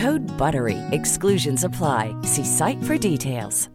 Code 0.00 0.26
BUTTERY. 0.38 0.78
Exclusions 0.92 1.62
apply. 1.62 2.14
See 2.22 2.44
site 2.44 2.82
for 2.82 2.96
details. 2.96 3.68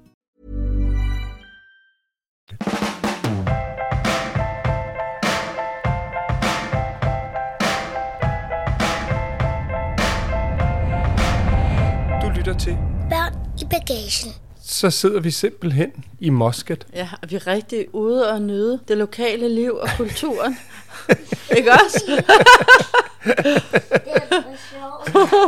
Du 12.21 12.29
lytter 12.29 12.55
til. 12.59 12.77
Børn 13.09 13.33
i 13.61 13.65
bagagen. 13.69 14.33
Så 14.63 14.89
sidder 14.89 15.19
vi 15.19 15.31
simpelthen 15.31 15.91
i 16.19 16.29
Musket. 16.29 16.87
Ja, 16.93 17.09
og 17.21 17.31
vi 17.31 17.35
er 17.35 17.47
rigtig 17.47 17.95
ude 17.95 18.31
og 18.31 18.41
nyde 18.41 18.79
det 18.87 18.97
lokale 18.97 19.49
liv 19.49 19.75
og 19.75 19.89
kulturen. 19.97 20.57
Ikke 21.57 21.71
også? 21.71 22.23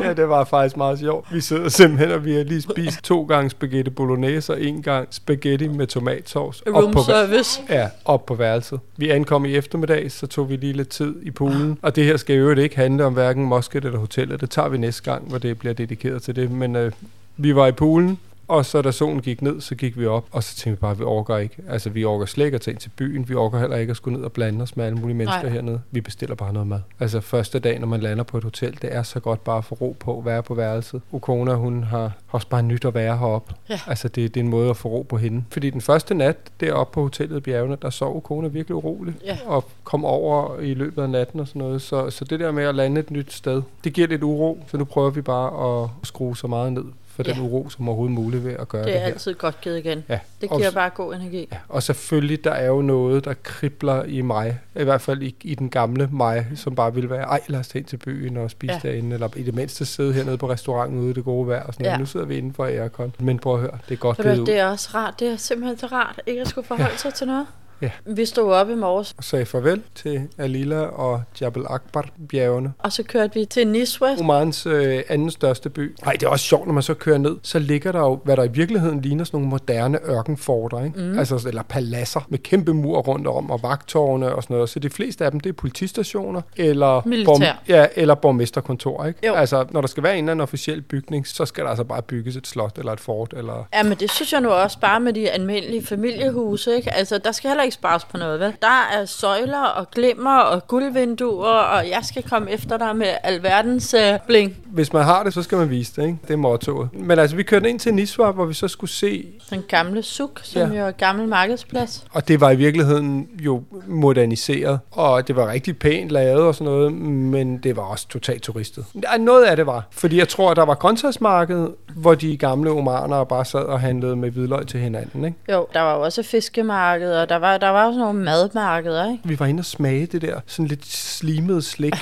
Ja, 0.04 0.14
det 0.14 0.30
var 0.30 0.44
faktisk 0.44 0.78
meget 0.78 1.00
sjovt. 1.00 1.34
Vi 1.34 1.42
sidder 1.42 1.70
simpelthen, 1.70 2.12
og 2.12 2.26
vi 2.26 2.36
har 2.36 2.44
lige 2.44 2.62
spist 2.62 3.04
to 3.04 3.24
gange 3.24 3.50
spaghetti 3.50 3.92
bolognese 3.92 4.54
og 4.54 4.62
en 4.62 4.84
gang 4.84 5.08
spaghetti 5.12 5.68
med 5.68 5.88
tomatsauce. 5.88 6.68
op 6.68 6.84
Room 6.84 6.94
på, 6.94 7.00
service. 7.04 7.62
Ja, 7.70 7.90
op 8.06 8.26
på 8.26 8.36
værelset. 8.36 8.80
Vi 8.98 9.10
ankom 9.10 9.46
i 9.46 9.56
eftermiddag, 9.56 10.12
så 10.12 10.28
tog 10.28 10.50
vi 10.50 10.56
lige 10.56 10.74
lidt 10.74 10.90
tid 10.90 11.16
i 11.22 11.32
poolen. 11.32 11.80
Og 11.82 11.96
det 11.96 12.04
her 12.04 12.18
skal 12.18 12.36
jo 12.36 12.50
ikke 12.50 12.76
handle 12.76 13.06
om 13.06 13.14
hverken 13.14 13.46
Musket 13.46 13.86
eller 13.86 14.00
hotellet. 14.00 14.42
Det 14.42 14.50
tager 14.50 14.70
vi 14.70 14.78
næste 14.78 15.12
gang, 15.12 15.30
hvor 15.30 15.38
det 15.38 15.60
bliver 15.60 15.74
dedikeret 15.74 16.22
til 16.22 16.36
det. 16.36 16.52
Men 16.52 16.76
øh, 16.76 16.92
vi 17.38 17.56
var 17.56 17.68
i 17.68 17.72
poolen, 17.72 18.20
og 18.48 18.66
så 18.66 18.82
da 18.82 18.92
solen 18.92 19.22
gik 19.22 19.42
ned, 19.42 19.62
så 19.62 19.76
gik 19.76 20.00
vi 20.00 20.06
op, 20.06 20.26
og 20.32 20.44
så 20.44 20.56
tænkte 20.56 20.78
vi 20.78 20.82
bare, 20.82 20.92
at 20.92 21.00
vi 21.00 21.04
orker 21.04 21.38
ikke. 21.38 21.56
Altså, 21.70 21.90
vi 21.90 22.04
orker 22.04 22.26
slet 22.26 22.46
ikke 22.46 22.56
at 22.56 22.62
tage 22.62 22.74
ind 22.74 22.80
til 22.80 22.90
byen. 22.90 23.30
Vi 23.30 23.36
orker 23.36 23.60
heller 23.60 23.78
ikke 23.78 23.92
at 23.92 23.98
skulle 23.98 24.18
ned 24.18 24.26
og 24.26 24.32
blande 24.32 24.64
os 24.64 24.78
med 24.78 24.86
alle 24.86 24.98
mulige 24.98 25.18
mennesker 25.18 25.42
Nej. 25.42 25.52
hernede. 25.52 25.82
Vi 25.92 26.02
bestiller 26.02 26.36
bare 26.36 26.54
noget 26.54 26.68
mad. 26.68 26.80
Altså, 27.00 27.22
første 27.22 27.60
dag, 27.60 27.80
når 27.80 27.88
man 27.88 28.00
lander 28.00 28.24
på 28.24 28.38
et 28.38 28.44
hotel, 28.44 28.78
det 28.82 28.96
er 28.96 29.04
så 29.04 29.20
godt 29.20 29.44
bare 29.44 29.58
at 29.58 29.66
få 29.66 29.76
ro 29.76 29.96
på, 30.00 30.22
være 30.26 30.44
på 30.44 30.54
værelset. 30.54 31.02
Ukona, 31.12 31.54
hun 31.54 31.84
har 31.84 32.12
også 32.30 32.48
bare 32.48 32.64
nyt 32.64 32.86
at 32.86 32.94
være 32.94 33.18
heroppe. 33.18 33.54
Ja. 33.70 33.80
Altså, 33.88 34.08
det, 34.08 34.34
det 34.34 34.40
er 34.40 34.44
en 34.44 34.50
måde 34.50 34.70
at 34.70 34.78
få 34.78 34.90
ro 34.90 35.02
på 35.02 35.18
hende. 35.18 35.44
Fordi 35.50 35.70
den 35.70 35.82
første 35.82 36.16
nat, 36.16 36.38
deroppe 36.60 36.94
på 36.94 37.02
hotellet 37.02 37.38
i 37.38 37.40
bjergene, 37.40 37.78
der 37.82 37.90
sov 37.90 38.18
Ukona 38.18 38.48
virkelig 38.48 38.76
uroligt. 38.76 39.18
Ja. 39.26 39.38
Og 39.46 39.66
kom 39.84 40.06
over 40.06 40.60
i 40.60 40.74
løbet 40.74 41.02
af 41.02 41.10
natten 41.10 41.40
og 41.40 41.48
sådan 41.48 41.60
noget. 41.60 41.82
Så, 41.82 42.10
så 42.10 42.26
det 42.26 42.40
der 42.40 42.52
med 42.52 42.64
at 42.64 42.76
lande 42.76 43.00
et 43.00 43.12
nyt 43.12 43.34
sted, 43.34 43.62
det 43.84 43.94
giver 43.94 44.08
lidt 44.08 44.24
uro. 44.24 44.64
Så 44.68 44.78
nu 44.78 44.84
prøver 44.84 45.10
vi 45.10 45.22
bare 45.22 45.84
at 45.84 45.90
skrue 46.04 46.38
så 46.38 46.48
meget 46.48 46.74
ned 46.74 46.84
for 47.18 47.24
den 47.24 47.36
Ja. 47.36 47.42
uro, 47.42 47.70
som 47.70 47.88
overhovedet 47.90 48.16
muligt 48.16 48.44
ved 48.46 48.54
at 48.60 48.70
gøre 48.70 48.82
det, 48.82 48.88
Det 48.88 48.96
er 48.96 49.00
her. 49.00 49.06
altid 49.08 49.34
godt 49.34 49.62
givet 49.62 49.78
igen. 49.78 50.04
Ja. 50.10 50.20
Det 50.42 50.50
og 50.50 50.58
giver 50.58 50.70
s- 50.70 50.74
bare 50.74 50.90
god 50.90 51.16
energi. 51.16 51.48
Ja, 51.52 51.58
og 51.70 51.84
selvfølgelig, 51.84 52.44
der 52.44 52.52
er 52.52 52.68
jo 52.68 52.82
noget, 52.82 53.26
der 53.26 53.34
kribler 53.44 54.04
i 54.04 54.22
mig. 54.22 54.60
I 54.76 54.84
hvert 54.84 55.02
fald 55.02 55.22
i, 55.22 55.36
i 55.42 55.56
den 55.56 55.70
gamle 55.70 56.10
mig, 56.12 56.48
som 56.56 56.76
bare 56.76 56.94
ville 56.94 57.10
være, 57.10 57.24
ej, 57.24 57.40
lad 57.48 57.60
os 57.60 57.68
tage 57.68 57.80
ind 57.80 57.88
til 57.88 57.98
byen 57.98 58.38
og 58.38 58.52
spise 58.52 58.74
ja. 58.74 58.80
Ja. 58.84 58.90
derinde. 58.90 59.14
Eller 59.14 59.30
i 59.36 59.44
det 59.44 59.56
mindste 59.56 59.86
sidde 59.86 60.14
hernede 60.14 60.38
på 60.38 60.50
restauranten 60.50 61.00
ude 61.00 61.10
i 61.10 61.14
det 61.14 61.24
gode 61.24 61.48
vejr 61.48 61.64
og 61.64 61.74
sådan 61.74 61.84
noget. 61.84 61.94
Ja. 61.94 62.00
Nu 62.00 62.06
sidder 62.06 62.26
vi 62.26 62.38
inden 62.38 62.54
for 62.54 62.66
aircon. 62.66 63.14
Men 63.20 63.40
prøv 63.40 63.54
at 63.54 63.60
høre, 63.60 63.78
det 63.90 63.94
er 63.94 64.00
godt 64.00 64.18
givet 64.18 64.36
du, 64.38 64.42
ud. 64.42 64.46
det 64.48 64.58
er 64.60 64.66
også 64.66 64.90
rart. 64.94 65.20
Det 65.20 65.28
er 65.28 65.36
simpelthen 65.36 65.78
så 65.78 65.86
rart, 65.88 66.22
ikke 66.28 66.42
at 66.42 66.48
skulle 66.48 66.68
forholde 66.68 66.98
sig 66.98 67.14
til 67.14 67.28
noget. 67.28 67.46
Ja. 67.82 67.90
Vi 68.06 68.26
stod 68.26 68.54
op 68.54 68.70
i 68.70 68.76
morges, 68.76 69.14
Og 69.18 69.24
sagde 69.24 69.46
farvel 69.46 69.82
til 69.96 70.22
Alila 70.38 70.80
og 70.82 71.22
Jabal 71.42 71.66
Akbar-bjergene. 71.70 72.74
og 72.80 72.92
så 72.94 73.04
kørte 73.04 73.34
vi 73.34 73.46
til 73.46 73.68
Niswa. 73.68 74.16
Omans 74.20 74.66
øh, 74.66 75.02
anden 75.10 75.32
største 75.32 75.70
by. 75.70 75.96
Nej, 76.06 76.14
det 76.14 76.24
er 76.24 76.30
også 76.30 76.46
sjovt, 76.46 76.68
når 76.68 76.74
man 76.74 76.84
så 76.84 76.94
kører 76.94 77.18
ned, 77.18 77.38
så 77.44 77.60
ligger 77.60 77.92
der 77.92 78.00
jo, 78.00 78.20
hvad 78.24 78.38
der 78.38 78.44
i 78.44 78.52
virkeligheden 78.52 79.02
ligner 79.02 79.24
sådan 79.24 79.38
nogle 79.38 79.50
moderne 79.50 80.00
ørkenforter, 80.10 80.84
ikke? 80.84 81.00
Mm. 81.00 81.20
Altså, 81.20 81.44
eller 81.48 81.64
paladser 81.64 82.22
med 82.30 82.40
kæmpe 82.40 82.74
mur 82.74 83.00
rundt 83.00 83.28
om, 83.28 83.52
og 83.52 83.64
vagtårne 83.64 84.36
og 84.36 84.44
sådan 84.44 84.54
noget. 84.54 84.70
Så 84.70 84.80
de 84.80 84.90
fleste 84.90 85.26
af 85.26 85.32
dem, 85.32 85.40
det 85.40 85.50
er 85.50 85.54
politistationer, 85.54 86.42
eller, 86.58 87.02
Militær. 87.08 87.62
ja, 87.68 87.86
eller 87.96 88.16
borgmesterkontor, 88.16 89.06
ikke? 89.06 89.28
Jo. 89.28 89.34
Altså, 89.34 89.66
når 89.72 89.82
der 89.82 89.88
skal 89.88 90.04
være 90.04 90.14
en 90.18 90.24
eller 90.24 90.32
anden 90.32 90.44
officiel 90.44 90.82
bygning, 90.82 91.28
så 91.28 91.46
skal 91.46 91.64
der 91.64 91.70
altså 91.70 91.84
bare 91.84 92.02
bygges 92.02 92.36
et 92.36 92.48
slot 92.48 92.78
eller 92.78 92.92
et 92.94 93.00
fort, 93.00 93.34
eller... 93.38 93.68
Ja, 93.74 93.84
men 93.84 93.94
det 93.98 94.12
synes 94.12 94.34
jeg 94.34 94.42
nu 94.42 94.50
også 94.50 94.80
bare 94.80 95.00
med 95.00 95.14
de 95.14 95.30
almindelige 95.30 95.86
familiehuse, 95.86 96.76
ikke? 96.76 96.94
Altså, 96.94 97.18
der 97.18 97.32
skal 97.32 97.48
heller 97.50 97.64
ikke 97.68 97.74
spares 97.76 98.06
på 98.06 98.18
noget, 98.18 98.40
vel? 98.40 98.54
Der 98.62 98.88
er 98.94 99.06
søjler 99.06 99.64
og 99.64 99.92
glimmer 99.92 100.38
og 100.40 100.68
guldvinduer, 100.68 101.50
og 101.50 101.90
jeg 101.90 102.00
skal 102.04 102.24
komme 102.30 102.52
efter 102.52 102.78
dig 102.78 102.96
med 102.96 103.08
alverdens 103.24 103.94
øh, 103.94 104.20
bling. 104.28 104.58
Hvis 104.66 104.94
man 104.94 105.04
har 105.04 105.24
det, 105.24 105.34
så 105.34 105.44
skal 105.44 105.58
man 105.58 105.70
vise 105.70 105.94
det, 105.96 106.02
ikke? 106.08 106.18
Det 106.28 106.34
er 106.34 106.38
mottoet. 106.38 106.90
Men 106.94 107.20
altså, 107.20 107.36
vi 107.36 107.44
kørte 107.44 107.70
ind 107.70 107.80
til 107.80 107.94
Niswa, 107.94 108.32
hvor 108.32 108.46
vi 108.46 108.54
så 108.54 108.68
skulle 108.68 108.90
se 108.92 109.26
Den 109.50 109.64
gamle 109.70 110.04
suk, 110.04 110.40
som 110.44 110.72
Ja. 110.72 110.80
jo 110.80 110.86
er 110.88 110.92
gammel 110.92 111.28
markedsplads. 111.28 112.06
Og 112.14 112.28
det 112.28 112.42
var 112.42 112.52
i 112.52 112.56
virkeligheden 112.56 113.28
jo 113.40 113.64
moderniseret, 113.88 114.80
og 114.92 115.28
det 115.28 115.36
var 115.36 115.48
rigtig 115.52 115.80
pænt 115.80 116.12
lavet 116.12 116.42
og 116.44 116.56
sådan 116.56 116.74
noget, 116.74 116.94
men 116.94 117.58
det 117.58 117.76
var 117.78 117.84
også 117.84 118.08
totalt 118.08 118.44
turistet. 118.44 118.86
Noget 119.20 119.44
af 119.46 119.56
det 119.56 119.66
var, 119.66 119.84
fordi 119.92 120.18
jeg 120.20 120.28
tror, 120.28 120.54
der 120.54 120.66
var 120.66 120.74
grøntsagsmarked, 120.76 121.68
hvor 121.96 122.16
de 122.16 122.38
gamle 122.38 122.70
omanere 122.72 123.26
bare 123.26 123.46
sad 123.46 123.60
og 123.60 123.80
handlede 123.80 124.16
med 124.16 124.32
hvidløg 124.32 124.68
til 124.68 124.80
hinanden. 124.80 125.26
Ikke? 125.26 125.38
Jo, 125.54 125.68
der 125.74 125.82
var 125.82 125.94
også 125.94 126.24
fiskemarkeder, 126.24 127.22
og 127.22 127.30
der 127.30 127.36
var, 127.36 127.57
der 127.58 127.70
var 127.70 127.86
også 127.86 128.00
nogle 128.00 128.20
madmarkeder, 128.24 129.12
ikke? 129.12 129.28
Vi 129.28 129.40
var 129.40 129.46
inde 129.46 129.62
og 129.62 129.66
smage 129.66 130.06
det 130.06 130.22
der 130.22 130.40
sådan 130.48 130.68
lidt 130.68 130.86
slimede 130.86 131.62
slik. 131.62 131.96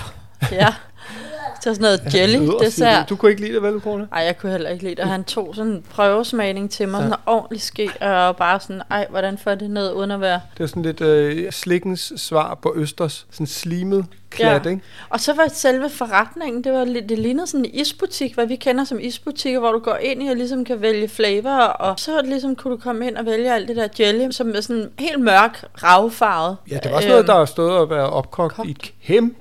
Ja. 0.51 0.67
Var 1.65 1.73
sådan 1.73 1.81
noget 1.81 2.13
jelly 2.15 2.49
dessert. 2.61 3.09
Du 3.09 3.15
kunne 3.15 3.31
ikke 3.31 3.41
lide 3.41 3.53
det, 3.53 3.63
vel, 3.63 3.81
Kone? 3.81 4.07
Ej, 4.11 4.19
jeg 4.21 4.37
kunne 4.37 4.51
heller 4.51 4.69
ikke 4.69 4.83
lide 4.83 4.95
det. 4.95 5.05
Han 5.05 5.23
tog 5.23 5.55
sådan 5.55 5.71
en 5.71 5.83
prøvesmagning 5.89 6.71
til 6.71 6.87
mig, 6.89 6.97
ja. 6.99 7.03
sådan 7.03 7.19
ordentlig 7.25 7.61
ske, 7.61 7.89
og 8.01 8.35
bare 8.35 8.59
sådan, 8.59 8.81
ej, 8.91 9.07
hvordan 9.09 9.37
får 9.37 9.55
det 9.55 9.69
ned 9.69 9.93
uden 9.93 10.11
at 10.11 10.21
være... 10.21 10.33
Det 10.53 10.59
var 10.59 10.67
sådan 10.67 10.83
lidt 10.83 11.01
øh, 11.01 11.51
slikkens 11.51 12.13
svar 12.17 12.55
på 12.61 12.73
Østers. 12.75 13.25
Sådan 13.31 13.47
slimet 13.47 14.05
klat, 14.29 14.65
ja. 14.65 14.69
ikke? 14.69 14.81
Og 15.09 15.19
så 15.19 15.33
var 15.33 15.47
selve 15.53 15.89
forretningen, 15.89 16.63
det, 16.63 16.73
var, 16.73 16.83
lidt- 16.85 17.09
det 17.09 17.19
lignede 17.19 17.47
sådan 17.47 17.65
en 17.65 17.71
isbutik, 17.73 18.35
hvad 18.35 18.45
vi 18.47 18.55
kender 18.55 18.83
som 18.83 18.99
isbutikker, 19.01 19.59
hvor 19.59 19.71
du 19.71 19.79
går 19.79 19.95
ind 20.01 20.23
i 20.23 20.27
og 20.27 20.35
ligesom 20.35 20.65
kan 20.65 20.81
vælge 20.81 21.07
flavor, 21.07 21.51
og 21.59 21.99
så 21.99 22.21
ligesom 22.25 22.55
kunne 22.55 22.71
du 22.71 22.77
komme 22.81 23.07
ind 23.07 23.17
og 23.17 23.25
vælge 23.25 23.53
alt 23.53 23.67
det 23.67 23.75
der 23.75 23.87
jelly, 23.99 24.31
som 24.31 24.49
er 24.55 24.61
sådan 24.61 24.89
helt 24.99 25.19
mørk, 25.19 25.63
ravfarvet. 25.83 26.57
Ja, 26.71 26.75
det 26.83 26.91
var 26.91 26.95
også 26.97 27.07
noget, 27.07 27.19
Øhm, 27.19 27.27
der 27.27 27.45
stået 27.45 27.71
og 27.77 27.89
været 27.89 28.09
opkogt 28.09 28.53
kogt. 28.55 28.69
i 28.69 28.77
kæmpe 29.05 29.35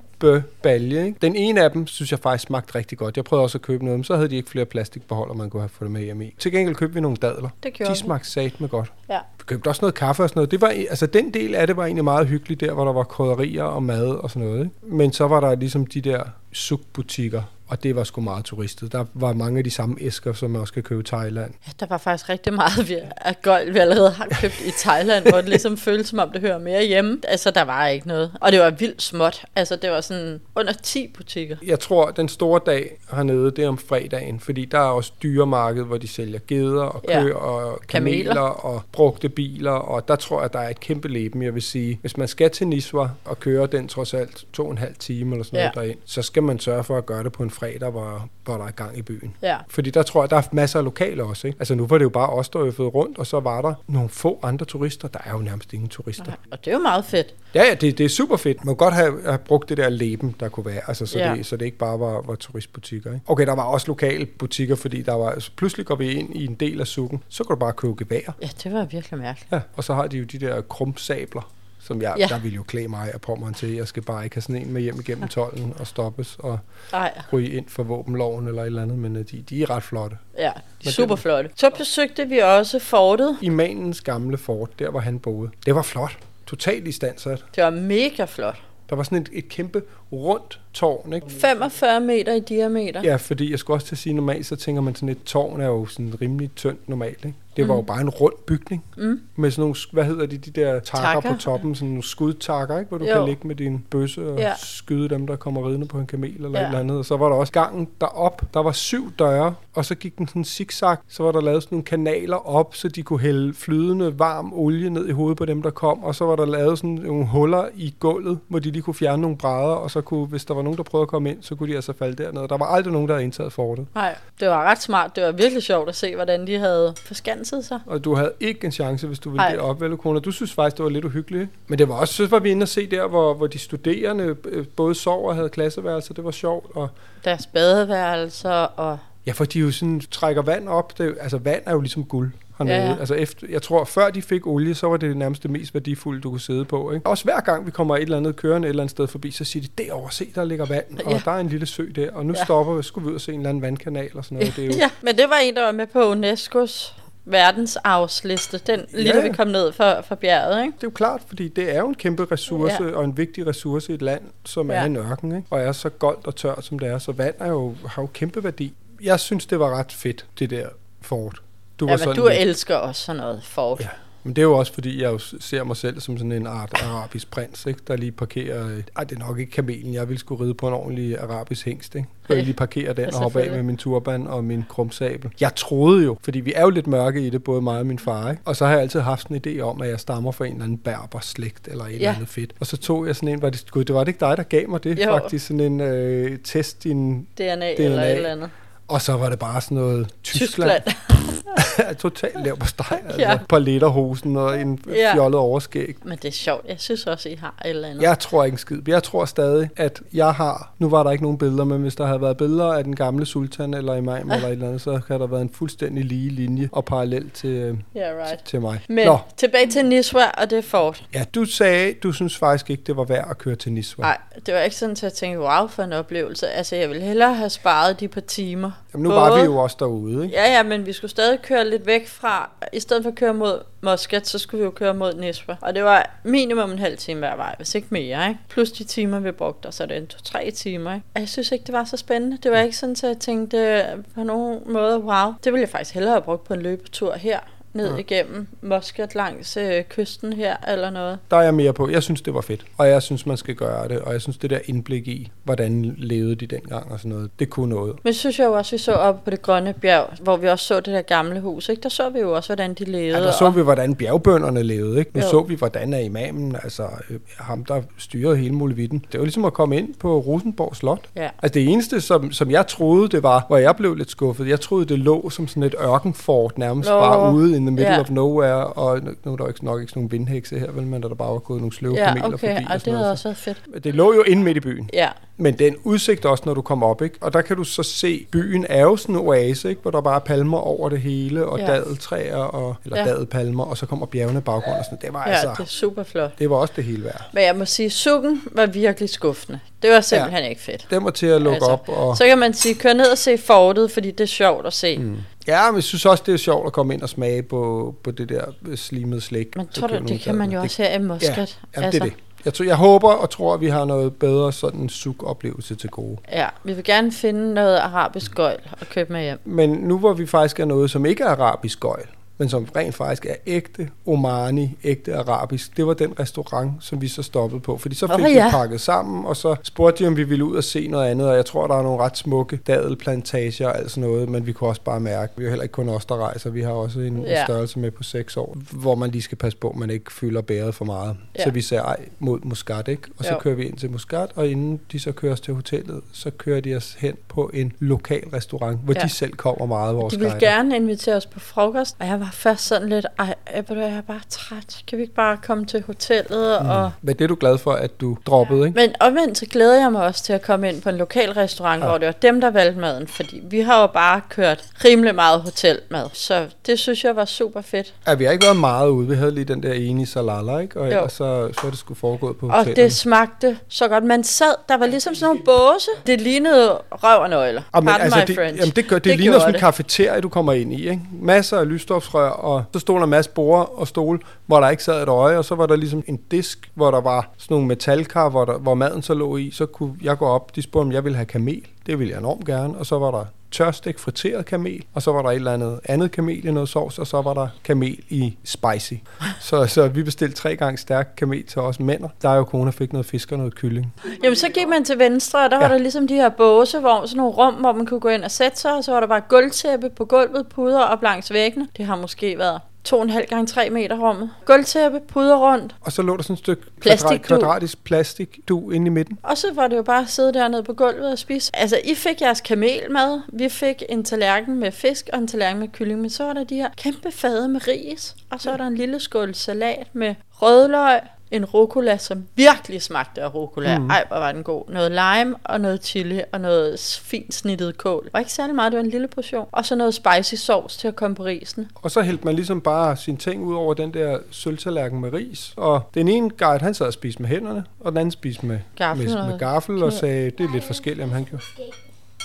balje. 0.61 1.05
Ikke? 1.05 1.17
Den 1.21 1.35
ene 1.35 1.63
af 1.63 1.71
dem, 1.71 1.87
synes 1.87 2.11
jeg 2.11 2.19
faktisk 2.19 2.47
smagte 2.47 2.75
rigtig 2.75 2.97
godt. 2.97 3.17
Jeg 3.17 3.23
prøvede 3.23 3.43
også 3.43 3.57
at 3.57 3.61
købe 3.61 3.85
noget, 3.85 3.99
men 3.99 4.03
så 4.03 4.15
havde 4.15 4.29
de 4.29 4.35
ikke 4.35 4.49
flere 4.49 4.65
plastikbeholder, 4.65 5.33
man 5.33 5.49
kunne 5.49 5.61
have 5.61 5.69
fået 5.69 5.91
med 5.91 6.01
hjem 6.01 6.21
i. 6.21 6.35
Til 6.39 6.51
gengæld 6.51 6.75
købte 6.75 6.93
vi 6.93 7.01
nogle 7.01 7.17
dadler. 7.17 7.49
Det 7.63 7.73
gjorde 7.73 7.91
De 7.91 7.97
smagte 7.97 8.29
sat 8.29 8.61
med 8.61 8.69
godt. 8.69 8.91
Ja. 9.09 9.19
Vi 9.37 9.43
købte 9.45 9.67
også 9.67 9.81
noget 9.81 9.95
kaffe 9.95 10.23
og 10.23 10.29
sådan 10.29 10.39
noget. 10.39 10.51
Det 10.51 10.61
var, 10.61 10.67
altså, 10.67 11.05
den 11.05 11.33
del 11.33 11.55
af 11.55 11.67
det 11.67 11.77
var 11.77 11.85
egentlig 11.85 12.03
meget 12.03 12.27
hyggeligt 12.27 12.61
der, 12.61 12.73
hvor 12.73 12.85
der 12.85 12.93
var 12.93 13.03
krydderier 13.03 13.63
og 13.63 13.83
mad 13.83 14.07
og 14.07 14.31
sådan 14.31 14.47
noget. 14.47 14.59
Ikke? 14.59 14.95
Men 14.95 15.13
så 15.13 15.27
var 15.27 15.39
der 15.39 15.55
ligesom 15.55 15.85
de 15.85 16.01
der 16.01 16.23
sukbutikker, 16.51 17.41
og 17.67 17.83
det 17.83 17.95
var 17.95 18.03
sgu 18.03 18.21
meget 18.21 18.45
turistet. 18.45 18.91
Der 18.91 19.05
var 19.13 19.33
mange 19.33 19.57
af 19.57 19.63
de 19.63 19.71
samme 19.71 19.95
æsker, 20.01 20.33
som 20.33 20.51
man 20.51 20.61
også 20.61 20.73
kan 20.73 20.83
købe 20.83 21.01
i 21.01 21.03
Thailand. 21.03 21.53
Ja, 21.67 21.71
der 21.79 21.85
var 21.85 21.97
faktisk 21.97 22.29
rigtig 22.29 22.53
meget 22.53 22.89
vi- 22.89 22.97
af 23.17 23.41
gøjl, 23.41 23.73
vi 23.73 23.79
allerede 23.79 24.11
har 24.11 24.27
købt 24.41 24.61
i 24.65 24.71
Thailand, 24.77 25.29
hvor 25.29 25.37
det 25.37 25.49
ligesom 25.49 25.77
føltes 25.77 26.07
som 26.07 26.19
om, 26.19 26.29
det 26.31 26.41
hører 26.41 26.59
mere 26.59 26.83
hjemme. 26.85 27.19
Altså, 27.27 27.51
der 27.51 27.61
var 27.63 27.87
ikke 27.87 28.07
noget. 28.07 28.31
Og 28.41 28.51
det 28.51 28.59
var 28.59 28.69
vildt 28.69 29.01
småt. 29.01 29.45
Altså, 29.55 29.75
det 29.75 29.89
var 29.91 30.01
sådan 30.01 30.41
under 30.55 30.73
10 30.73 31.07
butikker. 31.17 31.57
Jeg 31.65 31.79
tror, 31.79 32.11
den 32.11 32.29
store 32.29 32.59
dag 32.65 32.97
hernede, 33.11 33.51
det 33.51 33.59
er 33.63 33.67
om 33.67 33.77
fredagen, 33.77 34.39
fordi 34.39 34.65
der 34.65 34.77
er 34.79 34.83
også 34.91 35.11
dyremarked, 35.23 35.83
hvor 35.83 35.97
de 35.97 36.07
sælger 36.07 36.39
geder 36.47 36.83
og 36.83 37.03
Ja. 37.09 37.21
køer 37.23 37.35
og 37.35 37.81
kameler, 37.87 38.23
Kameler. 38.23 38.41
og 38.41 38.81
brugte 38.91 39.29
biler, 39.29 39.71
og 39.71 40.07
der 40.07 40.15
tror 40.15 40.41
jeg, 40.41 40.53
der 40.53 40.59
er 40.59 40.69
et 40.69 40.79
kæmpe 40.79 41.07
leben. 41.07 41.43
Jeg 41.43 41.53
vil 41.53 41.61
sige, 41.61 41.97
hvis 42.01 42.17
man 42.17 42.27
skal 42.27 42.51
til 42.51 42.67
Niswa 42.67 43.09
og 43.25 43.39
køre 43.39 43.67
den 43.67 43.87
trods 43.87 44.13
alt 44.13 44.45
to 44.53 44.65
og 44.65 44.71
en 44.71 44.77
halv 44.77 44.95
time 44.99 45.31
eller 45.31 45.43
sådan 45.43 45.59
Ja. 45.59 45.63
noget 45.63 45.75
derind, 45.75 45.99
så 46.05 46.21
skal 46.21 46.43
man 46.43 46.59
sørge 46.59 46.83
for 46.83 46.97
at 46.97 47.05
gøre 47.05 47.23
det 47.23 47.31
på 47.31 47.43
en 47.43 47.49
fredag, 47.55 47.89
hvor, 47.89 48.29
hvor 48.45 48.57
der 48.57 48.65
er 48.65 48.71
gang 48.71 48.97
i 48.97 49.01
byen. 49.01 49.35
Ja. 49.41 49.57
Fordi 49.69 49.89
der 49.89 50.03
tror 50.03 50.23
jeg, 50.23 50.29
der 50.29 50.37
er 50.37 50.41
masser 50.51 50.79
af 50.79 50.85
lokale 50.85 51.23
også. 51.23 51.47
Ikke? 51.47 51.59
Altså 51.59 51.75
nu 51.75 51.87
var 51.87 51.97
det 51.97 52.05
jo 52.05 52.09
bare 52.09 52.29
os, 52.29 52.49
der 52.49 52.61
øffede 52.61 52.87
rundt, 52.87 53.17
og 53.17 53.27
så 53.27 53.39
var 53.39 53.61
der 53.61 53.73
nogle 53.87 54.09
få 54.09 54.39
andre 54.43 54.65
turister. 54.65 55.07
Der 55.07 55.19
er 55.25 55.31
jo 55.31 55.37
nærmest 55.37 55.73
ingen 55.73 55.89
turister. 55.89 56.25
Nej. 56.25 56.35
Og 56.51 56.65
det 56.65 56.71
er 56.71 56.75
jo 56.75 56.81
meget 56.81 57.05
fedt. 57.05 57.35
Ja, 57.55 57.63
ja, 57.63 57.73
det, 57.73 57.97
det 57.97 58.03
er 58.05 58.09
super 58.09 58.37
fedt. 58.37 58.65
Man 58.65 58.71
må 58.71 58.75
godt 58.75 58.93
have, 58.93 59.21
have 59.25 59.37
brugt 59.37 59.69
det 59.69 59.77
der 59.77 59.89
leben, 59.89 60.35
der 60.39 60.49
kunne 60.49 60.65
være, 60.65 60.81
altså, 60.87 61.05
så, 61.05 61.19
Ja. 61.19 61.35
det, 61.35 61.45
så 61.45 61.57
det 61.57 61.65
ikke 61.65 61.77
bare 61.77 61.99
var, 61.99 62.21
var 62.21 62.35
turistbutikker. 62.35 63.13
Ikke? 63.13 63.25
Okay, 63.27 63.45
der 63.45 63.55
var 63.55 63.63
også 63.63 63.87
lokale 63.87 64.25
butikker, 64.25 64.75
fordi 64.75 65.01
der 65.01 65.13
var, 65.13 65.29
altså, 65.29 65.51
pludselig 65.55 65.85
går 65.85 65.95
vi 65.95 66.11
ind 66.11 66.35
i 66.35 66.45
en 66.45 66.55
del 66.55 66.81
af 66.81 66.87
sukken, 66.87 67.23
så 67.29 67.43
kan 67.43 67.53
du 67.55 67.59
bare 67.59 67.73
købe 67.73 67.95
gevær. 67.97 68.35
Ja, 68.41 68.49
det 68.63 68.73
var 68.73 68.85
virkelig 68.85 69.19
mærkeligt. 69.19 69.51
Ja, 69.51 69.59
og 69.75 69.83
så 69.83 69.93
har 69.93 70.07
de 70.07 70.17
jo 70.17 70.23
de 70.23 70.39
der 70.39 70.61
krumsabler, 70.61 71.51
som 71.85 72.01
jeg, 72.01 72.15
Ja. 72.19 72.27
der 72.29 72.39
vil 72.39 72.53
jo 72.55 72.63
klæde 72.63 72.87
mig 72.87 73.11
og 73.13 73.21
Pommern 73.21 73.53
til. 73.53 73.73
Jeg 73.73 73.87
skal 73.87 74.03
bare 74.03 74.23
ikke 74.23 74.35
have 74.35 74.41
sådan 74.41 74.55
en 74.55 74.73
med 74.73 74.81
hjem 74.81 74.99
igennem 74.99 75.27
tolden 75.27 75.73
og 75.79 75.87
stoppes 75.87 76.35
og 76.39 76.59
Ej, 76.93 77.21
ryge 77.33 77.49
ind 77.49 77.65
for 77.69 77.83
våbenloven 77.83 78.47
eller 78.47 78.61
et 78.61 78.65
eller 78.65 78.81
andet, 78.81 78.97
men 78.97 79.15
øh, 79.15 79.25
de, 79.31 79.41
de 79.49 79.61
er 79.63 79.69
ret 79.69 79.83
flotte. 79.83 80.17
ja, 80.37 80.51
Men 80.83 80.91
super 80.91 81.15
flotte. 81.15 81.49
Så 81.55 81.69
besøgte 81.77 82.27
vi 82.29 82.37
også 82.39 82.79
fortet. 82.79 83.37
Imanens 83.41 84.01
gamle 84.01 84.37
fort, 84.37 84.79
der 84.79 84.89
hvor 84.89 84.99
han 84.99 85.19
boede, 85.19 85.49
det 85.65 85.75
var 85.75 85.81
flot. 85.81 86.17
Totalt 86.45 86.87
istandsat. 86.87 87.45
Det 87.55 87.63
var 87.63 87.69
mega 87.69 88.25
flot. 88.25 88.61
Der 88.89 88.95
var 88.95 89.03
sådan 89.03 89.17
et, 89.17 89.29
et 89.33 89.49
kæmpe 89.49 89.83
rundt 90.11 90.59
tårn, 90.75 91.13
ikke? 91.13 91.29
45 91.31 91.99
meter 91.99 92.33
i 92.33 92.39
diameter. 92.39 93.01
Ja, 93.03 93.15
fordi 93.15 93.51
jeg 93.51 93.59
skulle 93.59 93.75
også 93.77 93.87
til 93.87 93.95
at 93.95 93.99
sige, 93.99 94.13
normalt 94.13 94.45
så 94.45 94.55
tænker 94.55 94.81
man 94.81 94.95
sådan 94.95 95.09
et 95.09 95.23
tårn 95.23 95.61
er 95.61 95.65
jo 95.67 95.85
sådan 95.85 96.13
rimelig 96.21 96.49
tyndt 96.55 96.89
normalt, 96.89 97.25
ikke? 97.25 97.37
Det 97.57 97.67
var 97.67 97.75
jo 97.75 97.81
bare 97.81 98.01
en 98.01 98.09
rund 98.09 98.33
bygning 98.47 98.83
Mm. 98.97 99.19
med 99.35 99.51
sådan 99.51 99.61
nogle, 99.61 99.75
hvad 99.91 100.03
hedder 100.03 100.25
de, 100.25 100.37
de 100.37 100.51
der 100.51 100.79
takker, 100.79 101.07
Takker. 101.13 101.31
på 101.31 101.37
toppen, 101.37 101.75
sådan 101.75 101.87
nogle 101.87 102.03
skudtakker, 102.03 102.79
ikke? 102.79 102.89
Hvor 102.89 102.97
du 102.97 103.05
Jo. 103.05 103.13
kan 103.13 103.25
ligge 103.25 103.47
med 103.47 103.55
din 103.55 103.85
bøsse 103.89 104.31
og 104.31 104.39
Ja. 104.39 104.51
skyde 104.57 105.09
dem, 105.09 105.27
der 105.27 105.35
kommer 105.35 105.67
ridende 105.69 105.85
på 105.87 105.97
en 105.97 106.05
kamel 106.07 106.35
eller 106.45 106.49
ja. 106.59 106.59
et 106.59 106.65
eller 106.67 106.79
andet. 106.79 106.97
Og 106.97 107.05
så 107.05 107.17
var 107.17 107.29
der 107.29 107.35
også 107.35 107.53
gangen 107.53 107.87
derop, 108.01 108.41
der 108.53 108.59
var 108.63 108.71
syv 108.71 109.11
døre, 109.19 109.53
og 109.73 109.85
så 109.85 109.95
gik 109.95 110.17
den 110.17 110.27
sådan 110.27 110.43
zigzag, 110.43 110.97
så 111.07 111.23
var 111.23 111.31
der 111.31 111.41
lavet 111.41 111.63
sådan 111.63 111.75
nogle 111.75 111.85
kanaler 111.85 112.47
op, 112.47 112.75
så 112.75 112.87
de 112.87 113.03
kunne 113.03 113.19
hælde 113.19 113.53
flydende 113.53 114.19
varm 114.19 114.53
olie 114.53 114.89
ned 114.89 115.07
i 115.07 115.11
hovedet 115.11 115.37
på 115.37 115.45
dem, 115.45 115.61
der 115.61 115.69
kom, 115.69 116.03
og 116.03 116.15
så 116.15 116.25
var 116.25 116.35
der 116.35 116.45
lavet 116.45 116.77
sådan 116.77 116.89
nogle 116.89 117.25
huller 117.27 117.65
i 117.75 117.95
gulvet, 117.99 118.39
hvor 118.47 118.59
de 118.59 118.71
lige 118.71 118.81
kunne 118.81 118.93
fjerne 118.93 119.21
nogle 119.21 119.37
brædder, 119.37 119.75
og 119.75 119.91
så 119.91 120.01
kunne, 120.01 120.25
hvis 120.25 120.45
der 120.45 120.53
var 120.53 120.61
nogen, 120.65 120.77
der 120.77 120.83
prøvede 120.83 121.03
at 121.03 121.07
komme 121.07 121.29
ind, 121.29 121.37
så 121.41 121.55
kunne 121.55 121.69
de 121.71 121.75
altså 121.75 121.93
falde 121.93 122.23
derned. 122.23 122.47
Der 122.47 122.57
var 122.57 122.65
aldrig 122.65 122.93
nogen, 122.93 123.07
der 123.07 123.13
havde 123.13 123.23
indtaget 123.23 123.53
fortet. 123.53 123.87
Nej, 123.95 124.15
det 124.39 124.47
var 124.47 124.63
ret 124.63 124.81
smart. 124.81 125.15
Det 125.15 125.23
var 125.23 125.31
virkelig 125.31 125.63
sjovt 125.63 125.89
at 125.89 125.95
se, 125.95 126.15
hvordan 126.15 126.47
de 126.47 126.57
havde 126.59 126.93
forskanset 127.05 127.65
sig. 127.65 127.79
Og 127.85 128.03
du 128.03 128.15
havde 128.15 128.31
ikke 128.39 128.65
en 128.65 128.71
chance, 128.71 129.07
hvis 129.07 129.19
du 129.19 129.29
ville 129.29 129.43
Ej. 129.43 129.55
derop, 129.55 129.81
vel, 129.81 129.97
Kona? 129.97 130.19
Du 130.19 130.31
synes 130.31 130.53
faktisk, 130.53 130.77
det 130.77 130.83
var 130.83 130.89
lidt 130.89 131.05
uhyggeligt. 131.05 131.49
Men 131.67 131.79
det 131.79 131.89
var 131.89 131.95
også, 131.95 132.13
så 132.13 132.27
var 132.27 132.39
vi 132.39 132.49
inde 132.51 132.63
og 132.63 132.67
se 132.67 132.87
der, 132.87 133.07
hvor, 133.07 133.33
hvor 133.33 133.47
de 133.47 133.59
studerende 133.59 134.35
øh, 134.45 134.65
både 134.75 134.95
sov 134.95 135.27
og 135.27 135.35
havde 135.35 135.49
klasseværelser. 135.49 136.13
Det 136.13 136.23
var 136.23 136.31
sjovt. 136.31 136.75
Og, 136.75 136.89
Deres 137.25 137.47
badeværelser 137.47 138.51
og... 138.51 138.97
ja, 139.27 139.31
for 139.31 139.45
de 139.45 139.59
jo 139.59 139.71
sådan 139.71 139.99
trækker 140.11 140.41
vand 140.41 140.69
op. 140.69 140.97
Det, 140.97 141.17
altså, 141.21 141.37
vand 141.37 141.61
er 141.65 141.71
jo 141.71 141.79
ligesom 141.79 142.03
guld. 142.03 142.31
Hernede. 142.57 142.75
Ja. 142.77 142.95
Altså 142.99 143.13
efter, 143.13 143.47
jeg 143.49 143.61
tror, 143.61 143.83
før 143.83 144.09
de 144.09 144.21
fik 144.21 144.47
olie, 144.47 144.75
så 144.75 144.87
var 144.87 144.97
det 144.97 145.17
nærmest 145.17 145.43
det 145.43 145.51
mest 145.51 145.73
værdifulde, 145.73 146.21
du 146.21 146.29
kunne 146.29 146.39
sidde 146.41 146.65
på. 146.65 146.91
Ikke? 146.91 147.05
Også 147.07 147.23
hver 147.23 147.39
gang 147.39 147.65
vi 147.65 147.71
kommer 147.71 147.95
et 147.95 148.01
eller 148.01 148.17
andet 148.17 148.35
kørende 148.35 148.67
et 148.67 148.69
eller 148.69 148.83
andet 148.83 148.91
sted 148.91 149.07
forbi, 149.07 149.31
så 149.31 149.43
siger 149.43 149.63
de, 149.77 149.83
derovre, 149.83 150.11
se, 150.11 150.27
der 150.35 150.43
ligger 150.43 150.65
vand, 150.65 150.85
og 151.05 151.11
Ja. 151.11 151.21
der 151.25 151.31
er 151.31 151.39
en 151.39 151.49
lille 151.49 151.65
sø 151.65 151.85
der, 151.95 152.11
og 152.11 152.25
nu 152.25 152.33
Ja. 152.37 152.43
stopper 152.43 152.73
vi, 152.73 152.83
skulle 152.83 153.05
vi 153.05 153.09
ud 153.09 153.15
og 153.15 153.21
se 153.21 153.33
en 153.33 153.39
eller 153.39 153.49
anden 153.49 153.61
vandkanal 153.61 154.09
og 154.13 154.25
sådan 154.25 154.37
noget. 154.37 154.55
Det 154.55 154.63
er 154.63 154.67
jo, 154.67 154.73
Ja, 154.83 154.89
men 155.01 155.17
det 155.17 155.25
var 155.29 155.35
en, 155.43 155.55
der 155.55 155.63
var 155.65 155.71
med 155.71 155.87
på 155.87 156.13
UNESCO's 156.13 156.93
verdensarvsliste. 157.27 158.57
Den 158.57 158.79
lige 158.93 159.13
da 159.13 159.17
Ja. 159.17 159.27
vi 159.27 159.33
kom 159.35 159.47
ned 159.47 159.71
fra, 159.71 160.01
fra 160.01 160.15
bjerget, 160.15 160.61
ikke? 160.65 160.75
Det 160.75 160.83
er 160.83 160.87
jo 160.87 160.91
klart, 160.91 161.21
fordi 161.27 161.47
det 161.47 161.75
er 161.75 161.79
jo 161.79 161.87
en 161.87 161.95
kæmpe 161.95 162.27
ressource 162.31 162.83
Ja. 162.83 162.91
og 162.91 163.03
en 163.03 163.17
vigtig 163.17 163.47
ressource 163.47 163.91
i 163.91 163.95
et 163.95 164.01
land, 164.01 164.21
som 164.45 164.71
ja. 164.71 164.75
er 164.77 164.83
en 164.85 164.95
ørken, 164.97 165.35
ikke? 165.35 165.47
og 165.49 165.59
er 165.59 165.71
så 165.71 165.89
goldt 165.89 166.27
og 166.27 166.35
tørt, 166.35 166.65
som 166.65 166.79
det 166.79 166.87
er. 166.87 166.97
Så 166.97 167.11
vand 167.11 167.35
er 167.39 167.49
jo, 167.49 167.75
har 167.87 168.01
jo 168.01 168.09
kæmpe 168.13 168.43
værdi. 168.43 168.73
Jeg 169.03 169.19
synes, 169.19 169.45
det 169.45 169.59
var 169.59 169.79
ret 169.79 169.91
fedt, 169.91 170.25
det 170.39 170.49
der 170.49 170.67
fort. 171.01 171.41
Du 171.79 171.87
Ja, 171.89 171.97
men 172.05 172.15
du 172.15 172.27
lidt- 172.27 172.41
elsker 172.41 172.75
også 172.75 173.01
sådan 173.01 173.21
noget 173.21 173.43
fort. 173.43 173.79
Ja. 173.81 173.87
Men 174.23 174.33
det 174.35 174.41
er 174.41 174.45
jo 174.45 174.57
også, 174.57 174.73
fordi 174.73 175.01
jeg 175.01 175.11
jo 175.11 175.17
ser 175.39 175.63
mig 175.63 175.77
selv 175.77 175.99
som 175.99 176.17
sådan 176.17 176.31
en 176.31 176.47
art 176.47 176.69
arabisk 176.83 177.31
prins, 177.31 177.65
ikke? 177.65 177.79
der 177.87 177.95
lige 177.95 178.11
parkerer... 178.11 178.67
øh, 178.67 178.83
Ej, 178.97 179.03
det 179.03 179.15
er 179.15 179.19
nok 179.27 179.39
ikke 179.39 179.51
kamelen. 179.51 179.93
Jeg 179.93 180.09
ville 180.09 180.19
skulle 180.19 180.43
ride 180.43 180.53
på 180.53 180.67
en 180.67 180.73
ordentlig 180.73 181.19
arabisk 181.19 181.65
hængst. 181.65 181.95
Ikke? 181.95 182.07
Så 182.27 182.33
jeg 182.33 182.43
lige 182.43 182.53
parkerer 182.53 182.93
den 182.93 183.05
og 183.15 183.19
hoppe 183.21 183.41
af 183.41 183.51
med 183.51 183.63
min 183.63 183.77
turban 183.77 184.27
og 184.27 184.43
min 184.43 184.63
krumsabel. 184.69 185.31
Jeg 185.39 185.55
troede 185.55 186.03
jo, 186.03 186.17
fordi 186.23 186.39
vi 186.39 186.53
er 186.55 186.61
jo 186.61 186.69
lidt 186.69 186.87
mørke 186.87 187.27
i 187.27 187.29
det, 187.29 187.43
både 187.43 187.61
mig 187.61 187.79
og 187.79 187.85
min 187.85 187.99
far. 187.99 188.29
Ikke? 188.31 188.41
Og 188.45 188.55
så 188.55 188.65
har 188.65 188.71
jeg 188.73 188.81
altid 188.81 188.99
haft 188.99 189.27
en 189.27 189.41
idé 189.47 189.59
om, 189.59 189.81
at 189.81 189.89
jeg 189.89 189.99
stammer 189.99 190.31
fra 190.31 190.45
en 190.45 190.51
eller 190.51 190.63
anden 190.63 190.77
berber 190.77 191.19
slægt 191.19 191.67
eller 191.67 191.83
et 191.85 191.89
ja. 191.91 191.95
eller 191.95 192.13
andet 192.13 192.29
fedt. 192.29 192.53
Og 192.59 192.65
så 192.67 192.77
tog 192.77 193.07
jeg 193.07 193.15
sådan 193.15 193.29
en, 193.29 193.41
var 193.41 193.49
det, 193.49 193.71
gud, 193.71 193.83
det 193.83 193.95
var 193.95 194.03
det 194.03 194.07
ikke 194.07 194.19
dig, 194.25 194.37
der 194.37 194.43
gav 194.43 194.69
mig 194.69 194.83
det? 194.83 194.99
Jo. 195.05 195.17
Faktisk 195.17 195.47
sådan 195.47 195.59
en 195.59 195.81
øh, 195.81 196.39
test, 196.43 196.83
din, 196.83 197.27
DNA, 197.37 197.55
DNA. 197.55 197.73
eller 197.77 198.01
et 198.03 198.15
eller 198.15 198.29
andet. 198.31 198.49
Og 198.87 199.01
så 199.01 199.13
var 199.17 199.29
det 199.29 199.39
bare 199.39 199.61
sådan 199.61 199.75
noget 199.77 200.07
Tyskland. 200.23 200.81
Tyskland. 200.81 201.95
Totalt 201.99 202.43
lav 202.45 202.57
på 202.57 202.65
steg. 202.67 202.97
Altså, 203.05 203.21
Ja. 203.21 203.31
ja. 203.31 203.37
På 203.49 203.59
letterhosen 203.59 204.37
og 204.37 204.61
en 204.61 204.79
Ja. 204.87 205.13
fjollet 205.13 205.39
overskæg. 205.39 205.95
Men 206.03 206.17
det 206.21 206.25
er 206.27 206.31
sjovt. 206.31 206.65
Jeg 206.67 206.75
synes 206.79 207.07
også, 207.07 207.29
I 207.29 207.35
har 207.35 207.55
et 207.65 207.69
eller 207.69 207.87
andet. 207.87 208.01
Jeg 208.03 208.19
tror 208.19 208.43
ikke 208.43 208.53
en 208.55 208.57
skid. 208.59 208.81
Jeg 208.87 209.03
tror 209.03 209.25
stadig, 209.25 209.69
at 209.77 210.01
jeg 210.13 210.31
har... 210.33 210.73
Nu 210.79 210.89
var 210.89 211.03
der 211.03 211.11
ikke 211.11 211.23
nogen 211.23 211.37
billeder, 211.37 211.63
men 211.63 211.81
hvis 211.81 211.95
der 211.95 212.05
havde 212.05 212.21
været 212.21 212.37
billeder 212.37 212.73
af 212.73 212.83
den 212.83 212.95
gamle 212.95 213.25
sultan 213.25 213.73
eller 213.73 213.95
imam 213.95 214.31
eller 214.31 214.47
et 214.47 214.51
eller 214.51 214.67
andet, 214.67 214.81
så 214.81 214.99
kan 215.07 215.19
der 215.19 215.27
været 215.27 215.41
en 215.41 215.49
fuldstændig 215.53 216.05
lige 216.05 216.29
linje 216.29 216.69
og 216.71 216.85
parallel 216.85 217.29
til, 217.29 217.49
øh, 217.49 217.77
Yeah, 217.97 218.17
right. 218.27 218.43
til 218.45 218.61
mig. 218.61 218.79
Men 218.89 219.05
Nå, 219.07 219.17
tilbage 219.37 219.67
til 219.71 219.85
Niswa 219.85 220.23
og 220.37 220.49
det 220.49 220.65
fort. 220.65 221.03
ja, 221.13 221.23
du 221.35 221.45
sagde, 221.45 221.93
du 221.93 222.11
synes 222.11 222.37
faktisk 222.37 222.69
ikke, 222.69 222.83
det 222.87 222.97
var 222.97 223.03
værd 223.03 223.27
at 223.29 223.37
køre 223.37 223.55
til 223.55 223.71
Niswa. 223.71 224.01
Nej, 224.03 224.17
det 224.45 224.53
var 224.53 224.59
ikke 224.59 224.75
sådan, 224.75 224.91
at 224.93 225.03
jeg 225.03 225.13
tænkte, 225.13 225.39
wow, 225.39 225.67
for 225.67 225.83
en 225.83 225.93
oplevelse. 225.93 226.49
Altså, 226.49 226.75
jeg 226.75 226.89
ville 226.89 227.03
hellere 227.03 227.33
have 227.33 227.49
sparet 227.49 227.99
de 227.99 228.07
par 228.07 228.21
timer. 228.21 228.71
Jamen, 228.93 229.03
nu 229.03 229.09
var 229.09 229.37
vi 229.37 229.45
jo 229.45 229.57
også 229.57 229.77
derude, 229.79 230.23
ikke? 230.23 230.35
Ja, 230.35 230.51
ja, 230.53 230.63
men 230.63 230.85
vi 230.85 230.93
skulle 230.93 231.11
stadig 231.11 231.41
køre 231.41 231.69
lidt 231.69 231.85
væk 231.85 232.07
fra, 232.07 232.49
i 232.73 232.79
stedet 232.79 233.03
for 233.03 233.09
at 233.09 233.15
køre 233.15 233.33
mod 233.33 233.59
Muscat, 233.81 234.27
så 234.27 234.39
skulle 234.39 234.59
vi 234.59 234.65
jo 234.65 234.71
køre 234.71 234.93
mod 234.93 235.13
Niswa. 235.13 235.55
Og 235.61 235.75
det 235.75 235.83
var 235.83 236.19
minimum 236.23 236.71
en 236.71 236.79
halv 236.79 236.97
time 236.97 237.19
hver 237.19 237.35
vej, 237.35 237.55
hvis 237.57 237.75
ikke 237.75 237.87
mere, 237.91 238.29
ikke? 238.29 238.39
Plus 238.49 238.71
de 238.71 238.83
timer, 238.83 239.19
vi 239.19 239.31
brugte, 239.31 239.67
og 239.67 239.73
så 239.73 239.83
er 239.83 239.87
det 239.87 239.97
en 239.97 240.07
to-tre 240.07 240.51
timer, 240.51 240.93
ikke? 240.93 241.05
Og 241.15 241.19
jeg 241.19 241.29
synes 241.29 241.51
ikke, 241.51 241.65
det 241.65 241.73
var 241.73 241.83
så 241.83 241.97
spændende. 241.97 242.37
Det 242.43 242.51
var 242.51 242.59
ikke 242.59 242.77
sådan, 242.77 242.93
at 242.93 243.03
jeg 243.03 243.17
tænkte 243.17 243.57
øh, 243.57 243.81
på 244.15 244.23
nogen 244.23 244.59
måde, 244.65 244.99
wow, 244.99 245.33
det 245.43 245.53
ville 245.53 245.61
jeg 245.61 245.69
faktisk 245.69 245.93
hellere 245.93 246.13
have 246.13 246.21
brugt 246.21 246.43
på 246.43 246.53
en 246.53 246.61
løbetur 246.61 247.13
her, 247.13 247.39
ned 247.75 247.91
Ja. 247.93 247.97
igennem 247.97 248.47
Muscat 248.61 249.15
langs 249.15 249.57
øh, 249.57 249.83
kysten 249.89 250.33
her, 250.33 250.55
eller 250.67 250.89
noget. 250.89 251.19
Der 251.31 251.37
er 251.37 251.41
jeg 251.41 251.53
mere 251.53 251.73
på. 251.73 251.89
Jeg 251.89 252.03
synes, 252.03 252.21
det 252.21 252.33
var 252.33 252.41
fedt. 252.41 252.65
Og 252.77 252.87
jeg 252.89 253.01
synes, 253.01 253.25
man 253.25 253.37
skal 253.37 253.55
gøre 253.55 253.87
det. 253.87 253.99
Og 253.99 254.13
jeg 254.13 254.21
synes, 254.21 254.37
det 254.37 254.49
der 254.49 254.59
indblik 254.65 255.07
i, 255.07 255.31
hvordan 255.43 255.95
levede 255.97 256.35
de 256.35 256.45
dengang 256.47 256.91
og 256.91 256.99
sådan 256.99 257.11
noget, 257.11 257.29
det 257.39 257.49
kunne 257.49 257.69
noget. 257.75 257.95
Men 258.03 258.13
synes 258.13 258.39
jeg 258.39 258.45
jo 258.45 258.53
også, 258.53 258.71
vi 258.71 258.77
så 258.77 258.91
op 258.93 259.23
på 259.23 259.29
det 259.29 259.41
grønne 259.41 259.73
bjerg, 259.81 260.09
hvor 260.21 260.37
vi 260.37 260.47
også 260.47 260.65
så 260.65 260.75
det 260.75 260.85
der 260.85 261.01
gamle 261.01 261.39
hus, 261.41 261.69
ikke? 261.69 261.81
Der 261.81 261.89
så 261.89 262.09
vi 262.09 262.19
jo 262.19 262.31
også, 262.35 262.49
hvordan 262.49 262.73
de 262.73 262.83
levede. 262.83 263.17
Ja, 263.17 263.23
der 263.23 263.31
så 263.31 263.45
og- 263.45 263.55
vi, 263.55 263.61
hvordan 263.61 263.95
bjergbønderne 263.95 264.63
levede. 264.63 264.99
Ikke? 264.99 265.11
Nu 265.13 265.21
Jo. 265.21 265.29
så 265.29 265.41
vi, 265.43 265.55
hvordan 265.55 265.93
er 265.93 265.99
imamen, 265.99 266.55
altså 266.63 266.83
øh, 267.09 267.19
ham, 267.37 267.65
der 267.65 267.81
styrede 267.97 268.37
hele 268.37 268.53
muligheden. 268.53 269.05
Det 269.11 269.19
var 269.19 269.25
ligesom 269.25 269.45
at 269.45 269.53
komme 269.53 269.77
ind 269.77 269.93
på 269.93 270.19
Rosenborg 270.19 270.75
Slot. 270.75 270.99
Ja. 271.15 271.29
Altså 271.41 271.53
det 271.53 271.67
eneste, 271.69 272.01
som, 272.01 272.31
som 272.31 272.51
jeg 272.51 272.67
troede, 272.67 273.09
det 273.09 273.23
var, 273.23 273.43
hvor 273.47 273.57
jeg 273.57 273.75
blev 273.75 273.95
lidt 273.95 274.11
skuffet, 274.11 274.47
jeg 274.47 274.59
troede, 274.61 274.85
det 274.85 274.99
lå 274.99 275.29
som 275.29 275.47
sådan 275.47 275.63
et 275.63 275.75
ørkenfort, 275.81 276.57
nærmest 276.57 276.89
Nå, 276.89 276.99
bare 276.99 277.33
ude 277.33 277.57
in 277.69 277.75
the 277.77 277.83
middle 277.83 277.93
ja. 277.93 277.99
of 277.99 278.09
nowhere, 278.09 278.67
og 278.67 278.99
nu 279.23 279.31
er 279.31 279.35
der 279.35 279.43
jo 279.43 279.47
ikke, 279.47 279.65
nok 279.65 279.79
ikke 279.81 279.89
sådan 279.89 279.99
nogle 279.99 280.09
vindhekse 280.11 280.59
her, 280.59 280.71
vel, 280.71 280.83
men 280.83 281.01
der, 281.01 281.07
der 281.07 281.15
bare 281.15 281.39
gået 281.39 281.59
nogle 281.61 281.75
sløve 281.75 281.95
Ja, 281.95 282.05
kameler 282.05 282.25
okay, 282.27 282.37
forbi. 282.37 282.65
Ej, 282.65 282.75
og 282.75 282.85
det 282.85 282.93
havde 282.93 283.11
også 283.11 283.23
været 283.23 283.37
fedt. 283.37 283.83
Det 283.83 283.95
lå 283.95 284.13
jo 284.13 284.21
inde 284.23 284.43
midt 284.43 284.57
i 284.57 284.59
byen. 284.59 284.89
Ja, 284.93 285.09
Men 285.37 285.53
det 285.59 285.67
er 285.67 285.71
en 285.71 285.77
udsigt 285.83 286.25
også, 286.25 286.43
når 286.45 286.53
du 286.53 286.61
kommer 286.61 286.87
op, 286.87 287.01
ikke? 287.01 287.15
Og 287.21 287.33
der 287.33 287.41
kan 287.41 287.57
du 287.57 287.63
så 287.63 287.83
se, 287.83 288.25
byen 288.31 288.65
er 288.69 288.81
jo 288.81 288.95
sådan 288.97 289.15
en 289.15 289.21
oase, 289.21 289.69
ikke? 289.69 289.81
Hvor 289.81 289.91
der 289.91 290.01
bare 290.01 290.15
er 290.15 290.19
palmer 290.19 290.57
over 290.57 290.89
det 290.89 291.01
hele, 291.01 291.45
og 291.45 291.59
Ja. 291.59 291.71
ja. 291.71 291.77
dadeltræer, 291.79 292.35
og, 292.35 292.75
eller 292.85 292.97
Ja. 292.97 293.05
ja. 293.05 293.11
dadelpalmer, 293.11 293.63
og 293.63 293.77
så 293.77 293.85
kommer 293.85 294.05
bjergene 294.05 294.41
baggrund 294.41 294.77
og 294.77 294.85
sådan. 294.85 294.97
Det 295.01 295.13
var 295.13 295.23
ja 295.27 295.31
altså, 295.33 295.49
det 295.57 295.59
er 295.59 295.65
super 295.69 296.03
flot. 296.03 296.39
det 296.39 296.49
var 296.49 296.55
også 296.55 296.73
det 296.75 296.83
hele 296.83 297.03
værd. 297.03 297.21
Men 297.33 297.43
jeg 297.43 297.55
må 297.55 297.65
sige, 297.65 297.89
sukken 297.89 298.41
var 298.51 298.65
virkelig 298.65 299.09
skuffende. 299.09 299.59
Det 299.81 299.89
var 299.91 300.01
simpelthen 300.01 300.43
ja. 300.43 300.49
ikke 300.49 300.61
fedt. 300.61 300.87
Den 300.89 301.03
var 301.03 301.11
til 301.11 301.25
at 301.27 301.41
lukke 301.41 301.55
Altså, 301.55 301.69
op. 301.71 301.89
Og, 301.89 302.17
Så 302.17 302.25
kan 302.25 302.37
man 302.37 302.53
sige, 302.53 302.75
kør 302.75 302.93
ned 302.93 303.11
og 303.11 303.17
se 303.17 303.37
fortet, 303.37 303.91
fordi 303.91 304.11
det 304.11 304.21
er 304.21 304.25
sjovt 304.25 304.65
at 304.67 304.73
se. 304.73 304.97
Mm. 304.97 305.17
Ja, 305.47 305.71
men 305.71 305.75
jeg 305.75 305.83
synes 305.83 306.05
også, 306.05 306.23
det 306.25 306.33
er 306.33 306.37
sjovt 306.37 306.67
at 306.67 306.73
komme 306.73 306.93
ind 306.93 307.01
og 307.01 307.09
smage 307.09 307.43
på, 307.43 307.95
på 308.03 308.11
det 308.11 308.29
der 308.29 308.45
slimede 308.75 309.21
slik. 309.21 309.55
Men 309.55 309.67
tror 309.67 309.87
du, 309.87 309.97
det 310.07 310.19
kan 310.19 310.35
man 310.35 310.51
jo 310.51 310.61
også 310.61 310.83
her 310.83 310.95
i 310.95 311.01
Muscat. 311.01 311.59
Ja, 311.77 311.81
altså. 311.81 311.99
det 311.99 312.05
er 312.05 312.09
det. 312.09 312.13
Jeg, 312.45 312.53
tror, 312.53 312.65
jeg 312.65 312.75
håber 312.75 313.09
og 313.09 313.29
tror, 313.29 313.53
at 313.53 313.61
vi 313.61 313.67
har 313.67 313.85
noget 313.85 314.15
bedre 314.15 314.53
sådan 314.53 314.89
suk-oplevelse 314.89 315.75
til 315.75 315.89
gode. 315.89 316.17
Ja, 316.31 316.47
vi 316.63 316.73
vil 316.73 316.83
gerne 316.83 317.11
finde 317.11 317.53
noget 317.53 317.77
arabisk 317.77 318.35
gøjl 318.35 318.59
og 318.81 318.87
købe 318.87 319.13
med 319.13 319.21
hjem. 319.23 319.39
Men 319.45 319.69
nu 319.69 319.99
hvor 319.99 320.13
vi 320.13 320.25
faktisk 320.25 320.59
er 320.59 320.65
noget, 320.65 320.91
som 320.91 321.05
ikke 321.05 321.23
er 321.23 321.27
arabisk 321.27 321.79
gøjl, 321.79 322.07
men 322.37 322.49
som 322.49 322.67
rent 322.75 322.95
faktisk 322.95 323.25
er 323.25 323.35
ægte 323.47 323.89
Omani, 324.07 324.77
ægte 324.83 325.15
arabisk, 325.15 325.77
det 325.77 325.87
var 325.87 325.93
den 325.93 326.19
restaurant, 326.19 326.71
som 326.79 327.01
vi 327.01 327.07
så 327.07 327.23
stoppede 327.23 327.61
på. 327.61 327.77
Fordi 327.77 327.95
så 327.95 328.07
fik 328.17 328.25
vi 328.25 328.31
ja. 328.31 328.49
pakket 328.51 328.81
sammen, 328.81 329.25
og 329.25 329.35
så 329.37 329.55
spurgte 329.63 330.03
de, 330.03 330.07
om 330.07 330.17
vi 330.17 330.23
ville 330.23 330.45
ud 330.45 330.55
og 330.55 330.63
se 330.63 330.87
noget 330.87 331.07
andet, 331.09 331.29
og 331.29 331.35
jeg 331.35 331.45
tror, 331.45 331.67
der 331.67 331.75
er 331.75 331.83
nogle 331.83 332.03
ret 332.03 332.17
smukke 332.17 332.59
dadelplantager 332.67 333.67
og 333.67 333.77
alt 333.77 333.91
sådan 333.91 334.09
noget, 334.09 334.29
men 334.29 334.45
vi 334.47 334.51
kunne 334.51 334.69
også 334.69 334.81
bare 334.81 334.99
mærke, 334.99 335.33
vi 335.37 335.45
er 335.45 335.49
heller 335.49 335.63
ikke 335.63 335.73
kun 335.73 335.89
os, 335.89 336.05
der 336.05 336.15
rejser, 336.15 336.49
vi 336.49 336.61
har 336.61 336.71
også 336.71 336.99
en, 336.99 337.21
Ja. 337.23 337.39
en 337.41 337.45
størrelse 337.47 337.79
med 337.79 337.91
på 337.91 338.03
seks 338.03 338.37
år, 338.37 338.57
hvor 338.71 338.95
man 338.95 339.09
lige 339.11 339.21
skal 339.21 339.37
passe 339.37 339.57
på, 339.57 339.69
at 339.69 339.75
man 339.75 339.89
ikke 339.89 340.13
fylder 340.13 340.41
bæret 340.41 340.75
for 340.75 340.85
meget. 340.85 341.17
Ja. 341.39 341.43
Så 341.43 341.51
vi 341.51 341.61
sagde 341.61 341.81
ej 341.83 341.97
mod 342.19 342.39
Muscat, 342.43 342.87
ikke? 342.87 343.03
Og 343.17 343.25
så 343.25 343.31
Jo. 343.33 343.39
kører 343.39 343.55
vi 343.55 343.63
ind 343.63 343.77
til 343.77 343.91
Muscat, 343.91 344.29
og 344.35 344.47
inden 344.47 344.79
de 344.91 344.99
så 344.99 345.11
kører 345.11 345.33
os 345.33 345.41
til 345.41 345.53
hotellet, 345.53 346.01
så 346.11 346.29
kører 346.31 346.61
de 346.61 346.75
os 346.75 346.93
hen 346.99 347.15
på 347.27 347.51
en 347.53 347.73
lokal 347.79 348.23
restaurant, 348.33 348.79
hvor 348.83 348.93
Ja. 348.93 348.99
de 349.03 349.09
selv 349.09 349.33
kommer 349.33 349.65
meget, 349.65 349.95
vores 349.95 350.13
De 350.13 350.19
ville 350.19 350.31
guider. 350.31 350.47
gerne 350.55 350.75
invitere 350.75 351.15
os 351.15 351.25
på 351.25 351.39
frokost, 351.39 351.95
og 351.99 352.07
jeg 352.07 352.19
var 352.19 352.24
først 352.33 352.67
sådan 352.67 352.89
lidt, 352.89 353.05
ej, 353.19 353.35
hvad, 353.67 353.77
jeg 353.77 353.89
er 353.89 354.01
bare 354.01 354.21
træt. 354.29 354.77
Kan 354.87 354.97
vi 354.97 355.01
ikke 355.03 355.13
bare 355.13 355.37
komme 355.45 355.65
til 355.65 355.83
hotellet? 355.87 356.57
Mm. 356.61 356.69
Og... 356.69 356.91
Men 357.01 357.15
det 357.15 357.23
er 357.23 357.27
du 357.27 357.37
glad 357.39 357.57
for, 357.57 357.71
at 357.71 358.01
du 358.01 358.17
droppede, 358.25 358.67
ikke? 358.67 358.79
Men 358.79 358.93
omvendt 358.99 359.37
så 359.37 359.45
glæder 359.45 359.81
jeg 359.81 359.91
mig 359.91 360.03
også 360.05 360.23
til 360.23 360.33
at 360.33 360.41
komme 360.41 360.69
ind 360.69 360.81
på 360.81 360.89
en 360.89 360.97
lokal 360.97 361.31
restaurant, 361.31 361.79
ja. 361.79 361.85
Ja. 361.85 361.89
hvor 361.91 361.97
det 361.97 362.05
var 362.05 362.11
dem, 362.11 362.41
der 362.41 362.49
valgte 362.49 362.79
maden. 362.79 363.07
Fordi 363.07 363.41
vi 363.43 363.59
har 363.59 363.81
jo 363.81 363.87
bare 363.87 364.21
kørt 364.29 364.63
rimelig 364.85 365.15
meget 365.15 365.41
hotelmad. 365.41 366.05
Så 366.13 366.45
det 366.65 366.79
synes 366.79 367.03
jeg 367.03 367.15
var 367.15 367.25
super 367.25 367.61
fedt. 367.61 367.93
Ja, 368.07 368.13
vi 368.13 368.23
har 368.23 368.31
ikke 368.31 368.45
været 368.45 368.57
meget 368.57 368.89
ude. 368.89 369.07
Vi 369.07 369.15
havde 369.15 369.31
lige 369.31 369.45
den 369.45 369.63
der 369.63 369.73
ene 369.73 370.01
i 370.01 370.05
Salala, 370.05 370.57
ikke? 370.57 370.79
Og 370.79 370.87
ellers 370.87 371.11
så, 371.13 371.49
så 371.53 371.61
er 371.65 371.69
det 371.69 371.79
skulle 371.79 371.99
foregået 371.99 372.37
på 372.37 372.47
Og 372.47 372.53
hotellet. 372.53 372.77
det 372.77 372.93
smagte 372.93 373.57
så 373.69 373.87
godt. 373.87 374.03
Man 374.03 374.23
sad, 374.23 374.55
der 374.69 374.77
var 374.77 374.85
ligesom 374.85 375.15
sådan 375.15 375.25
nogle 375.25 375.43
båse. 375.45 375.89
Det 376.07 376.21
lignede 376.21 376.69
røv 376.91 377.21
og 377.21 377.29
nøgler. 377.29 377.61
Og 377.71 377.83
men, 377.83 377.87
Pardon 377.87 378.03
altså, 378.03 378.19
my 378.19 378.25
det, 378.27 378.35
French. 378.35 378.59
jamen, 378.59 378.71
det, 378.75 378.87
gør, 378.87 378.95
det, 378.95 379.03
Det 379.03 379.19
ligner 379.19 379.39
sådan 379.39 379.55
en 379.55 379.59
kafeterie, 379.59 380.21
du 380.21 380.29
kommer 380.29 380.53
ind 380.53 380.73
i, 380.73 380.89
ikke? 380.89 381.01
Masser 381.21 381.57
af 381.57 381.69
lysstofsrør, 382.15 382.29
og 382.29 382.63
så 382.73 382.79
stod 382.79 382.95
der 382.95 383.03
en 383.03 383.09
masse 383.09 383.31
borde 383.31 383.65
og 383.65 383.87
stole, 383.87 384.19
hvor 384.45 384.59
der 384.59 384.69
ikke 384.69 384.83
sad 384.83 385.03
et 385.03 385.09
øje, 385.09 385.37
og 385.37 385.45
så 385.45 385.55
var 385.55 385.65
der 385.65 385.75
ligesom 385.75 386.03
en 386.07 386.19
disk, 386.31 386.71
hvor 386.73 386.91
der 386.91 387.01
var 387.01 387.29
sådan 387.37 387.55
nogle 387.55 387.67
metalkar, 387.67 388.29
hvor, 388.29 388.45
der, 388.45 388.57
hvor 388.57 388.73
maden 388.73 389.01
så 389.01 389.13
lå 389.13 389.37
i. 389.37 389.51
Så 389.51 389.65
kunne 389.65 389.95
jeg 390.01 390.17
gå 390.17 390.25
op, 390.25 390.55
de 390.55 390.61
spurgte, 390.61 390.85
om 390.85 390.91
jeg 390.91 391.03
ville 391.03 391.15
have 391.15 391.25
kamel. 391.25 391.65
Det 391.85 391.99
ville 391.99 392.11
jeg 392.11 392.19
enormt 392.19 392.45
gerne. 392.45 392.77
Og 392.77 392.85
så 392.85 392.99
var 392.99 393.11
der 393.11 393.25
tørstik 393.55 393.99
friteret 393.99 394.45
kamel, 394.45 394.83
og 394.93 395.01
så 395.01 395.11
var 395.11 395.21
der 395.21 395.29
et 395.29 395.35
eller 395.35 395.53
andet 395.53 395.79
andet 395.85 396.11
kamel 396.11 396.45
i 396.45 396.51
noget 396.51 396.69
sovs, 396.69 396.99
og 396.99 397.07
så 397.07 397.21
var 397.21 397.33
der 397.33 397.47
kamel 397.63 397.99
i 398.09 398.37
spicy. 398.43 398.93
Så, 399.39 399.65
så 399.65 399.87
vi 399.87 400.03
bestilte 400.03 400.35
tre 400.35 400.55
gange 400.55 400.77
stærk 400.77 401.13
kamel 401.17 401.45
til 401.45 401.61
os 401.61 401.79
mænd. 401.79 402.03
Der 402.21 402.29
er 402.29 402.35
jo 402.35 402.43
kone 402.43 402.71
fik 402.71 402.93
noget 402.93 403.05
fisk 403.05 403.31
og 403.31 403.37
noget 403.37 403.55
kylling. 403.55 403.93
Jamen, 404.23 404.35
så 404.35 404.49
gik 404.49 404.67
man 404.67 404.85
til 404.85 404.99
venstre, 404.99 405.45
og 405.45 405.51
der 405.51 405.57
ja. 405.57 405.61
var 405.61 405.67
der 405.67 405.77
ligesom 405.77 406.07
de 406.07 406.13
her 406.13 406.29
båse, 406.29 406.79
hvor 406.79 407.05
sådan 407.05 407.17
nogle 407.17 407.33
rum, 407.33 407.53
hvor 407.53 407.73
man 407.73 407.85
kunne 407.85 407.99
gå 407.99 408.09
ind 408.09 408.23
og 408.23 408.31
sætte 408.31 408.59
sig, 408.59 408.77
og 408.77 408.83
så 408.83 408.91
var 408.91 408.99
der 408.99 409.07
bare 409.07 409.21
gulvtæppe 409.29 409.89
på 409.89 410.05
gulvet, 410.05 410.47
puder 410.47 410.79
op 410.79 411.03
langs 411.03 411.33
væggene. 411.33 411.67
Det 411.77 411.85
har 411.85 411.95
måske 411.95 412.37
været 412.37 412.61
2,5 412.89 413.25
gange 413.25 413.47
3 413.47 413.69
meter 413.69 413.95
rummet. 413.99 414.29
Gulvtæppe, 414.45 414.99
puder 414.99 415.37
rundt, 415.37 415.75
Og 415.81 415.91
så 415.91 416.01
lå 416.01 416.17
der 416.17 416.23
sådan 416.23 416.33
et 416.33 416.39
stykke 416.39 416.63
kvadrat, 416.79 417.21
kvadratisk 417.21 417.83
plastikdu 417.83 418.71
inde 418.71 418.87
i 418.87 418.89
midten. 418.89 419.19
og 419.23 419.37
så 419.37 419.47
var 419.53 419.67
det 419.67 419.77
jo 419.77 419.83
bare 419.83 420.01
at 420.01 420.09
sidde 420.09 420.33
dernede 420.33 420.63
på 420.63 420.73
gulvet 420.73 421.11
og 421.11 421.19
spise. 421.19 421.51
Altså, 421.55 421.79
I 421.83 421.95
fik 421.95 422.21
jeres 422.21 422.41
kamelmad, 422.41 423.21
vi 423.33 423.49
fik 423.49 423.83
en 423.89 424.03
tallerken 424.03 424.59
med 424.59 424.71
fisk 424.71 425.09
og 425.13 425.19
en 425.19 425.27
tallerken 425.27 425.59
med 425.59 425.67
kylling, 425.67 426.01
men 426.01 426.09
så 426.09 426.23
var 426.23 426.33
der 426.33 426.43
de 426.43 426.55
her 426.55 426.69
kæmpe 426.77 427.11
fade 427.11 427.47
med 427.47 427.67
ris, 427.67 428.15
og 428.29 428.41
så 428.41 428.49
var 428.49 428.57
der 428.57 428.67
en 428.67 428.75
lille 428.75 428.99
skål 428.99 429.35
salat 429.35 429.87
med 429.93 430.15
rødløg, 430.31 430.99
en 431.35 431.45
rucola, 431.45 431.97
som 431.97 432.25
virkelig 432.35 432.81
smagte 432.81 433.21
af 433.21 433.33
rucola. 433.33 433.79
Mm. 433.79 433.89
Ej, 433.89 434.05
hvor 434.07 434.17
var 434.17 434.31
den 434.31 434.43
god. 434.43 434.63
Noget 434.69 434.91
lime 434.91 435.35
og 435.43 435.61
noget 435.61 435.85
chili 435.85 436.21
og 436.31 436.41
noget 436.41 436.99
fint 437.03 437.33
snittet 437.33 437.77
kål. 437.77 438.03
Det 438.03 438.13
var 438.13 438.19
ikke 438.19 438.31
særlig 438.31 438.55
meget, 438.55 438.71
det 438.71 438.77
var 438.77 438.83
en 438.83 438.89
lille 438.89 439.07
portion. 439.07 439.47
Og 439.51 439.65
så 439.65 439.75
noget 439.75 439.93
spicy 439.93 440.35
sauce 440.35 440.79
til 440.79 440.87
at 440.87 440.95
komme 440.95 441.15
på 441.15 441.25
risen. 441.25 441.71
Og 441.75 441.91
så 441.91 442.01
hældte 442.01 442.25
man 442.25 442.35
ligesom 442.35 442.61
bare 442.61 442.97
sine 442.97 443.17
ting 443.17 443.43
ud 443.43 443.55
over 443.55 443.73
den 443.73 443.93
der 443.93 444.19
sølvtallerken 444.31 445.01
med 445.01 445.13
ris. 445.13 445.53
Og 445.57 445.89
den 445.93 446.07
ene 446.07 446.29
guide, 446.29 446.63
han 446.63 446.73
sad 446.73 446.87
og 446.87 446.93
spiste 446.93 447.21
med 447.21 447.29
hænderne, 447.29 447.63
og 447.79 447.91
den 447.91 447.97
anden 447.97 448.11
spiste 448.11 448.45
med 448.45 448.59
Gaffel 448.75 449.09
med, 449.09 449.27
med 449.27 449.39
gaffel 449.39 449.83
og 449.83 449.93
sagde, 449.93 450.31
det 450.31 450.45
er 450.45 450.51
lidt 450.53 450.63
forskelligt, 450.63 451.03
om 451.03 451.11
han 451.11 451.23
gjorde. 451.23 451.43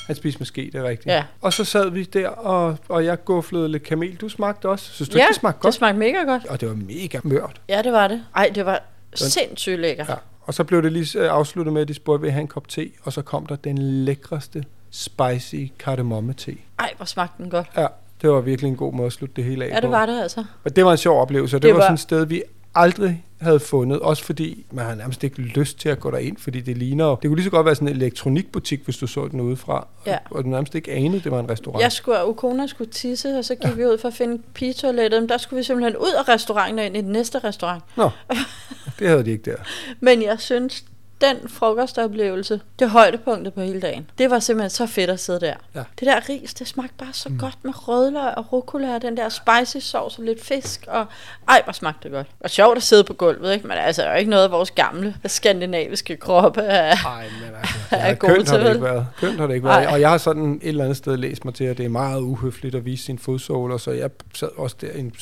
Han 0.06 0.16
spiste 0.16 0.38
med 0.38 0.46
ske, 0.46 0.70
det 0.72 0.74
er 0.74 0.84
rigtigt. 0.84 1.14
Ja. 1.14 1.24
Og 1.40 1.52
så 1.52 1.64
sad 1.64 1.90
vi 1.90 2.04
der, 2.04 2.28
og, 2.28 2.76
og 2.88 3.04
jeg 3.04 3.24
gufflede 3.24 3.68
lidt 3.68 3.82
kamel. 3.82 4.16
Du 4.16 4.28
smagte 4.28 4.68
også. 4.68 4.92
Synes 4.92 5.08
du 5.08 5.16
ja, 5.18 5.22
ikke, 5.22 5.28
det 5.28 5.40
smagte 5.40 5.56
det 5.56 5.62
godt? 5.62 5.74
smagte 5.74 5.98
mega 5.98 6.22
godt. 6.22 6.46
Og 6.46 6.60
det 6.60 6.68
var 6.68 6.74
mega 6.74 7.18
mørt. 7.22 7.60
Ja, 7.68 7.82
det 7.82 7.92
var 7.92 8.08
det. 8.08 8.24
Ej, 8.36 8.50
det 8.54 8.66
var 8.66 8.82
sindssygt 9.14 9.78
lækker. 9.80 10.04
Ja. 10.08 10.14
Og 10.40 10.54
så 10.54 10.64
blev 10.64 10.82
det 10.82 10.92
lige 10.92 11.18
øh, 11.18 11.30
afsluttet 11.32 11.72
med, 11.72 11.82
at 11.82 11.88
de 11.88 11.94
spurgte, 11.94 12.22
vil 12.22 12.30
have 12.30 12.40
en 12.40 12.48
kop 12.48 12.68
te? 12.68 12.90
Og 13.02 13.12
så 13.12 13.22
kom 13.22 13.46
der 13.46 13.56
den 13.56 13.78
lækreste 13.78 14.64
spicy 14.90 15.54
kardemomme-te. 15.78 16.56
Ej, 16.78 16.92
hvor 16.96 17.06
smagte 17.06 17.42
den 17.42 17.50
godt. 17.50 17.66
Ja, 17.76 17.86
det 18.22 18.30
var 18.30 18.40
virkelig 18.40 18.68
en 18.68 18.76
god 18.76 18.92
måde 18.92 19.06
at 19.06 19.12
slutte 19.12 19.34
det 19.36 19.44
hele 19.44 19.64
af 19.64 19.68
Ja, 19.70 19.74
det 19.74 19.82
på. 19.84 19.88
var 19.90 20.06
det 20.06 20.22
altså. 20.22 20.44
Og 20.64 20.76
det 20.76 20.84
var 20.84 20.90
en 20.92 20.98
sjov 20.98 21.20
oplevelse, 21.20 21.56
og 21.56 21.62
Det 21.62 21.68
det 21.68 21.74
var, 21.74 21.80
var- 21.80 21.84
sådan 21.86 21.94
et 21.94 22.00
sted, 22.00 22.26
vi 22.26 22.42
aldrig 22.74 23.24
havde 23.40 23.60
fundet, 23.60 24.00
også 24.00 24.24
fordi 24.24 24.66
man 24.70 24.84
har 24.84 24.94
nærmest 24.94 25.24
ikke 25.24 25.40
lyst 25.40 25.78
til 25.78 25.88
at 25.88 26.00
gå 26.00 26.10
derind, 26.10 26.36
fordi 26.36 26.60
det 26.60 26.76
ligner 26.78 27.04
det 27.14 27.28
kunne 27.28 27.36
lige 27.36 27.44
så 27.44 27.50
godt 27.50 27.66
være 27.66 27.74
sådan 27.74 27.88
en 27.88 27.94
elektronikbutik, 27.96 28.80
hvis 28.84 28.96
du 28.96 29.06
så 29.06 29.28
den 29.28 29.40
udefra, 29.40 29.86
Ja. 30.06 30.18
og, 30.30 30.36
og 30.36 30.44
du 30.44 30.48
nærmest 30.48 30.74
ikke 30.74 30.92
anede, 30.92 31.20
det 31.20 31.32
var 31.32 31.40
en 31.40 31.50
restaurant. 31.50 31.82
Jeg 31.82 31.92
skulle, 31.92 32.26
Ukona 32.26 32.66
skulle 32.66 32.90
tisse, 32.90 33.38
og 33.38 33.44
så 33.44 33.54
gik 33.54 33.64
ja. 33.70 33.74
vi 33.74 33.84
ud 33.86 33.98
for 33.98 34.08
at 34.08 34.14
finde 34.14 34.42
pigetoilettet. 34.54 35.22
Men 35.22 35.28
der 35.28 35.38
skulle 35.38 35.58
vi 35.58 35.64
simpelthen 35.64 35.96
ud 35.96 36.12
af 36.18 36.28
restauranten 36.28 36.78
og 36.78 36.86
ind 36.86 36.96
i 36.96 37.00
den 37.00 37.12
næste 37.12 37.38
restaurant. 37.38 37.82
Nå, 37.96 38.10
det 38.98 39.08
havde 39.08 39.24
de 39.24 39.30
ikke 39.30 39.50
der. 39.50 39.56
Men 40.00 40.22
jeg 40.22 40.40
synes, 40.40 40.84
den 41.20 41.48
frokostoplevelse, 41.48 42.60
det 42.78 42.90
højdepunktet 42.90 43.54
på 43.54 43.60
hele 43.60 43.80
dagen. 43.80 44.10
Det 44.18 44.30
var 44.30 44.38
simpelthen 44.38 44.70
så 44.70 44.86
fedt 44.86 45.10
at 45.10 45.20
sidde 45.20 45.40
der. 45.40 45.54
Ja. 45.74 45.82
Det 46.00 46.06
der 46.06 46.28
ris, 46.28 46.54
det 46.54 46.68
smagte 46.68 46.94
bare 46.98 47.12
så 47.12 47.28
mm. 47.28 47.38
godt 47.38 47.58
med 47.62 47.88
rødløg 47.88 48.34
og 48.36 48.52
rucola 48.52 48.94
og 48.94 49.02
den 49.02 49.16
der 49.16 49.28
spicy 49.28 49.86
sauce 49.86 50.18
og 50.20 50.24
lidt 50.24 50.44
fisk. 50.44 50.84
Og 50.88 51.06
ej, 51.48 51.60
hvor 51.64 51.72
smagte 51.72 52.00
det 52.02 52.12
godt. 52.12 52.26
Og 52.40 52.50
sjovt 52.50 52.76
at 52.76 52.82
sidde 52.82 53.04
på 53.04 53.14
gulvet, 53.14 53.52
ikke? 53.52 53.66
Men 53.66 53.76
altså, 53.76 54.02
der 54.02 54.08
er 54.08 54.12
jo 54.12 54.18
ikke 54.18 54.30
noget 54.30 54.44
af 54.44 54.50
vores 54.50 54.70
gamle 54.70 55.14
skandinaviske 55.26 56.16
kroppe 56.16 56.60
er... 56.60 56.94
Nej, 57.04 57.24
men 57.24 57.56
altså, 57.56 57.76
Er 57.90 58.14
gode 58.14 58.34
kønt 58.34 58.48
har 58.48 58.56
til, 58.56 58.66
det 58.66 58.72
ikke 58.72 58.84
været. 58.84 59.06
Kønt 59.20 59.40
har 59.40 59.46
det 59.46 59.54
ikke 59.54 59.66
været. 59.66 59.84
Ej. 59.84 59.92
Og 59.92 60.00
jeg 60.00 60.10
har 60.10 60.18
sådan 60.18 60.60
et 60.62 60.68
eller 60.68 60.84
andet 60.84 60.96
sted 60.96 61.16
læst 61.16 61.44
mig 61.44 61.54
til, 61.54 61.64
at 61.64 61.78
det 61.78 61.84
er 61.84 61.90
meget 61.90 62.20
uhøfligt 62.20 62.74
at 62.74 62.84
vise 62.84 63.04
sine 63.04 63.18
fodsåler, 63.18 63.76
så 63.76 63.90
jeg 63.90 64.10
sad 64.34 64.48
også 64.56 64.76
der 64.80 64.92
i 64.92 65.00
en 65.00 65.12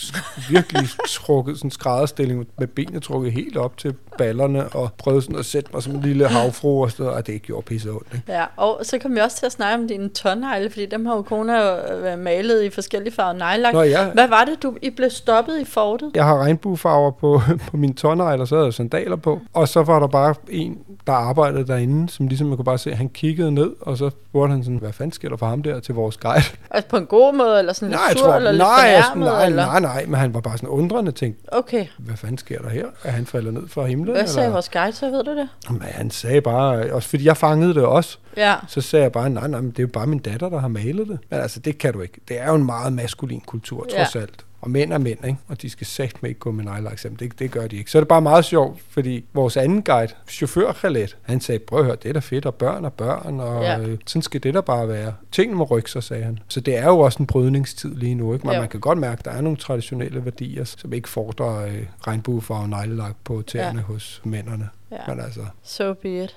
virkelig 0.50 0.88
trukket 1.08 1.58
sådan 1.58 1.70
skrædderstilling 1.70 2.46
med 2.58 2.66
benene 2.66 3.00
trukket 3.00 3.32
helt 3.32 3.56
op 3.56 3.76
til 3.76 3.94
ballerne 4.18 4.68
og 4.68 4.92
prøvede 4.98 5.22
sådan 5.22 5.36
at 5.36 5.44
sætte 5.44 5.70
mig 5.72 5.82
som 5.88 5.96
en 5.96 6.02
lille 6.02 6.26
havfru 6.28 6.82
og 6.82 6.90
noget, 6.98 7.14
og 7.14 7.26
det 7.26 7.42
gjorde 7.42 7.62
pisse 7.64 7.90
ondt. 7.90 8.06
Ikke? 8.14 8.32
Ja, 8.32 8.44
og 8.56 8.80
så 8.82 8.98
kom 8.98 9.14
vi 9.14 9.20
også 9.20 9.36
til 9.36 9.46
at 9.46 9.52
snakke 9.52 9.82
om 9.82 9.88
dine 9.88 10.08
tårnegle, 10.08 10.70
fordi 10.70 10.86
dem 10.86 11.06
har 11.06 11.14
jo 11.16 11.22
kona 11.22 11.56
jo 11.58 11.76
øh, 12.06 12.18
malet 12.18 12.62
i 12.62 12.70
forskellige 12.70 13.14
farver 13.14 13.32
neglelak. 13.32 13.74
Nå, 13.74 13.82
ja. 13.82 14.10
Hvad 14.10 14.28
var 14.28 14.44
det, 14.44 14.62
du 14.62 14.76
I 14.82 14.90
blev 14.90 15.10
stoppet 15.10 15.60
i 15.60 15.64
fortet? 15.64 16.10
Jeg 16.14 16.24
har 16.24 16.38
regnbuefarver 16.38 17.10
på, 17.10 17.40
på 17.70 17.76
mine 17.76 17.94
tårnegler, 17.94 18.44
så 18.44 18.54
havde 18.54 18.66
jeg 18.66 18.74
sandaler 18.74 19.16
på. 19.16 19.40
Og 19.54 19.68
så 19.68 19.82
var 19.82 19.98
der 19.98 20.06
bare 20.06 20.34
en, 20.48 20.78
der 21.06 21.12
arbejdede 21.12 21.66
derinde, 21.66 22.08
som 22.08 22.28
ligesom 22.28 22.56
kan 22.56 22.64
bare 22.64 22.78
se, 22.78 22.94
han 22.94 23.08
kiggede 23.08 23.52
ned, 23.52 23.70
og 23.80 23.96
så 23.98 24.10
spurgte 24.30 24.52
han 24.52 24.64
sådan, 24.64 24.78
hvad 24.78 24.92
fanden 24.92 25.12
sker 25.12 25.28
der 25.28 25.36
for 25.36 25.46
ham 25.46 25.62
der 25.62 25.80
til 25.80 25.94
vores 25.94 26.16
guide? 26.16 26.42
Altså 26.70 26.88
på 26.90 26.96
en 26.96 27.06
god 27.06 27.34
måde, 27.34 27.58
eller 27.58 27.72
sådan 27.72 27.90
nej, 27.90 28.00
lidt 28.08 28.18
sur, 28.18 28.26
tror, 28.26 28.34
eller 28.36 28.50
lidt 28.50 28.62
nej, 28.62 28.68
jeg, 28.86 29.04
fornærmet, 29.12 29.32
nej, 29.34 29.46
eller? 29.46 29.66
nej, 29.66 29.80
nej, 29.80 30.04
men 30.06 30.14
han 30.20 30.34
var 30.34 30.40
bare 30.40 30.56
sådan 30.56 30.68
undrende 30.68 31.12
tænkt, 31.12 31.38
Okay. 31.52 31.86
hvad 31.98 32.16
fanden 32.16 32.38
sker 32.38 32.58
der 32.62 32.68
her? 32.68 32.86
Er 33.04 33.10
han 33.10 33.26
faldet 33.26 33.54
ned 33.54 33.68
fra 33.68 33.84
himlen? 33.84 34.14
Hvad 34.16 34.26
sagde 34.26 34.46
eller? 34.46 34.52
vores 34.52 34.68
guide, 34.68 34.92
så 34.92 35.10
ved 35.10 35.24
du 35.24 35.30
det? 35.36 35.48
Men 35.78 35.88
han 35.88 36.10
sagde 36.10 36.40
bare, 36.40 36.92
også 36.92 37.08
fordi 37.08 37.24
jeg 37.24 37.36
fangede 37.36 37.74
det 37.74 37.84
også, 37.84 38.18
Ja. 38.36 38.54
så 38.68 38.80
sagde 38.80 39.02
jeg 39.02 39.12
bare, 39.12 39.30
nej, 39.30 39.48
nej, 39.48 39.60
men 39.60 39.70
det 39.70 39.78
er 39.78 39.82
jo 39.82 39.88
bare 39.92 40.06
min 40.06 40.18
datter, 40.18 40.48
der 40.48 40.58
har 40.58 40.68
malet 40.68 41.08
det. 41.08 41.18
Men 41.30 41.40
altså, 41.40 41.60
det 41.60 41.78
kan 41.78 41.92
du 41.92 42.00
ikke. 42.00 42.20
Det 42.28 42.40
er 42.40 42.48
jo 42.48 42.54
en 42.54 42.66
meget 42.66 42.92
maskulin 42.92 43.40
kultur, 43.46 43.86
trods 43.96 44.14
Ja. 44.14 44.20
alt. 44.20 44.44
Og 44.60 44.70
mænd 44.70 44.92
er 44.92 44.98
mænd, 44.98 45.24
ikke? 45.24 45.38
Og 45.48 45.62
de 45.62 45.70
skal 45.70 45.86
sagt 45.86 46.22
med 46.22 46.30
ikke 46.30 46.40
gå 46.40 46.50
med 46.50 46.64
nejlaks. 46.64 47.04
Jamen, 47.04 47.18
det, 47.18 47.38
det 47.38 47.50
gør 47.50 47.66
de 47.66 47.76
ikke. 47.76 47.90
Så 47.90 47.98
er 47.98 48.00
det 48.00 48.08
bare 48.08 48.20
meget 48.22 48.44
sjovt, 48.44 48.80
fordi 48.90 49.24
vores 49.34 49.56
anden 49.56 49.82
guide, 49.82 50.12
chauffør 50.28 50.72
Khaled, 50.72 51.08
han 51.22 51.40
sagde, 51.40 51.58
prøv 51.58 51.78
at 51.78 51.84
høre, 51.84 51.96
det 52.02 52.08
er 52.08 52.12
da 52.12 52.18
fedt, 52.18 52.46
og 52.46 52.54
børn 52.54 52.84
og 52.84 52.92
børn, 52.92 53.40
og 53.40 53.62
Ja. 53.62 53.78
øh, 53.80 53.98
sådan 54.06 54.22
skal 54.22 54.42
det 54.42 54.54
da 54.54 54.60
bare 54.60 54.88
være. 54.88 55.12
Tingene 55.32 55.58
må 55.58 55.64
rykke 55.64 55.90
sig, 55.90 56.02
sagde 56.02 56.24
han. 56.24 56.38
Så 56.48 56.60
det 56.60 56.78
er 56.78 56.84
jo 56.86 56.98
også 56.98 57.18
en 57.20 57.26
brydningstid 57.26 57.94
lige 57.94 58.14
nu, 58.14 58.34
ikke? 58.34 58.46
Men 58.46 58.54
Jo. 58.54 58.60
man 58.60 58.68
kan 58.68 58.80
godt 58.80 58.98
mærke, 58.98 59.18
at 59.18 59.24
der 59.24 59.30
er 59.30 59.40
nogle 59.40 59.56
traditionelle 59.56 60.24
værdier, 60.24 60.64
som 60.64 60.92
ikke 60.92 61.08
fordrer 61.08 61.66
øh, 61.66 61.82
regnbuefarve 62.06 62.68
neglelak 62.68 63.14
på 63.24 63.42
tæerne 63.46 63.78
ja. 63.78 63.84
hos 63.84 64.20
mændene. 64.24 64.68
Ja. 64.90 64.96
Men 65.08 65.20
altså, 65.20 65.40
So 65.62 65.94
be 65.94 66.24
it. 66.24 66.36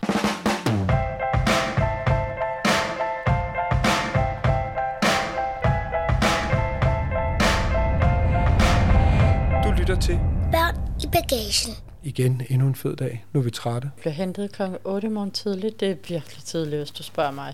du 9.64 9.72
lytter 9.80 9.96
til 10.02 10.20
Børn 10.52 10.76
i 11.04 11.08
bagagen. 11.12 11.76
igen 12.04 12.42
endnu 12.50 12.68
en 12.68 12.76
fed 12.76 12.96
dag. 12.96 13.26
Nu 13.34 13.40
er 13.40 13.44
vi 13.44 13.52
trætte. 13.52 13.90
Jeg 13.96 14.02
bliver 14.02 14.14
hentet 14.14 14.52
klokken 14.52 14.78
8 14.84 15.10
morgen 15.10 15.32
tidligt. 15.32 15.80
Det 15.80 15.92
er 15.92 15.96
virkelig 16.10 16.44
tidligt, 16.46 16.78
hvis 16.78 16.92
du 16.92 17.04
spørger 17.04 17.32
mig. 17.32 17.54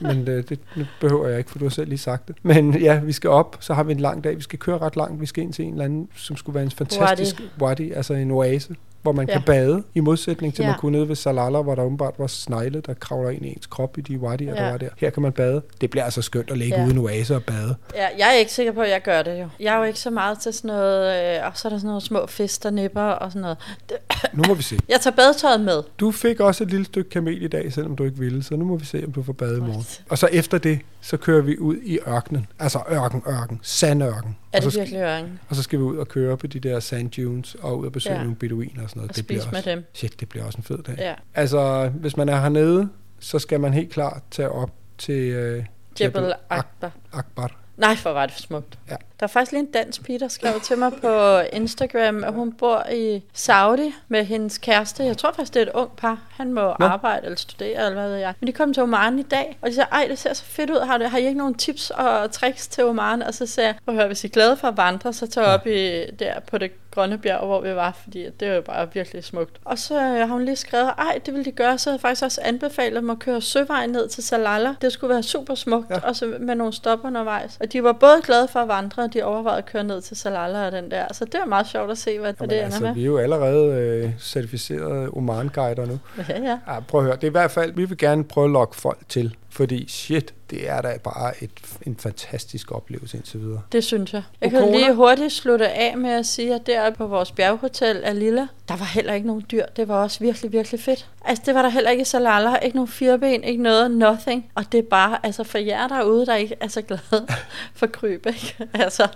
Men 0.00 0.28
øh, 0.28 0.44
det 0.48 0.60
nu 0.76 0.84
behøver 1.00 1.28
jeg 1.28 1.38
ikke, 1.38 1.50
for 1.50 1.58
du 1.58 1.64
har 1.64 1.70
selv 1.70 1.88
lige 1.88 1.98
sagt 1.98 2.28
det. 2.28 2.36
Men 2.42 2.74
ja, 2.80 2.98
vi 3.00 3.12
skal 3.12 3.30
op, 3.30 3.56
så 3.60 3.74
har 3.74 3.82
vi 3.82 3.92
en 3.92 4.00
lang 4.00 4.24
dag. 4.24 4.36
Vi 4.36 4.42
skal 4.42 4.58
køre 4.58 4.78
ret 4.78 4.96
langt. 4.96 5.20
Vi 5.20 5.26
skal 5.26 5.44
ind 5.44 5.52
til 5.52 5.64
en 5.64 5.72
eller 5.72 5.84
anden, 5.84 6.08
som 6.16 6.36
skulle 6.36 6.54
være 6.54 6.64
en 6.64 6.70
fantastisk 6.70 7.42
wadi, 7.60 7.90
altså 7.92 8.14
en 8.14 8.30
oase, 8.30 8.74
hvor 9.02 9.12
man 9.12 9.28
Ja. 9.28 9.32
kan 9.32 9.42
bade, 9.46 9.82
i 9.94 10.00
modsætning 10.00 10.54
til, 10.54 10.62
ja. 10.62 10.68
Man 10.68 10.78
kunne 10.78 10.92
nede 10.98 11.08
ved 11.08 11.16
Salala, 11.16 11.62
hvor 11.62 11.74
der 11.74 11.82
åbenbart 11.82 12.14
var 12.18 12.26
snegle, 12.26 12.80
der 12.80 12.94
kravler 12.94 13.30
ind 13.30 13.46
i 13.46 13.48
ens 13.48 13.66
krop 13.66 13.98
i 13.98 14.00
de 14.00 14.18
wadier, 14.18 14.54
ja. 14.54 14.62
Der 14.64 14.70
var 14.70 14.78
der. 14.78 14.88
Her 14.98 15.10
kan 15.10 15.22
man 15.22 15.32
bade. 15.32 15.62
Det 15.80 15.90
bliver 15.90 16.04
altså 16.04 16.22
skønt 16.22 16.50
at 16.50 16.58
ligge 16.58 16.76
Ja. 16.76 16.82
ude 16.84 16.90
i 16.90 16.92
en 16.96 16.98
oase 16.98 17.34
og 17.36 17.44
bade. 17.44 17.76
Ja, 17.94 18.06
jeg 18.18 18.28
er 18.28 18.32
ikke 18.32 18.52
sikker 18.52 18.72
på, 18.72 18.80
at 18.80 18.90
jeg 18.90 19.02
gør 19.02 19.22
det 19.22 19.40
jo. 19.40 19.48
Jeg 19.60 19.74
er 19.74 19.78
jo 19.78 19.84
ikke 19.84 19.98
så 20.00 20.10
meget 20.10 20.38
til 20.38 20.52
sådan 20.52 20.68
noget, 20.68 21.36
øh, 21.38 21.46
og 21.46 21.52
så 21.54 21.68
er 21.68 21.70
der 21.70 21.78
sådan 21.78 21.86
nogle 21.86 22.00
små 22.00 22.26
fisk, 22.26 22.62
der 22.62 22.70
nipper 22.70 23.02
og 23.02 23.30
sådan 23.30 23.42
noget. 23.42 23.56
Det, 23.88 23.96
Nu 24.32 24.42
må 24.48 24.54
vi 24.54 24.62
se. 24.62 24.78
jeg 24.88 25.00
tager 25.00 25.16
badetøjet 25.16 25.60
med. 25.60 25.82
Du 26.00 26.10
fik 26.12 26.40
også 26.40 26.64
et 26.64 26.70
lille 26.70 26.86
stykke 26.86 27.10
kamel 27.10 27.42
i 27.42 27.48
dag, 27.48 27.72
selvom 27.72 27.96
du 27.96 28.04
ikke 28.04 28.18
ville, 28.18 28.42
så 28.42 28.56
nu 28.56 28.64
må 28.64 28.76
vi 28.76 28.84
se, 28.84 29.02
om 29.06 29.12
du 29.12 29.22
får 29.22 29.32
bade 29.32 29.56
i 29.56 29.60
morgen. 29.60 29.74
What? 29.74 30.02
Og 30.08 30.18
så 30.18 30.28
efter 30.32 30.58
det, 30.58 30.78
så 31.00 31.16
kører 31.16 31.42
vi 31.42 31.58
ud 31.58 31.76
i 31.82 31.98
ørkenen. 32.08 32.46
Altså 32.58 32.78
ørken, 32.92 33.22
ørken, 33.28 33.60
sandørken. 33.62 34.36
Er 34.52 34.60
det 34.60 34.76
virkelig 34.76 35.00
ørken? 35.00 35.38
og 35.48 35.56
så 35.56 35.62
skal 35.62 35.78
vi 35.78 35.84
ud 35.84 35.96
og 35.96 36.08
køre 36.08 36.36
på 36.36 36.46
de 36.46 36.60
der 36.60 36.80
sand 36.80 37.10
dunes 37.10 37.56
og 37.62 37.78
ud 37.78 37.86
og 37.86 37.92
besøge 37.92 38.14
ja. 38.16 38.20
nogle 38.22 38.36
beduiner 38.36 38.86
og 38.90 38.92
sådan 38.92 39.00
noget. 39.00 39.10
Og 39.10 39.16
det 39.16 39.26
bliver 39.26 39.42
med 39.50 39.58
også, 39.58 39.70
dem. 39.70 39.84
Shit, 39.94 40.20
det 40.20 40.28
bliver 40.28 40.44
også 40.44 40.58
en 40.58 40.64
fed 40.64 40.82
dag. 40.82 40.96
Ja. 40.98 41.14
Altså, 41.34 41.88
hvis 41.94 42.16
man 42.16 42.28
er 42.28 42.40
hernede, 42.40 42.88
så 43.20 43.38
skal 43.38 43.60
man 43.60 43.72
helt 43.72 43.92
klart 43.92 44.22
tage 44.30 44.48
op 44.48 44.70
til 44.98 45.14
øh, 45.14 45.64
Jebel 46.00 46.32
Akbar. 46.50 46.92
Akbar. 47.12 47.60
Nej, 47.76 47.94
hvor 48.02 48.10
var 48.10 48.26
det 48.26 48.34
for 48.34 48.42
smukt. 48.42 48.78
Ja. 48.90 48.96
Der 49.20 49.24
er 49.24 49.26
faktisk 49.26 49.52
lige 49.52 49.60
en 49.60 49.70
dansk 49.70 50.02
pige, 50.02 50.18
der 50.18 50.28
skrev 50.28 50.60
til 50.60 50.78
mig 50.78 50.92
på 51.00 51.38
Instagram, 51.52 52.24
at 52.24 52.32
hun 52.32 52.52
bor 52.52 52.86
i 52.92 53.22
Saudi 53.32 53.94
med 54.08 54.24
hendes 54.24 54.58
kæreste. 54.58 55.04
Jeg 55.04 55.18
tror 55.18 55.32
faktisk, 55.32 55.54
det 55.54 55.62
er 55.62 55.66
et 55.66 55.72
ung 55.72 55.90
par. 55.96 56.18
Han 56.30 56.52
må 56.52 56.60
Nå. 56.60 56.86
arbejde 56.86 57.24
eller 57.24 57.36
studere, 57.36 57.86
eller 57.86 58.00
hvad 58.00 58.08
ved 58.08 58.16
jeg. 58.16 58.34
Men 58.40 58.46
de 58.46 58.52
kom 58.52 58.74
til 58.74 58.82
Oman 58.82 59.18
i 59.18 59.22
dag, 59.22 59.58
og 59.60 59.70
de 59.70 59.74
sagde, 59.74 59.88
ej, 59.92 60.06
det 60.08 60.18
ser 60.18 60.32
så 60.32 60.44
fedt 60.44 60.70
ud. 60.70 60.86
Har, 60.86 60.98
det, 60.98 61.10
har 61.10 61.18
I 61.18 61.26
ikke 61.26 61.38
nogen 61.38 61.54
tips 61.54 61.90
og 61.90 62.32
tricks 62.32 62.68
til 62.68 62.84
Oman? 62.84 63.22
Og 63.22 63.34
så 63.34 63.46
sagde 63.46 63.66
jeg, 63.66 63.76
prøv 63.84 63.94
at 63.94 63.98
høre, 63.98 64.06
hvis 64.06 64.24
I 64.24 64.26
er 64.26 64.30
glade 64.30 64.56
for 64.56 64.68
at 64.68 64.76
vandre, 64.76 65.12
så 65.12 65.26
tag 65.26 65.44
op 65.44 65.66
i, 65.66 66.04
der 66.18 66.40
på 66.40 66.58
det 66.58 66.70
grønne 66.90 67.18
bjerg, 67.18 67.46
hvor 67.46 67.60
vi 67.60 67.74
var, 67.74 67.98
fordi 68.02 68.26
det 68.40 68.48
er 68.48 68.54
jo 68.54 68.60
bare 68.60 68.88
virkelig 68.94 69.24
smukt. 69.24 69.56
Og 69.64 69.78
så 69.78 69.94
øh, 69.94 70.00
har 70.00 70.26
hun 70.26 70.44
lige 70.44 70.56
skrevet, 70.56 70.90
ej, 70.98 71.18
det 71.26 71.34
ville 71.34 71.44
de 71.44 71.52
gøre, 71.52 71.78
så 71.78 71.90
havde 71.90 71.94
jeg 71.96 72.00
faktisk 72.00 72.24
også 72.24 72.40
anbefalet 72.44 73.02
dem 73.02 73.10
at 73.10 73.18
køre 73.18 73.40
søvejen 73.40 73.90
ned 73.90 74.08
til 74.08 74.22
Salala. 74.22 74.74
Det 74.80 74.92
skulle 74.92 75.14
være 75.14 75.22
super 75.22 75.54
smukt, 75.54 75.90
ja. 75.90 75.94
Ja. 75.94 76.08
og 76.08 76.16
så 76.16 76.34
med 76.40 76.54
nogle 76.54 76.72
stop 76.72 76.98
undervejs. 77.04 77.58
Og 77.60 77.72
de 77.72 77.84
var 77.84 77.92
både 77.92 78.20
glade 78.22 78.48
for 78.48 78.60
at 78.60 78.68
vandre, 78.68 79.02
og 79.02 79.14
de 79.14 79.22
overvejede 79.22 79.58
at 79.58 79.66
køre 79.66 79.84
ned 79.84 80.00
til 80.00 80.16
Salala 80.16 80.66
og 80.66 80.72
den 80.72 80.90
der. 80.90 81.04
Så 81.12 81.24
det 81.24 81.40
var 81.40 81.46
meget 81.46 81.66
sjovt 81.68 81.90
at 81.90 81.98
se, 81.98 82.18
hvad 82.18 82.34
Jamen, 82.40 82.50
det 82.50 82.56
ender 82.56 82.64
altså, 82.64 82.82
med. 82.82 82.94
vi 82.94 83.00
er 83.00 83.06
jo 83.06 83.18
allerede 83.18 83.74
øh, 83.74 84.10
certificerede 84.20 85.08
Oman-guider 85.12 85.86
nu. 85.86 85.98
Ja, 86.28 86.40
ja. 86.42 86.58
Ja, 86.68 86.80
prøv 86.88 87.00
at 87.00 87.04
høre. 87.06 87.16
Det 87.16 87.24
er 87.24 87.28
i 87.28 87.30
hvert 87.30 87.50
fald, 87.50 87.72
vi 87.72 87.84
vil 87.84 87.98
gerne 87.98 88.24
prøve 88.24 88.44
at 88.44 88.50
lokke 88.50 88.76
folk 88.76 88.98
til. 89.08 89.36
Fordi 89.52 89.88
shit, 89.88 90.34
det 90.50 90.68
er 90.68 90.80
da 90.80 90.98
bare 91.04 91.42
et, 91.42 91.50
en 91.86 91.96
fantastisk 91.96 92.72
oplevelse 92.72 93.16
indtil 93.16 93.40
videre. 93.40 93.62
Det 93.72 93.84
synes 93.84 94.12
jeg. 94.12 94.22
Jeg 94.40 94.50
kan 94.50 94.62
Okona? 94.62 94.76
lige 94.76 94.94
hurtigt 94.94 95.32
slutte 95.32 95.68
af 95.68 95.96
med 95.96 96.10
at 96.10 96.26
sige, 96.26 96.54
at 96.54 96.66
deroppe 96.66 96.96
på 96.96 97.06
vores 97.06 97.32
bjerghotel 97.32 97.96
Alilla, 98.04 98.46
der 98.68 98.76
var 98.76 98.84
heller 98.84 99.12
ikke 99.12 99.26
nogen 99.26 99.44
dyr. 99.50 99.66
Det 99.76 99.88
var 99.88 100.02
også 100.02 100.20
virkelig, 100.20 100.52
virkelig 100.52 100.80
fedt. 100.80 101.08
Altså, 101.24 101.42
det 101.46 101.54
var 101.54 101.62
der 101.62 101.68
heller 101.68 101.90
ikke 101.90 102.04
Salala. 102.04 102.56
Ikke 102.56 102.76
nogen 102.76 102.88
fireben, 102.88 103.44
ikke 103.44 103.62
noget, 103.62 103.90
nothing. 103.90 104.50
Og 104.54 104.72
det 104.72 104.78
er 104.78 104.88
bare, 104.90 105.18
altså 105.22 105.44
for 105.44 105.58
jer 105.58 105.88
derude, 105.88 106.26
der 106.26 106.34
ikke 106.34 106.56
er 106.60 106.68
så 106.68 106.82
glade 106.82 107.26
for 107.78 107.86
kryb, 107.86 108.26
ikke? 108.26 108.56
Altså, 108.74 109.08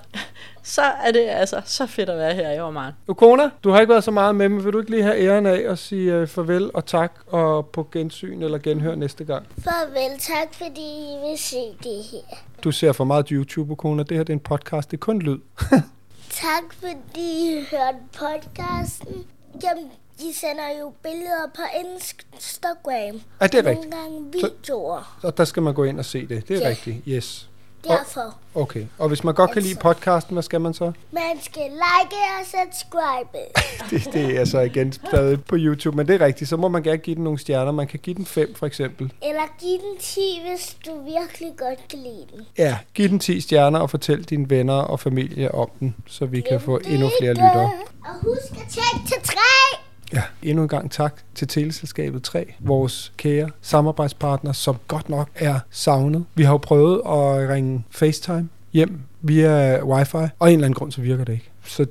så 0.67 0.83
er 0.83 1.13
det 1.13 1.21
altså 1.29 1.61
så 1.65 1.87
fedt 1.87 2.09
at 2.11 2.19
være 2.19 2.35
her 2.35 2.51
i 2.53 2.61
Oman. 2.61 2.93
Okona, 3.09 3.51
du 3.65 3.71
har 3.71 3.81
ikke 3.81 3.91
været 3.91 4.05
så 4.05 4.11
meget 4.11 4.35
med, 4.35 4.49
men 4.49 4.65
vil 4.65 4.73
du 4.73 4.79
ikke 4.79 4.91
lige 4.91 5.03
have 5.03 5.19
æren 5.19 5.47
af 5.47 5.63
at 5.71 5.79
sige 5.79 6.13
øh, 6.15 6.27
farvel 6.29 6.71
og 6.75 6.87
tak 6.87 7.13
og 7.27 7.67
på 7.67 7.89
gensyn 7.93 8.43
eller 8.43 8.59
genhør 8.59 8.95
næste 8.95 9.25
gang? 9.25 9.47
Farvel, 9.65 10.19
tak 10.19 10.55
fordi 10.55 10.81
I 10.87 11.29
vil 11.29 11.39
se 11.39 11.57
det 11.83 12.05
her. 12.13 12.37
Du 12.65 12.73
ser 12.73 12.93
for 12.93 13.05
meget 13.05 13.29
YouTube, 13.29 13.73
Okona. 13.73 14.03
Det 14.03 14.17
her 14.17 14.25
det 14.25 14.33
er 14.33 14.37
en 14.37 14.41
podcast, 14.41 14.91
det 14.91 14.97
er 14.97 15.01
kun 15.01 15.19
lyd. 15.19 15.39
Tak 16.31 16.73
fordi 16.79 17.59
I 17.59 17.65
hørte 17.71 17.99
podcasten. 18.19 19.25
Jamen, 19.65 19.85
de 20.19 20.35
sender 20.35 20.81
jo 20.81 20.93
billeder 21.03 21.47
på 21.55 21.63
Instagram. 21.85 23.21
Ja, 23.41 23.47
det 23.47 23.55
er 23.55 23.71
rigtigt. 23.71 23.91
Nogle 23.91 23.91
gange 23.91 24.33
videoer. 24.33 25.19
Og 25.23 25.37
der 25.37 25.45
skal 25.45 25.63
man 25.63 25.75
gå 25.75 25.85
ind 25.85 25.99
og 25.99 26.05
se 26.05 26.27
det. 26.27 26.49
Det 26.49 26.57
er 26.57 26.61
Ja. 26.61 26.69
rigtigt, 26.69 26.97
yes. 27.09 27.49
Derfor. 27.89 28.35
Okay, 28.55 28.87
og 28.99 29.09
hvis 29.09 29.25
man 29.25 29.35
godt 29.35 29.51
kan 29.51 29.63
lide 29.63 29.79
podcasten, 29.79 30.35
hvad 30.35 30.43
skal 30.43 30.61
man 30.61 30.75
så? 30.75 30.93
Man 31.13 31.23
skal 31.43 31.63
like 31.63 32.17
og 32.41 32.47
subscribe. 32.47 33.39
Det, 33.91 34.13
det 34.15 34.41
er 34.41 34.45
så 34.45 34.61
igen 34.61 34.93
stadig 34.93 35.45
på 35.45 35.57
YouTube, 35.59 35.97
men 35.97 36.09
det 36.09 36.23
er 36.23 36.27
rigtigt. 36.27 36.51
Så 36.51 36.57
må 36.57 36.69
man 36.69 36.83
gerne 36.83 36.99
give 36.99 37.17
den 37.17 37.25
nogle 37.25 37.39
stjerner. 37.39 37.73
Man 37.73 37.87
kan 37.87 37.99
give 38.03 38.17
den 38.17 38.27
5 38.27 38.55
for 38.55 38.67
eksempel. 38.67 39.13
Eller 39.23 39.43
giv 39.61 39.79
den 39.79 39.99
10, 40.01 40.21
hvis 40.49 40.77
du 40.87 40.91
virkelig 41.05 41.53
godt 41.59 41.89
kan 41.91 41.99
lide 41.99 42.27
den. 42.37 42.47
Ja, 42.59 42.79
giv 42.95 43.09
den 43.09 43.19
10 43.19 43.41
stjerner 43.41 43.79
og 43.79 43.91
fortæl 43.91 44.23
dine 44.25 44.51
venner 44.51 44.75
og 44.75 45.01
familie 45.01 45.55
om 45.55 45.71
den, 45.81 45.97
så 46.07 46.27
vi 46.27 46.41
kan 46.41 46.61
få 46.61 46.79
Glem 46.79 46.93
endnu 46.93 47.11
flere 47.21 47.33
lyttere. 47.33 47.71
Og 48.05 48.15
husk 48.23 48.53
at 48.53 48.69
tjekke 48.69 49.09
til 49.09 49.23
3. 49.23 49.84
Ja, 50.15 50.23
endnu 50.43 50.63
en 50.63 50.69
gang 50.69 50.91
tak 50.91 51.15
til 51.35 51.49
Teleselskabet 51.49 52.23
3, 52.23 52.55
vores 52.61 53.13
kære 53.17 53.51
samarbejdspartner, 53.61 54.53
som 54.53 54.77
godt 54.89 55.09
nok 55.09 55.29
er 55.35 55.59
savnet. 55.71 56.25
Vi 56.35 56.43
har 56.43 56.53
jo 56.53 56.59
prøvet 56.59 56.97
at 56.99 57.49
ringe 57.49 57.85
FaceTime 57.91 58.49
hjem 58.73 59.01
via 59.23 59.85
wifi, 59.85 60.17
og 60.17 60.27
af 60.41 60.47
en 60.47 60.53
eller 60.53 60.65
anden 60.65 60.75
grund 60.75 60.93
så 60.93 61.01
virker 61.01 61.25
det 61.25 61.33
ikke. 61.33 61.51
Så 61.65 61.87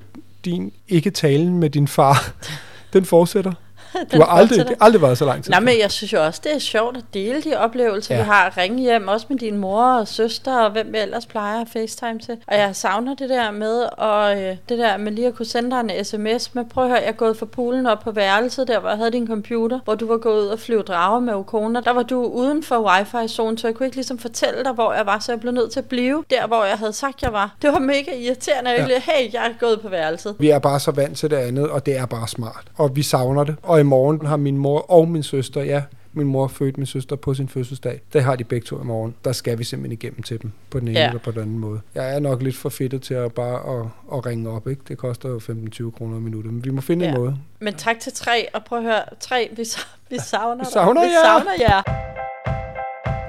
din 0.45 0.74
ikke 0.89 1.09
talen 1.09 1.59
med 1.59 1.69
din 1.69 1.88
far, 1.88 2.34
den 2.93 3.05
fortsætter. 3.05 3.53
Du 4.13 4.17
har 4.17 4.25
aldrig, 4.25 4.67
det 4.67 4.75
aldrig 4.79 5.01
været 5.01 5.17
så 5.17 5.25
lang 5.25 5.43
tid. 5.43 5.51
Nej, 5.51 5.59
men 5.59 5.79
jeg 5.79 5.91
synes 5.91 6.13
jo 6.13 6.25
også, 6.25 6.41
det 6.43 6.55
er 6.55 6.59
sjovt 6.59 6.97
at 6.97 7.03
dele 7.13 7.41
de 7.41 7.57
oplevelser, 7.57 8.15
ja. 8.15 8.21
Vi 8.21 8.25
har. 8.25 8.57
Ringe 8.57 8.81
hjem, 8.81 9.07
også 9.07 9.25
med 9.29 9.37
din 9.37 9.57
mor 9.57 9.83
og 9.83 10.07
søster, 10.07 10.57
og 10.57 10.71
hvem 10.71 10.93
vi 10.93 10.97
ellers 10.97 11.25
plejer 11.25 11.61
at 11.61 11.67
facetime 11.73 12.19
til. 12.19 12.37
Og 12.47 12.57
jeg 12.57 12.75
savner 12.75 13.15
det 13.15 13.29
der 13.29 13.51
med, 13.51 13.83
og 13.97 14.41
øh, 14.41 14.55
det 14.69 14.77
der 14.77 14.97
med 14.97 15.11
lige 15.11 15.27
at 15.27 15.35
kunne 15.35 15.45
sende 15.45 15.71
dig 15.71 15.79
en 15.79 16.05
sms 16.05 16.55
med, 16.55 16.65
prøv 16.65 16.83
at 16.83 16.89
høre, 16.89 16.99
jeg 16.99 17.07
er 17.07 17.11
gået 17.11 17.37
fra 17.37 17.45
poolen 17.45 17.85
op 17.87 17.99
på 17.99 18.11
værelset, 18.11 18.67
der 18.67 18.79
hvor 18.79 18.89
jeg 18.89 18.97
havde 18.97 19.11
din 19.11 19.27
computer, 19.27 19.79
hvor 19.83 19.95
du 19.95 20.07
var 20.07 20.17
gået 20.17 20.41
ud 20.41 20.47
og 20.47 20.59
flyve 20.59 20.81
drager 20.81 21.19
med 21.19 21.33
Okona. 21.33 21.81
Der 21.81 21.91
var 21.91 22.03
du 22.03 22.23
uden 22.23 22.63
for 22.63 22.89
wifi-zonen, 22.89 23.57
så 23.57 23.67
jeg 23.67 23.75
kunne 23.75 23.85
ikke 23.85 23.97
ligesom 23.97 24.19
fortælle 24.19 24.63
dig, 24.63 24.71
hvor 24.71 24.93
jeg 24.93 25.05
var, 25.05 25.19
så 25.19 25.31
jeg 25.31 25.39
blev 25.39 25.53
nødt 25.53 25.71
til 25.71 25.79
at 25.79 25.85
blive 25.85 26.23
der, 26.29 26.47
hvor 26.47 26.63
jeg 26.63 26.77
havde 26.77 26.93
sagt, 26.93 27.21
jeg 27.21 27.33
var. 27.33 27.55
Det 27.61 27.73
var 27.73 27.79
mega 27.79 28.11
irriterende, 28.15 28.71
at 28.71 28.79
jeg 28.79 28.87
Ja. 28.87 28.93
ja. 28.93 28.99
hey, 29.23 29.33
jeg 29.33 29.45
er 29.45 29.49
gået 29.59 29.81
på 29.81 29.89
værelset. 29.89 30.35
Vi 30.39 30.49
er 30.49 30.59
bare 30.59 30.79
så 30.79 30.91
vant 30.91 31.17
til 31.17 31.29
det 31.29 31.35
andet, 31.35 31.69
og 31.69 31.85
det 31.85 31.97
er 31.97 32.05
bare 32.05 32.27
smart. 32.27 32.63
Og 32.77 32.95
vi 32.95 33.03
savner 33.03 33.43
det. 33.43 33.55
Og 33.63 33.79
i 33.84 33.86
morgen 33.86 34.25
har 34.25 34.38
min 34.38 34.57
mor 34.57 34.91
og 34.91 35.07
min 35.07 35.23
søster, 35.23 35.61
ja, 35.63 35.84
min 36.13 36.27
mor 36.27 36.47
fødte 36.47 36.77
min 36.79 36.86
søster 36.86 37.15
på 37.15 37.34
sin 37.34 37.47
fødselsdag. 37.49 38.01
Det 38.13 38.23
har 38.23 38.36
de 38.36 38.43
begge 38.43 38.65
to 38.65 38.81
i 38.81 38.86
morgen. 38.86 39.15
Der 39.25 39.31
skal 39.31 39.57
vi 39.59 39.63
simpelthen 39.63 39.91
igennem 39.91 40.21
til 40.23 40.41
dem 40.41 40.51
på 40.69 40.79
den 40.79 40.88
ene 40.88 40.99
Ja. 40.99 41.07
eller 41.07 41.19
på 41.19 41.31
den 41.31 41.39
anden 41.41 41.59
måde. 41.59 41.81
Jeg 41.95 42.15
er 42.15 42.19
nok 42.19 42.41
lidt 42.41 42.55
for 42.57 42.69
fedtet 42.69 43.01
til 43.01 43.13
at 43.13 43.34
bare 43.34 43.79
at, 43.79 43.86
at 44.17 44.25
ringe 44.25 44.49
op. 44.49 44.67
Ikke? 44.67 44.81
Det 44.88 44.97
koster 44.97 45.29
jo 45.29 45.38
15-20 45.39 45.91
kroner 45.97 46.17
i 46.17 46.19
minuttet, 46.19 46.53
men 46.53 46.65
vi 46.65 46.69
må 46.69 46.81
finde 46.81 47.05
ja. 47.05 47.11
en 47.11 47.15
Ja. 47.17 47.19
måde. 47.19 47.38
Men 47.59 47.73
tak 47.73 47.99
til 47.99 48.13
tre, 48.13 48.47
og 48.53 48.63
prøv 48.65 48.77
at 48.79 48.84
høre, 48.86 49.01
tre, 49.19 49.49
vi, 49.51 49.65
vi 50.09 50.17
savner 50.19 50.63
Vi 50.65 50.69
savner 50.71 51.01
dig. 51.01 51.09
Vi 51.09 51.13
jer. 51.13 51.23
savner 51.23 51.51
jer. 51.59 51.81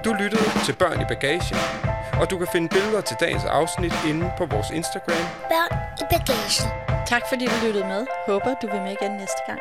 Du 0.05 0.13
lyttede 0.23 0.43
til 0.67 0.75
Børn 0.79 1.01
i 1.01 1.05
Bagage, 1.09 1.55
og 2.21 2.31
du 2.31 2.39
kan 2.39 2.47
finde 2.53 2.69
billeder 2.69 3.01
til 3.01 3.17
dagens 3.21 3.45
afsnit 3.45 3.93
inde 4.09 4.31
på 4.39 4.47
vores 4.47 4.67
Instagram. 4.75 5.25
Børn 5.53 5.79
i 6.01 6.05
bagagen. 6.11 6.69
Tak 7.07 7.23
fordi 7.29 7.45
du 7.47 7.67
lyttede 7.67 7.85
med. 7.87 8.07
Håber, 8.29 8.55
du 8.63 8.67
vil 8.73 8.81
med 8.87 8.95
igen 9.01 9.13
næste 9.17 9.41
gang. 9.49 9.61